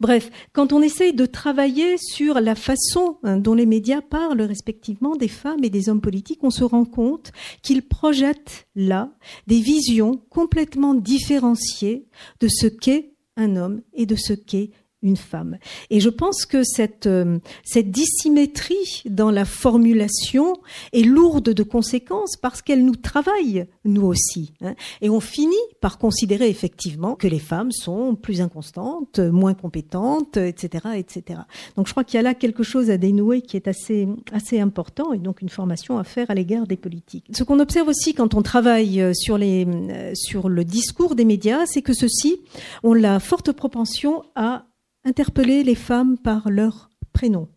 Bref, 0.00 0.30
quand 0.52 0.72
on 0.72 0.82
essaye 0.82 1.14
de 1.14 1.26
travailler 1.26 1.96
sur 1.98 2.40
la 2.40 2.54
façon 2.54 3.18
hein, 3.22 3.38
dont 3.38 3.54
les 3.54 3.66
médias 3.66 4.02
parlent 4.02 4.42
respectivement 4.42 5.16
des 5.16 5.28
femmes 5.28 5.64
et 5.64 5.70
des 5.70 5.88
hommes 5.88 6.00
politiques, 6.00 6.44
on 6.44 6.50
se 6.50 6.64
rend 6.64 6.84
compte 6.84 7.32
qu'ils 7.62 7.82
projettent 7.82 8.66
là 8.76 9.10
des 9.46 9.60
visions 9.60 10.20
complètement 10.28 10.94
différenciées 10.94 12.06
de 12.40 12.48
ce 12.48 12.66
qu'est 12.66 13.14
un 13.36 13.56
homme 13.56 13.82
et 13.94 14.06
de 14.06 14.16
ce 14.16 14.32
qu'est 14.32 14.70
une 15.04 15.16
femme. 15.16 15.58
Et 15.90 16.00
je 16.00 16.08
pense 16.08 16.46
que 16.46 16.64
cette, 16.64 17.06
euh, 17.06 17.38
cette 17.62 17.90
dissymétrie 17.90 19.02
dans 19.04 19.30
la 19.30 19.44
formulation 19.44 20.54
est 20.92 21.02
lourde 21.02 21.50
de 21.50 21.62
conséquences 21.62 22.36
parce 22.36 22.62
qu'elle 22.62 22.84
nous 22.84 22.96
travaille, 22.96 23.66
nous 23.84 24.06
aussi. 24.06 24.54
Hein. 24.62 24.74
Et 25.02 25.10
on 25.10 25.20
finit 25.20 25.54
par 25.80 25.98
considérer 25.98 26.48
effectivement 26.48 27.14
que 27.14 27.28
les 27.28 27.38
femmes 27.38 27.70
sont 27.70 28.16
plus 28.16 28.40
inconstantes, 28.40 29.18
moins 29.18 29.54
compétentes, 29.54 30.38
etc., 30.38 30.88
etc. 30.96 31.40
Donc 31.76 31.86
je 31.86 31.92
crois 31.92 32.02
qu'il 32.02 32.16
y 32.16 32.20
a 32.20 32.22
là 32.22 32.34
quelque 32.34 32.62
chose 32.62 32.90
à 32.90 32.96
dénouer 32.96 33.42
qui 33.42 33.56
est 33.56 33.68
assez, 33.68 34.08
assez 34.32 34.58
important 34.58 35.12
et 35.12 35.18
donc 35.18 35.42
une 35.42 35.50
formation 35.50 35.98
à 35.98 36.04
faire 36.04 36.30
à 36.30 36.34
l'égard 36.34 36.66
des 36.66 36.76
politiques. 36.76 37.26
Ce 37.32 37.44
qu'on 37.44 37.60
observe 37.60 37.88
aussi 37.88 38.14
quand 38.14 38.34
on 38.34 38.42
travaille 38.42 39.02
euh, 39.02 39.12
sur, 39.12 39.36
les, 39.36 39.66
euh, 39.66 40.12
sur 40.14 40.48
le 40.48 40.64
discours 40.64 41.14
des 41.14 41.26
médias, 41.26 41.66
c'est 41.66 41.82
que 41.82 41.92
ceux-ci 41.92 42.40
ont 42.82 42.94
la 42.94 43.20
forte 43.20 43.52
propension 43.52 44.22
à 44.34 44.64
interpeller 45.04 45.62
les 45.62 45.74
femmes 45.74 46.18
par 46.18 46.50
leur 46.50 46.90
prénom. 47.12 47.48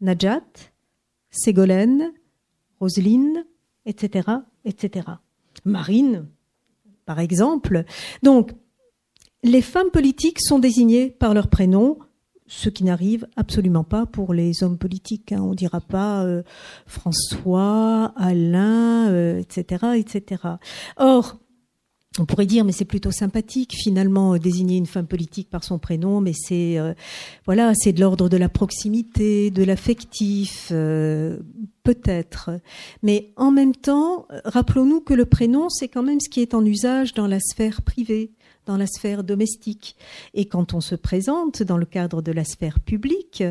Najat, 0.00 0.42
Ségolène, 1.30 2.12
Roselyne, 2.80 3.44
etc., 3.86 4.30
etc. 4.64 5.06
Marine, 5.64 6.28
par 7.04 7.18
exemple. 7.20 7.84
Donc, 8.22 8.52
les 9.42 9.62
femmes 9.62 9.90
politiques 9.90 10.40
sont 10.40 10.58
désignées 10.58 11.10
par 11.10 11.34
leur 11.34 11.48
prénom, 11.48 11.98
ce 12.46 12.68
qui 12.68 12.84
n'arrive 12.84 13.26
absolument 13.36 13.84
pas 13.84 14.06
pour 14.06 14.32
les 14.32 14.62
hommes 14.62 14.78
politiques. 14.78 15.32
Hein. 15.32 15.42
On 15.42 15.54
dira 15.54 15.80
pas 15.80 16.24
euh, 16.24 16.42
François, 16.86 18.12
Alain, 18.16 19.36
etc., 19.38 19.84
euh, 19.84 19.92
etc. 19.92 20.42
Or, 20.96 21.38
on 22.20 22.26
pourrait 22.26 22.46
dire, 22.46 22.64
mais 22.64 22.72
c'est 22.72 22.84
plutôt 22.84 23.10
sympathique 23.10 23.74
finalement 23.74 24.34
euh, 24.34 24.38
désigner 24.38 24.76
une 24.76 24.86
femme 24.86 25.06
politique 25.06 25.48
par 25.50 25.64
son 25.64 25.78
prénom, 25.78 26.20
mais 26.20 26.32
c'est 26.34 26.78
euh, 26.78 26.94
voilà, 27.46 27.72
c'est 27.74 27.92
de 27.92 28.00
l'ordre 28.00 28.28
de 28.28 28.36
la 28.36 28.48
proximité, 28.48 29.50
de 29.50 29.64
l'affectif, 29.64 30.68
euh, 30.70 31.38
peut-être. 31.82 32.50
Mais 33.02 33.32
en 33.36 33.50
même 33.50 33.74
temps, 33.74 34.26
rappelons-nous 34.44 35.00
que 35.00 35.14
le 35.14 35.26
prénom, 35.26 35.68
c'est 35.68 35.88
quand 35.88 36.02
même 36.02 36.20
ce 36.20 36.28
qui 36.28 36.40
est 36.40 36.54
en 36.54 36.64
usage 36.64 37.14
dans 37.14 37.26
la 37.26 37.40
sphère 37.40 37.82
privée 37.82 38.32
dans 38.68 38.76
la 38.76 38.86
sphère 38.86 39.24
domestique. 39.24 39.96
Et 40.34 40.44
quand 40.44 40.74
on 40.74 40.80
se 40.80 40.94
présente 40.94 41.62
dans 41.62 41.78
le 41.78 41.86
cadre 41.86 42.22
de 42.22 42.30
la 42.32 42.44
sphère 42.44 42.78
publique, 42.80 43.42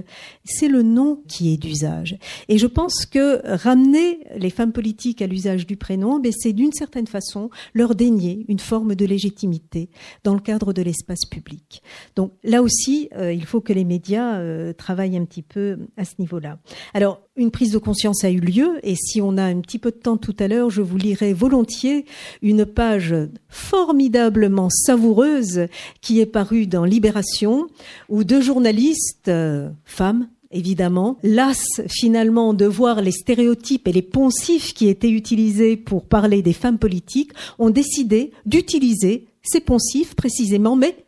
c'est 0.45 0.68
le 0.68 0.84
nom 0.84 1.22
qui 1.28 1.53
est 1.53 1.57
d'usage. 1.57 2.18
Et 2.47 2.57
je 2.57 2.68
pense 2.68 3.05
que 3.05 3.41
ramener 3.43 4.20
les 4.36 4.51
femmes 4.51 4.72
politiques 4.72 5.22
à 5.22 5.28
l'usage 5.28 5.65
du 5.65 5.76
prénom, 5.76 6.20
ben, 6.20 6.32
c'est 6.38 6.53
d'une 6.53 6.72
certaine 6.72 7.07
façon 7.07 7.49
leur 7.74 7.95
dénier 7.95 8.45
une 8.47 8.59
forme 8.59 8.95
de 8.95 9.05
légitimité 9.05 9.89
dans 10.24 10.36
le 10.36 10.39
cadre 10.39 10.72
de 10.72 10.82
l'espace 10.84 11.26
public. 11.26 11.82
Donc 12.15 12.34
là 12.43 12.61
aussi, 12.61 13.09
euh, 13.18 13.34
il 13.34 13.45
faut 13.45 13.59
que 13.61 13.74
les 13.74 13.86
médias 13.86 14.38
euh, 14.38 14.72
travaillent 14.74 15.18
un 15.18 15.26
petit 15.26 15.41
peu 15.41 15.80
à 15.97 16.05
ce 16.05 16.13
niveau-là. 16.20 16.59
Alors, 16.93 17.26
une 17.38 17.51
prise 17.51 17.71
de 17.71 17.77
conscience 17.77 18.23
a 18.23 18.31
eu 18.31 18.39
lieu 18.39 18.79
et 18.83 18.95
si 18.95 19.21
on 19.21 19.38
a 19.38 19.43
un 19.43 19.61
petit 19.61 19.79
peu 19.79 19.91
de 19.91 19.97
temps 19.97 20.17
tout 20.17 20.35
à 20.39 20.47
l'heure, 20.47 20.69
je 20.69 20.81
vous 20.81 20.97
lirai 20.97 21.33
volontiers 21.33 22.05
une 22.41 22.65
page 22.65 23.15
formidablement 23.47 24.69
savoureuse 24.69 25.67
qui 26.01 26.19
est 26.19 26.25
parue 26.25 26.67
dans 26.67 26.83
Libération 26.83 27.67
où 28.09 28.23
deux 28.23 28.41
journalistes, 28.41 29.27
euh, 29.27 29.69
femmes, 29.85 30.27
évidemment, 30.51 31.17
las 31.23 31.81
finalement 31.88 32.53
de 32.53 32.65
voir 32.65 33.01
les 33.01 33.11
stéréotypes 33.11 33.88
et 33.88 33.93
les 33.93 34.01
poncifs 34.01 34.73
qui 34.73 34.88
étaient 34.88 35.09
utilisés 35.09 35.77
pour 35.77 36.05
parler 36.05 36.41
des 36.41 36.53
femmes 36.53 36.79
politiques, 36.79 37.31
ont 37.59 37.69
décidé 37.69 38.31
d'utiliser 38.45 39.27
ces 39.43 39.59
poncifs 39.59 40.15
précisément, 40.15 40.75
mais 40.75 41.07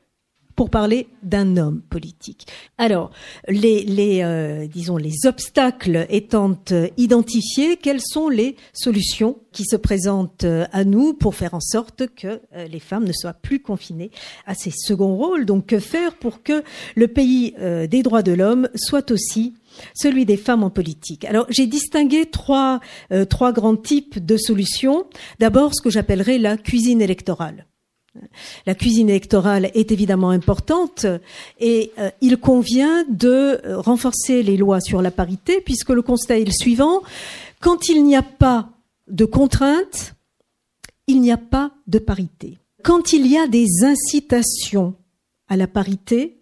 pour 0.60 0.70
parler 0.70 1.08
d'un 1.24 1.56
homme 1.56 1.80
politique. 1.90 2.46
Alors, 2.78 3.12
les, 3.48 4.20
euh, 4.22 4.68
disons 4.68 4.98
les 4.98 5.26
obstacles 5.26 6.06
étant 6.10 6.60
euh, 6.74 6.90
identifiés, 6.98 7.78
quelles 7.78 8.02
sont 8.02 8.28
les 8.28 8.58
solutions 8.74 9.38
qui 9.54 9.64
se 9.64 9.78
présentent 9.78 10.44
euh, 10.44 10.66
à 10.74 10.84
nous 10.84 11.14
pour 11.14 11.34
faire 11.36 11.54
en 11.54 11.62
sorte 11.62 12.08
que 12.14 12.42
les 12.70 12.82
femmes 12.82 13.06
ne 13.06 13.14
soient 13.14 13.32
plus 13.32 13.62
confinées 13.62 14.12
à 14.46 14.54
ces 14.54 14.74
seconds 14.76 15.16
rôles? 15.16 15.46
Donc, 15.46 15.68
que 15.68 15.80
faire 15.80 16.16
pour 16.16 16.44
que 16.44 16.62
le 16.98 17.08
pays 17.08 17.56
des 17.90 18.04
droits 18.04 18.22
de 18.22 18.34
l'homme 18.34 18.68
soit 18.76 19.12
aussi 19.12 19.54
celui 19.94 20.26
des 20.26 20.36
femmes 20.36 20.64
en 20.64 20.70
politique? 20.70 21.24
Alors 21.24 21.46
j'ai 21.48 21.68
distingué 21.68 22.26
trois, 22.26 22.82
trois 23.30 23.54
grands 23.54 23.78
types 23.78 24.20
de 24.20 24.36
solutions. 24.36 25.06
D'abord 25.40 25.74
ce 25.74 25.82
que 25.82 25.90
j'appellerais 25.90 26.38
la 26.38 26.58
cuisine 26.58 27.02
électorale. 27.02 27.69
La 28.66 28.76
cuisine 28.76 29.10
électorale 29.10 29.70
est 29.74 29.92
évidemment 29.92 30.30
importante 30.30 31.06
et 31.60 31.92
euh, 32.00 32.10
il 32.22 32.38
convient 32.38 33.06
de 33.08 33.62
euh, 33.66 33.80
renforcer 33.80 34.44
les 34.44 34.58
lois 34.58 34.82
sur 34.82 35.02
la 35.02 35.12
parité 35.12 35.62
puisque 35.62 35.90
le 35.90 36.02
constat 36.02 36.40
est 36.40 36.46
le 36.46 36.52
suivant. 36.52 37.02
Quand 37.62 37.88
il 37.88 38.04
n'y 38.04 38.16
a 38.16 38.24
pas 38.24 38.70
de 39.08 39.26
contraintes, 39.26 40.16
il 41.08 41.22
n'y 41.22 41.32
a 41.32 41.38
pas 41.38 41.72
de 41.88 42.00
parité. 42.00 42.58
Quand 42.84 43.14
il 43.14 43.28
y 43.28 43.38
a 43.38 43.48
des 43.48 43.68
incitations 43.84 44.96
à 45.48 45.58
la 45.58 45.68
parité, 45.68 46.42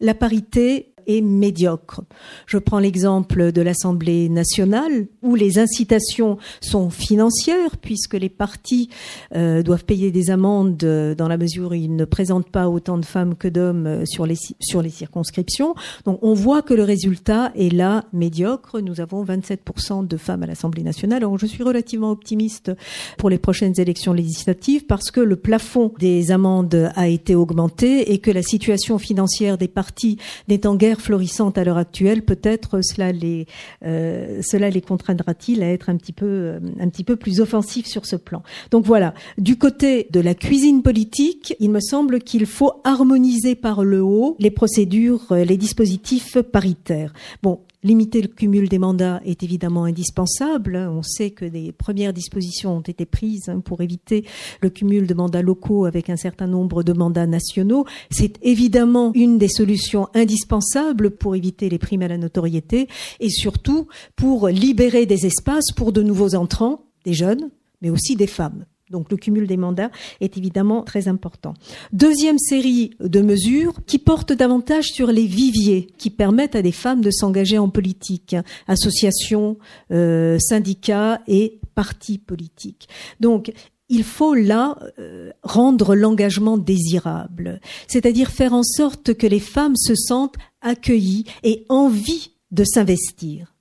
la 0.00 0.14
parité 0.14 0.91
est 1.06 1.20
médiocre. 1.20 2.02
Je 2.46 2.58
prends 2.58 2.78
l'exemple 2.78 3.52
de 3.52 3.62
l'Assemblée 3.62 4.28
nationale 4.28 5.06
où 5.22 5.34
les 5.34 5.58
incitations 5.58 6.38
sont 6.60 6.90
financières 6.90 7.76
puisque 7.80 8.14
les 8.14 8.28
partis 8.28 8.88
euh, 9.34 9.62
doivent 9.62 9.84
payer 9.84 10.10
des 10.10 10.30
amendes 10.30 10.76
dans 10.76 11.28
la 11.28 11.36
mesure 11.36 11.70
où 11.70 11.74
ils 11.74 11.94
ne 11.94 12.04
présentent 12.04 12.50
pas 12.50 12.68
autant 12.68 12.98
de 12.98 13.04
femmes 13.04 13.34
que 13.34 13.48
d'hommes 13.48 13.86
euh, 13.86 14.04
sur 14.06 14.26
les 14.26 14.36
sur 14.60 14.82
les 14.82 14.90
circonscriptions. 14.90 15.74
Donc 16.04 16.18
on 16.22 16.34
voit 16.34 16.62
que 16.62 16.74
le 16.74 16.84
résultat 16.84 17.52
est 17.54 17.72
là 17.72 18.04
médiocre. 18.12 18.80
Nous 18.80 19.00
avons 19.00 19.24
27% 19.24 20.06
de 20.06 20.16
femmes 20.16 20.42
à 20.42 20.46
l'Assemblée 20.46 20.82
nationale. 20.82 21.18
Alors 21.18 21.38
je 21.38 21.46
suis 21.46 21.62
relativement 21.62 22.10
optimiste 22.10 22.72
pour 23.18 23.30
les 23.30 23.38
prochaines 23.38 23.78
élections 23.78 24.12
législatives 24.12 24.86
parce 24.86 25.10
que 25.10 25.20
le 25.20 25.36
plafond 25.36 25.92
des 25.98 26.30
amendes 26.30 26.90
a 26.94 27.08
été 27.08 27.34
augmenté 27.34 28.12
et 28.12 28.18
que 28.18 28.30
la 28.30 28.42
situation 28.42 28.98
financière 28.98 29.58
des 29.58 29.68
partis 29.68 30.18
n'est 30.48 30.66
en 30.66 30.74
florissante 31.00 31.58
à 31.58 31.64
l'heure 31.64 31.76
actuelle, 31.76 32.22
peut-être 32.22 32.80
cela 32.82 33.12
les 33.12 33.46
euh, 33.84 34.40
cela 34.42 34.70
les 34.70 34.80
contraindra-t-il 34.80 35.62
à 35.62 35.72
être 35.72 35.88
un 35.90 35.96
petit 35.96 36.12
peu 36.12 36.58
peu 37.06 37.16
plus 37.16 37.40
offensif 37.40 37.86
sur 37.86 38.06
ce 38.06 38.16
plan. 38.16 38.42
Donc 38.70 38.84
voilà, 38.84 39.14
du 39.38 39.56
côté 39.56 40.06
de 40.10 40.20
la 40.20 40.34
cuisine 40.34 40.82
politique, 40.82 41.54
il 41.60 41.70
me 41.70 41.80
semble 41.80 42.20
qu'il 42.20 42.46
faut 42.46 42.80
harmoniser 42.84 43.54
par 43.54 43.84
le 43.84 44.02
haut 44.02 44.36
les 44.38 44.50
procédures, 44.50 45.34
les 45.34 45.56
dispositifs 45.56 46.40
paritaires. 46.40 47.12
Bon, 47.42 47.60
Limiter 47.84 48.22
le 48.22 48.28
cumul 48.28 48.68
des 48.68 48.78
mandats 48.78 49.20
est 49.24 49.42
évidemment 49.42 49.84
indispensable. 49.84 50.76
On 50.76 51.02
sait 51.02 51.30
que 51.30 51.44
des 51.44 51.72
premières 51.72 52.12
dispositions 52.12 52.76
ont 52.76 52.80
été 52.80 53.06
prises 53.06 53.48
hein, 53.48 53.58
pour 53.58 53.80
éviter 53.80 54.24
le 54.60 54.70
cumul 54.70 55.08
de 55.08 55.14
mandats 55.14 55.42
locaux 55.42 55.84
avec 55.84 56.08
un 56.08 56.16
certain 56.16 56.46
nombre 56.46 56.84
de 56.84 56.92
mandats 56.92 57.26
nationaux. 57.26 57.84
C'est 58.08 58.38
évidemment 58.42 59.10
une 59.14 59.36
des 59.36 59.48
solutions 59.48 60.06
indispensables 60.14 61.10
pour 61.10 61.34
éviter 61.34 61.68
les 61.68 61.78
primes 61.78 62.02
à 62.02 62.08
la 62.08 62.18
notoriété 62.18 62.86
et 63.18 63.30
surtout 63.30 63.88
pour 64.14 64.46
libérer 64.46 65.04
des 65.04 65.26
espaces 65.26 65.72
pour 65.74 65.92
de 65.92 66.02
nouveaux 66.02 66.36
entrants, 66.36 66.84
des 67.04 67.14
jeunes, 67.14 67.50
mais 67.80 67.90
aussi 67.90 68.14
des 68.14 68.28
femmes. 68.28 68.64
Donc 68.92 69.10
le 69.10 69.16
cumul 69.16 69.46
des 69.46 69.56
mandats 69.56 69.90
est 70.20 70.36
évidemment 70.36 70.82
très 70.82 71.08
important. 71.08 71.54
Deuxième 71.92 72.38
série 72.38 72.90
de 73.00 73.20
mesures 73.20 73.74
qui 73.86 73.98
portent 73.98 74.32
davantage 74.32 74.86
sur 74.92 75.08
les 75.08 75.26
viviers 75.26 75.88
qui 75.98 76.10
permettent 76.10 76.54
à 76.54 76.62
des 76.62 76.72
femmes 76.72 77.00
de 77.00 77.10
s'engager 77.10 77.58
en 77.58 77.68
politique, 77.68 78.36
associations, 78.68 79.56
euh, 79.90 80.38
syndicats 80.38 81.20
et 81.26 81.58
partis 81.74 82.18
politiques. 82.18 82.88
Donc 83.18 83.52
il 83.88 84.04
faut 84.04 84.34
là 84.34 84.78
euh, 84.98 85.30
rendre 85.42 85.94
l'engagement 85.94 86.56
désirable, 86.56 87.60
c'est-à-dire 87.88 88.30
faire 88.30 88.54
en 88.54 88.62
sorte 88.62 89.14
que 89.14 89.26
les 89.26 89.40
femmes 89.40 89.76
se 89.76 89.94
sentent 89.94 90.36
accueillies 90.62 91.24
et 91.42 91.64
envie 91.68 92.31
de 92.52 92.64
s'investir. 92.64 93.52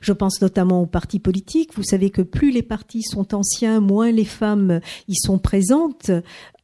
Je 0.00 0.12
pense 0.12 0.40
notamment 0.40 0.80
aux 0.80 0.86
partis 0.86 1.18
politiques. 1.18 1.74
Vous 1.74 1.82
savez 1.82 2.10
que 2.10 2.22
plus 2.22 2.52
les 2.52 2.62
partis 2.62 3.02
sont 3.02 3.34
anciens, 3.34 3.80
moins 3.80 4.12
les 4.12 4.24
femmes 4.24 4.80
y 5.08 5.16
sont 5.16 5.38
présentes 5.38 6.10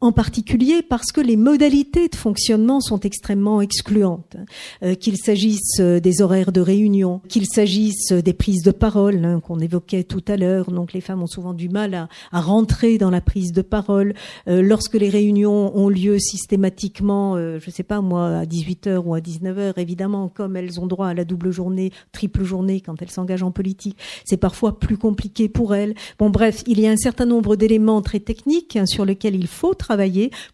en 0.02 0.10
particulier 0.10 0.82
parce 0.82 1.12
que 1.12 1.20
les 1.20 1.36
modalités 1.36 2.08
de 2.08 2.16
fonctionnement 2.16 2.80
sont 2.80 2.98
extrêmement 3.00 3.60
excluantes. 3.60 4.36
Euh, 4.82 4.94
qu'il 4.94 5.16
s'agisse 5.16 5.78
euh, 5.78 6.00
des 6.00 6.22
horaires 6.22 6.50
de 6.50 6.60
réunion, 6.60 7.20
qu'il 7.28 7.46
s'agisse 7.46 8.10
euh, 8.10 8.20
des 8.20 8.32
prises 8.32 8.62
de 8.62 8.72
parole 8.72 9.24
hein, 9.24 9.38
qu'on 9.38 9.60
évoquait 9.60 10.02
tout 10.02 10.24
à 10.26 10.36
l'heure. 10.36 10.72
Donc 10.72 10.92
les 10.92 11.00
femmes 11.00 11.22
ont 11.22 11.28
souvent 11.28 11.54
du 11.54 11.68
mal 11.68 12.08
à, 12.32 12.40
rentrer 12.40 12.98
dans 12.98 13.10
la 13.10 13.20
prise 13.20 13.52
de 13.52 13.62
parole. 13.62 14.14
lorsque 14.48 14.94
les 14.94 15.08
réunions 15.08 15.76
ont 15.76 15.88
lieu 15.88 16.18
systématiquement, 16.18 17.36
je 17.36 17.70
sais 17.70 17.84
pas 17.84 18.00
moi, 18.00 18.38
à 18.38 18.44
18h 18.44 18.96
ou 19.04 19.14
à 19.14 19.20
19h, 19.20 19.74
évidemment, 19.76 20.28
comme 20.28 20.56
elles 20.56 20.80
ont 20.80 20.86
droit 20.86 21.06
à 21.06 21.14
la 21.14 21.24
double 21.24 21.52
journée, 21.52 21.92
triple 22.10 22.42
journée 22.42 22.80
quand 22.80 23.00
elles 23.00 23.10
s'engagent 23.10 23.44
en 23.44 23.52
politique, 23.52 23.96
c'est 24.24 24.36
parfois 24.36 24.80
plus 24.80 24.98
compliqué 24.98 25.48
pour 25.48 25.74
elles. 25.74 25.94
Bon 26.18 26.30
bref, 26.30 26.64
il 26.66 26.80
y 26.80 26.86
a 26.88 26.90
un 26.90 26.96
certain 26.96 27.26
nombre 27.26 27.54
d'éléments 27.54 28.02
très 28.02 28.20
techniques 28.20 28.76
hein, 28.76 28.86
sur 28.86 29.04
lesquels 29.04 29.36
il 29.36 29.46
faut 29.46 29.74
travailler 29.74 29.91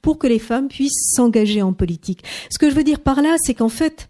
pour 0.03 0.19
que 0.19 0.27
les 0.27 0.39
femmes 0.39 0.69
puissent 0.69 1.13
s'engager 1.15 1.63
en 1.63 1.73
politique. 1.73 2.25
Ce 2.51 2.59
que 2.59 2.71
je 2.71 2.75
veux 2.75 2.85
dire 2.85 3.01
par 3.01 3.23
là, 3.23 3.37
c'est 3.39 3.55
qu'en 3.55 3.69
fait, 3.69 4.09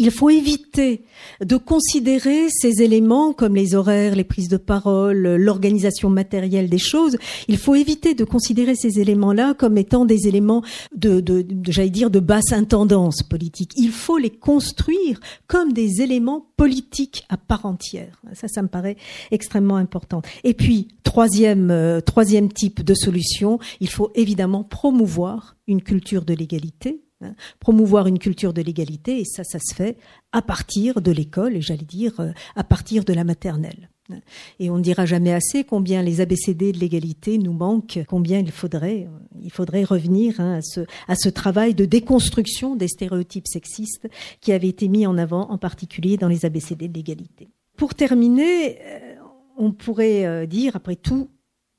il 0.00 0.10
faut 0.10 0.30
éviter 0.30 1.04
de 1.44 1.58
considérer 1.58 2.48
ces 2.48 2.82
éléments 2.82 3.34
comme 3.34 3.54
les 3.54 3.74
horaires, 3.74 4.16
les 4.16 4.24
prises 4.24 4.48
de 4.48 4.56
parole, 4.56 5.36
l'organisation 5.36 6.08
matérielle 6.08 6.70
des 6.70 6.78
choses. 6.78 7.18
Il 7.48 7.58
faut 7.58 7.74
éviter 7.74 8.14
de 8.14 8.24
considérer 8.24 8.74
ces 8.74 8.98
éléments-là 8.98 9.52
comme 9.52 9.76
étant 9.76 10.06
des 10.06 10.26
éléments 10.26 10.62
de, 10.96 11.22
j'allais 11.68 11.90
dire, 11.90 12.10
de 12.10 12.18
basse 12.18 12.52
intendance 12.52 13.22
politique. 13.22 13.72
Il 13.76 13.90
faut 13.90 14.16
les 14.16 14.30
construire 14.30 15.20
comme 15.46 15.74
des 15.74 16.00
éléments 16.00 16.46
politiques 16.56 17.26
à 17.28 17.36
part 17.36 17.66
entière. 17.66 18.22
Ça, 18.32 18.48
ça 18.48 18.62
me 18.62 18.68
paraît 18.68 18.96
extrêmement 19.30 19.76
important. 19.76 20.22
Et 20.44 20.54
puis, 20.54 20.88
troisième, 21.04 21.70
euh, 21.70 22.00
troisième 22.00 22.50
type 22.50 22.82
de 22.82 22.94
solution, 22.94 23.58
il 23.80 23.90
faut 23.90 24.10
évidemment 24.14 24.64
promouvoir 24.64 25.56
une 25.66 25.82
culture 25.82 26.24
de 26.24 26.32
l'égalité 26.32 27.02
Hein, 27.22 27.34
promouvoir 27.58 28.06
une 28.06 28.18
culture 28.18 28.54
de 28.54 28.62
l'égalité, 28.62 29.20
et 29.20 29.24
ça, 29.26 29.44
ça 29.44 29.58
se 29.58 29.74
fait 29.74 29.98
à 30.32 30.40
partir 30.40 31.02
de 31.02 31.12
l'école, 31.12 31.54
et 31.54 31.60
j'allais 31.60 31.84
dire 31.84 32.18
euh, 32.18 32.32
à 32.56 32.64
partir 32.64 33.04
de 33.04 33.12
la 33.12 33.24
maternelle. 33.24 33.90
Hein. 34.10 34.20
Et 34.58 34.70
on 34.70 34.78
ne 34.78 34.82
dira 34.82 35.04
jamais 35.04 35.34
assez 35.34 35.64
combien 35.64 36.02
les 36.02 36.22
ABCD 36.22 36.72
de 36.72 36.78
l'égalité 36.78 37.36
nous 37.36 37.52
manquent, 37.52 38.00
combien 38.08 38.38
il 38.38 38.50
faudrait, 38.50 39.02
euh, 39.02 39.38
il 39.42 39.52
faudrait 39.52 39.84
revenir 39.84 40.40
hein, 40.40 40.54
à, 40.54 40.62
ce, 40.62 40.80
à 41.08 41.14
ce 41.14 41.28
travail 41.28 41.74
de 41.74 41.84
déconstruction 41.84 42.74
des 42.74 42.88
stéréotypes 42.88 43.48
sexistes 43.48 44.08
qui 44.40 44.52
avait 44.52 44.68
été 44.68 44.88
mis 44.88 45.06
en 45.06 45.18
avant, 45.18 45.50
en 45.50 45.58
particulier 45.58 46.16
dans 46.16 46.28
les 46.28 46.46
ABCD 46.46 46.88
de 46.88 46.94
l'égalité. 46.94 47.50
Pour 47.76 47.94
terminer, 47.94 48.78
euh, 48.80 49.14
on 49.58 49.72
pourrait 49.72 50.46
dire, 50.46 50.74
après 50.74 50.96
tout, 50.96 51.28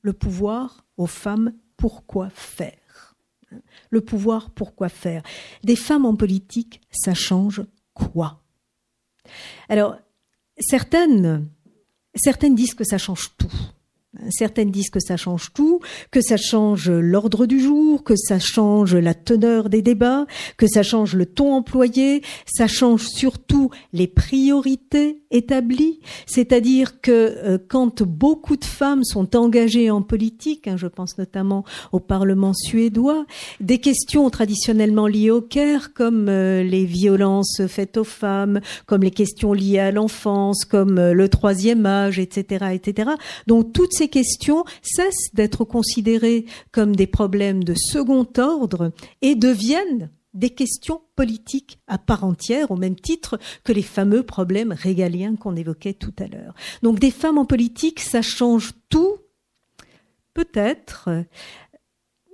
le 0.02 0.12
pouvoir 0.12 0.86
aux 0.96 1.06
femmes, 1.06 1.52
pourquoi 1.76 2.28
faire? 2.30 2.81
Le 3.90 4.00
pouvoir, 4.00 4.50
pourquoi 4.50 4.88
faire? 4.88 5.22
Des 5.62 5.76
femmes 5.76 6.06
en 6.06 6.16
politique, 6.16 6.80
ça 6.90 7.14
change 7.14 7.62
quoi? 7.94 8.42
Alors, 9.68 9.96
certaines, 10.58 11.48
certaines 12.14 12.54
disent 12.54 12.74
que 12.74 12.84
ça 12.84 12.98
change 12.98 13.36
tout. 13.36 13.52
Certaines 14.28 14.70
disent 14.70 14.90
que 14.90 15.00
ça 15.00 15.16
change 15.16 15.52
tout, 15.54 15.80
que 16.10 16.20
ça 16.20 16.36
change 16.36 16.90
l'ordre 16.90 17.46
du 17.46 17.60
jour, 17.60 18.04
que 18.04 18.14
ça 18.14 18.38
change 18.38 18.94
la 18.94 19.14
teneur 19.14 19.70
des 19.70 19.80
débats, 19.80 20.26
que 20.58 20.66
ça 20.66 20.82
change 20.82 21.14
le 21.14 21.24
ton 21.24 21.54
employé, 21.54 22.22
ça 22.46 22.66
change 22.66 23.06
surtout 23.06 23.70
les 23.94 24.06
priorités 24.06 25.22
établies. 25.30 26.00
C'est-à-dire 26.26 27.00
que 27.00 27.10
euh, 27.10 27.58
quand 27.68 28.02
beaucoup 28.02 28.56
de 28.56 28.66
femmes 28.66 29.02
sont 29.02 29.34
engagées 29.34 29.90
en 29.90 30.02
politique, 30.02 30.68
hein, 30.68 30.76
je 30.76 30.86
pense 30.86 31.16
notamment 31.16 31.64
au 31.90 32.00
Parlement 32.00 32.52
suédois, 32.52 33.24
des 33.60 33.78
questions 33.78 34.28
traditionnellement 34.28 35.06
liées 35.06 35.30
au 35.30 35.40
Caire, 35.40 35.94
comme 35.94 36.28
euh, 36.28 36.62
les 36.62 36.84
violences 36.84 37.62
faites 37.66 37.96
aux 37.96 38.04
femmes, 38.04 38.60
comme 38.84 39.02
les 39.02 39.10
questions 39.10 39.54
liées 39.54 39.78
à 39.78 39.90
l'enfance, 39.90 40.66
comme 40.66 40.98
euh, 40.98 41.14
le 41.14 41.28
troisième 41.30 41.86
âge, 41.86 42.18
etc., 42.18 42.66
etc. 42.74 43.10
Donc 43.46 43.72
toutes 43.72 43.92
ces 43.92 44.01
questions 44.08 44.64
cessent 44.82 45.32
d'être 45.34 45.64
considérées 45.64 46.46
comme 46.70 46.94
des 46.96 47.06
problèmes 47.06 47.64
de 47.64 47.74
second 47.74 48.26
ordre 48.38 48.92
et 49.20 49.34
deviennent 49.34 50.10
des 50.34 50.50
questions 50.50 51.02
politiques 51.14 51.78
à 51.86 51.98
part 51.98 52.24
entière, 52.24 52.70
au 52.70 52.76
même 52.76 52.96
titre 52.96 53.38
que 53.64 53.72
les 53.72 53.82
fameux 53.82 54.22
problèmes 54.22 54.72
régaliens 54.72 55.36
qu'on 55.36 55.56
évoquait 55.56 55.92
tout 55.92 56.14
à 56.18 56.26
l'heure. 56.26 56.54
Donc 56.82 56.98
des 56.98 57.10
femmes 57.10 57.38
en 57.38 57.44
politique, 57.44 58.00
ça 58.00 58.22
change 58.22 58.72
tout, 58.88 59.16
peut-être, 60.32 61.10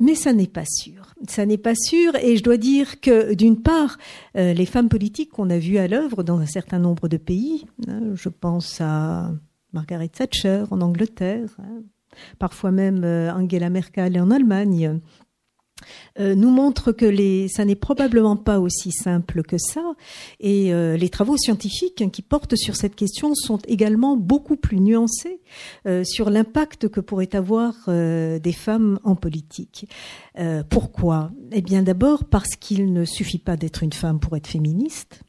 mais 0.01 0.15
ça 0.15 0.33
n'est 0.33 0.47
pas 0.47 0.65
sûr. 0.65 1.15
Ça 1.29 1.45
n'est 1.45 1.59
pas 1.59 1.75
sûr, 1.75 2.15
et 2.17 2.37
je 2.37 2.43
dois 2.45 2.57
dire 2.57 3.01
que 3.01 3.35
d'une 3.35 3.61
part, 3.61 3.99
euh, 4.37 4.53
les 4.53 4.67
femmes 4.67 4.89
politiques 4.89 5.31
qu'on 5.31 5.51
a 5.51 5.59
vues 5.59 5.79
à 5.79 5.89
l'œuvre 5.89 6.23
dans 6.23 6.39
un 6.39 6.47
certain 6.47 6.79
nombre 6.79 7.09
de 7.09 7.17
pays, 7.17 7.67
hein, 7.89 8.15
je 8.15 8.29
pense 8.29 8.81
à 8.81 9.33
Margaret 9.73 10.09
Thatcher 10.09 10.65
en 10.71 10.81
Angleterre, 10.81 11.49
hein, 11.59 11.83
parfois 12.39 12.71
même 12.71 13.05
euh, 13.05 13.33
Angela 13.33 13.71
Merkel 13.71 14.21
en 14.21 14.31
Allemagne, 14.31 15.01
euh, 16.19 16.35
nous 16.35 16.51
montre 16.51 16.91
que 16.91 17.05
les, 17.05 17.47
ça 17.47 17.65
n'est 17.65 17.77
probablement 17.77 18.37
pas 18.37 18.59
aussi 18.59 18.91
simple 18.91 19.43
que 19.43 19.59
ça. 19.59 19.95
Et 20.41 20.73
euh, 20.75 20.97
les 20.97 21.09
travaux 21.09 21.37
scientifiques 21.37 22.11
qui 22.11 22.23
portent 22.23 22.57
sur 22.57 22.75
cette 22.75 22.97
question 22.97 23.35
sont 23.35 23.59
également 23.69 24.17
beaucoup 24.17 24.57
plus 24.57 24.81
nuancés 24.81 25.41
sur 26.03 26.31
l'impact 26.31 26.89
que 26.89 27.01
pourraient 27.01 27.37
avoir 27.37 27.75
des 27.87 28.53
femmes 28.53 28.99
en 29.05 29.15
politique. 29.15 29.89
pourquoi? 30.69 31.31
Eh 31.53 31.63
bien 31.63 31.83
d'abord 31.83 32.25
parce 32.25 32.57
qu'il 32.57 32.93
ne 32.93 33.05
suffit 33.05 33.39
pas 33.39 33.57
d'être 33.57 33.83
une 33.83 33.93
femme 33.93 34.19
pour 34.19 34.37
être 34.37 34.49
féministe. 34.49 35.23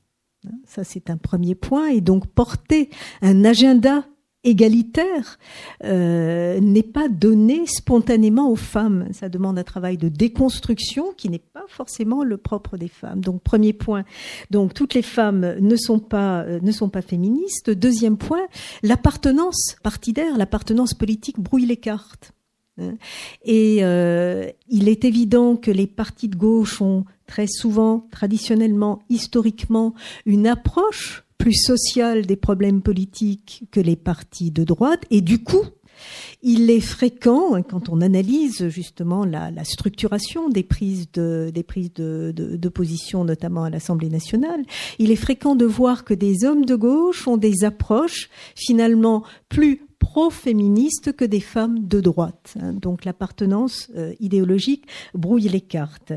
Ça, 0.65 0.83
c'est 0.83 1.09
un 1.09 1.17
premier 1.17 1.55
point. 1.55 1.89
Et 1.89 2.01
donc 2.01 2.27
porter 2.27 2.89
un 3.21 3.45
agenda 3.45 4.05
égalitaire 4.49 5.39
euh, 5.83 6.59
n'est 6.59 6.83
pas 6.83 7.07
donné 7.07 7.65
spontanément 7.65 8.51
aux 8.51 8.55
femmes. 8.55 9.07
Ça 9.11 9.29
demande 9.29 9.57
un 9.57 9.63
travail 9.63 9.97
de 9.97 10.09
déconstruction 10.09 11.13
qui 11.15 11.29
n'est 11.29 11.39
pas 11.39 11.65
forcément 11.67 12.23
le 12.23 12.37
propre 12.37 12.77
des 12.77 12.87
femmes. 12.87 13.21
Donc 13.21 13.41
premier 13.41 13.73
point, 13.73 14.03
donc 14.51 14.73
toutes 14.73 14.93
les 14.93 15.01
femmes 15.01 15.55
ne 15.59 15.75
sont 15.75 15.99
pas 15.99 16.41
euh, 16.41 16.59
ne 16.61 16.71
sont 16.71 16.89
pas 16.89 17.01
féministes. 17.01 17.69
Deuxième 17.69 18.17
point, 18.17 18.45
l'appartenance 18.83 19.75
partidaire, 19.83 20.37
l'appartenance 20.37 20.93
politique 20.93 21.39
brouille 21.39 21.65
les 21.65 21.77
cartes. 21.77 22.33
Hein. 22.79 22.95
Et 23.43 23.79
euh, 23.81 24.49
il 24.69 24.89
est 24.89 25.05
évident 25.05 25.55
que 25.55 25.71
les 25.71 25.87
partis 25.87 26.27
de 26.27 26.35
gauche 26.35 26.81
ont 26.81 27.05
très 27.27 27.47
souvent, 27.47 28.07
traditionnellement, 28.11 28.99
historiquement, 29.09 29.93
une 30.25 30.47
approche 30.47 31.23
plus 31.39 31.55
social 31.55 32.27
des 32.27 32.35
problèmes 32.35 32.83
politiques 32.83 33.63
que 33.71 33.79
les 33.79 33.95
partis 33.95 34.51
de 34.51 34.63
droite. 34.63 35.03
Et 35.09 35.21
du 35.21 35.43
coup, 35.43 35.63
Il 36.41 36.69
est 36.71 36.79
fréquent, 36.79 37.55
hein, 37.55 37.61
quand 37.61 37.89
on 37.89 37.99
analyse 37.99 38.69
justement 38.69 39.25
la, 39.25 39.51
structuration 39.65 40.47
des 40.47 40.63
prises 40.63 41.11
de, 41.11 41.51
des 41.53 41.65
de 41.93 42.69
position, 42.69 43.25
notamment 43.25 43.65
à 43.65 43.69
l'Assemblée 43.69 44.07
nationale, 44.07 44.63
il 44.99 45.11
est 45.11 45.17
fréquent 45.17 45.55
de 45.55 45.65
voir 45.65 46.05
que 46.05 46.13
des 46.13 46.45
hommes 46.45 46.63
de 46.63 46.75
gauche 46.75 47.27
ont 47.27 47.35
des 47.35 47.65
approches 47.65 48.29
finalement 48.55 49.23
plus 49.49 49.88
pro-féministes 49.99 51.13
que 51.13 51.25
des 51.25 51.39
femmes 51.39 51.87
de 51.87 51.99
droite. 52.01 52.55
Hein. 52.59 52.73
Donc 52.73 53.05
l'appartenance 53.05 53.89
euh, 53.95 54.13
idéologique 54.19 54.85
brouille 55.13 55.49
les 55.49 55.61
cartes. 55.61 56.13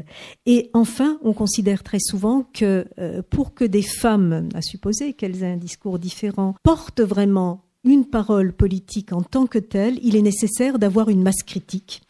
Et 0.46 0.70
enfin, 0.72 1.18
on 1.22 1.32
considère 1.32 1.82
très 1.82 2.00
souvent 2.00 2.46
que 2.54 2.86
euh, 2.98 3.22
pour 3.28 3.54
que 3.54 3.64
des 3.64 3.82
femmes, 3.82 4.48
à 4.54 4.62
supposer 4.62 5.12
qu'elles 5.12 5.42
aient 5.42 5.52
un 5.52 5.56
discours 5.56 5.98
différent, 5.98 6.54
portent 6.62 7.00
vraiment 7.00 7.64
une 7.84 8.04
parole 8.04 8.52
politique 8.52 9.12
en 9.12 9.22
tant 9.22 9.46
que 9.46 9.58
telle, 9.58 9.98
il 10.02 10.16
est 10.16 10.22
nécessaire 10.22 10.78
d'avoir 10.78 11.08
une 11.08 11.22
masse 11.22 11.42
critique 11.42 12.02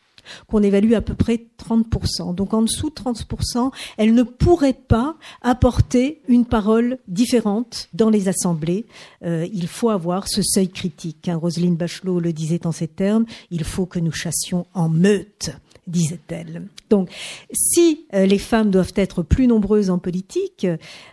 qu'on 0.48 0.62
évalue 0.62 0.92
à 0.94 1.00
peu 1.00 1.14
près 1.14 1.46
30%. 1.58 2.34
Donc 2.34 2.54
en 2.54 2.62
dessous 2.62 2.90
de 2.90 2.94
30%, 2.94 3.72
elle 3.96 4.14
ne 4.14 4.22
pourrait 4.22 4.72
pas 4.72 5.16
apporter 5.42 6.22
une 6.28 6.44
parole 6.44 6.98
différente 7.08 7.88
dans 7.92 8.10
les 8.10 8.28
assemblées. 8.28 8.86
Euh, 9.24 9.46
il 9.52 9.68
faut 9.68 9.90
avoir 9.90 10.28
ce 10.28 10.42
seuil 10.42 10.68
critique. 10.68 11.28
Hein. 11.28 11.36
Roselyne 11.36 11.76
Bachelot 11.76 12.20
le 12.20 12.32
disait 12.32 12.66
en 12.66 12.72
ces 12.72 12.88
termes, 12.88 13.26
il 13.50 13.64
faut 13.64 13.86
que 13.86 13.98
nous 13.98 14.12
chassions 14.12 14.66
en 14.74 14.88
meute 14.88 15.50
disait-elle. 15.86 16.68
Donc, 16.90 17.10
si 17.52 18.06
euh, 18.14 18.26
les 18.26 18.38
femmes 18.38 18.70
doivent 18.70 18.92
être 18.96 19.22
plus 19.22 19.46
nombreuses 19.46 19.90
en 19.90 19.98
politique, 19.98 20.66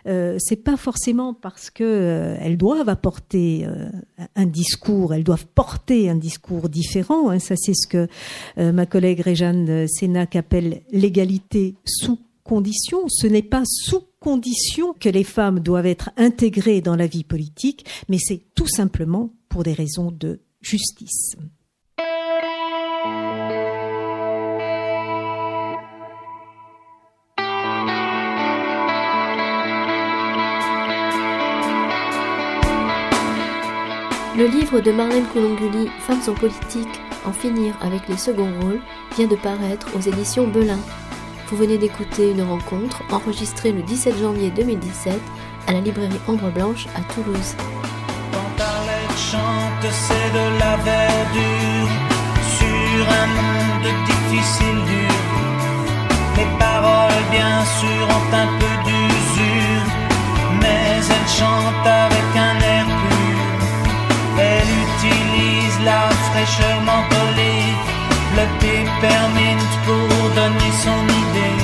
euh, 0.06 0.36
c'est 0.38 0.62
pas 0.62 0.76
forcément 0.76 1.34
parce 1.34 1.70
que 1.70 1.84
euh, 1.84 2.36
elles 2.40 2.56
doivent 2.56 2.88
apporter 2.88 3.66
euh, 3.66 3.88
un 4.36 4.46
discours, 4.46 5.12
elles 5.12 5.24
doivent 5.24 5.46
porter 5.46 6.08
un 6.08 6.14
discours 6.14 6.68
différent. 6.68 7.30
Hein. 7.30 7.38
ça, 7.38 7.56
c'est 7.56 7.74
ce 7.74 7.86
que 7.86 8.08
ma 8.56 8.86
collègue 8.86 9.20
Réjeanne 9.20 9.86
Sénac 9.88 10.36
appelle 10.36 10.82
l'égalité 10.92 11.74
sous 11.84 12.18
condition. 12.44 13.08
Ce 13.08 13.26
n'est 13.26 13.42
pas 13.42 13.62
sous 13.64 14.04
condition 14.20 14.94
que 14.98 15.08
les 15.08 15.24
femmes 15.24 15.60
doivent 15.60 15.86
être 15.86 16.10
intégrées 16.16 16.80
dans 16.80 16.96
la 16.96 17.06
vie 17.06 17.24
politique, 17.24 17.86
mais 18.08 18.18
c'est 18.18 18.42
tout 18.54 18.68
simplement 18.68 19.32
pour 19.48 19.62
des 19.62 19.72
raisons 19.72 20.10
de 20.10 20.40
justice. 20.60 21.36
Le 34.36 34.46
livre 34.46 34.80
de 34.80 34.92
Marlène 34.92 35.26
Colonguli, 35.32 35.90
Femmes 35.98 36.22
en 36.28 36.34
politique, 36.34 37.00
en 37.26 37.32
finir 37.32 37.74
avec 37.82 38.08
les 38.08 38.16
seconds 38.16 38.52
rôles, 38.60 38.80
vient 39.16 39.26
de 39.26 39.34
paraître 39.34 39.88
aux 39.96 40.00
éditions 40.00 40.46
Belin. 40.46 40.78
Vous 41.48 41.56
venez 41.56 41.78
d'écouter 41.78 42.30
une 42.30 42.42
rencontre 42.42 43.02
enregistrée 43.10 43.72
le 43.72 43.82
17 43.82 44.18
janvier 44.18 44.50
2017 44.50 45.20
à 45.66 45.72
la 45.72 45.80
librairie 45.80 46.20
Ombre 46.28 46.50
Blanche 46.50 46.86
à 46.94 47.00
Toulouse. 47.12 47.56
Les 56.36 56.58
paroles, 56.58 57.24
bien 57.32 57.64
sûr, 57.80 58.06
ont 58.08 58.34
un 58.34 58.46
peu 58.58 58.74
d'usure, 58.84 59.86
mais 60.60 61.00
elle 61.00 61.28
chante 61.28 61.86
avec 61.86 62.36
un 62.36 62.60
air 62.60 62.79
la 65.84 66.08
fraîcheur 66.28 66.80
mentholée, 66.82 67.74
le 68.36 68.44
peppermint 68.60 69.64
pour 69.86 70.08
donner 70.34 70.72
son 70.84 71.02
idée 71.22 71.60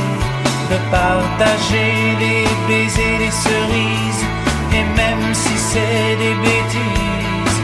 de 0.71 0.77
partager 0.91 1.93
les 2.19 2.45
baisers, 2.69 3.19
les 3.19 3.31
cerises, 3.31 4.25
et 4.73 4.85
même 5.01 5.35
si 5.35 5.57
c'est 5.71 6.17
des 6.25 6.35
bêtises, 6.47 7.61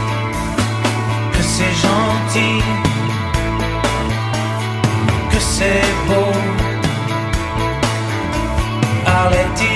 que 1.33 1.43
c'est 1.53 1.75
gentil, 1.87 2.63
que 5.31 5.39
c'est 5.39 5.89
beau. 6.07 6.31
Arlette 9.05 9.72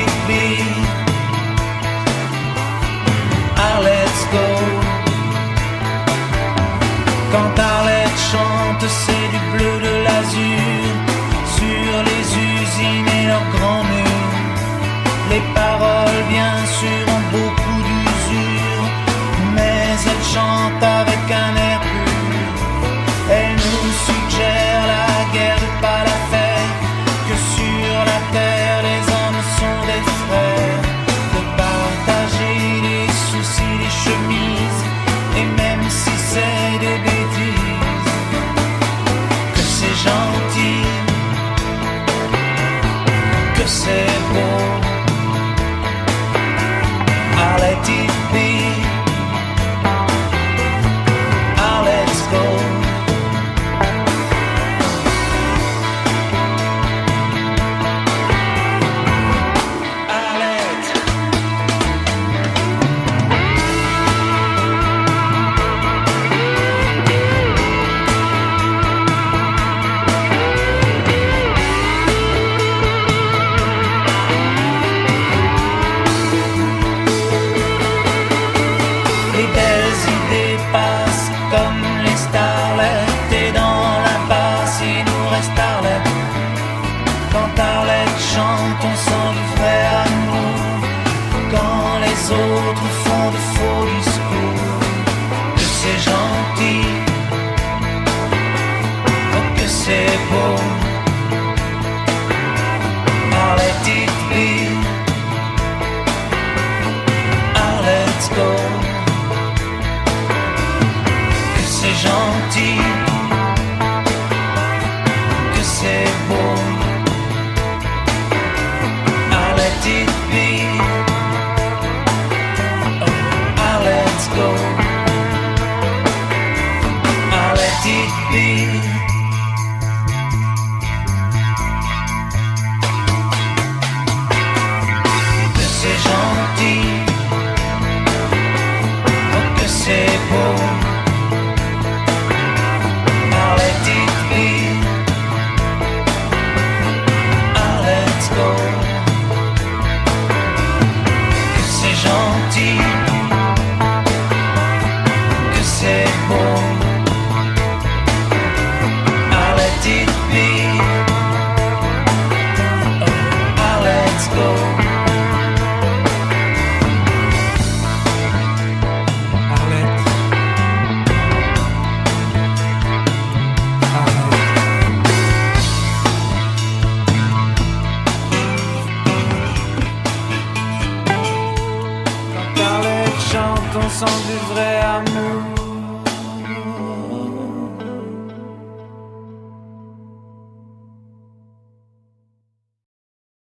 que 99.87 99.93
c'est 99.93 100.86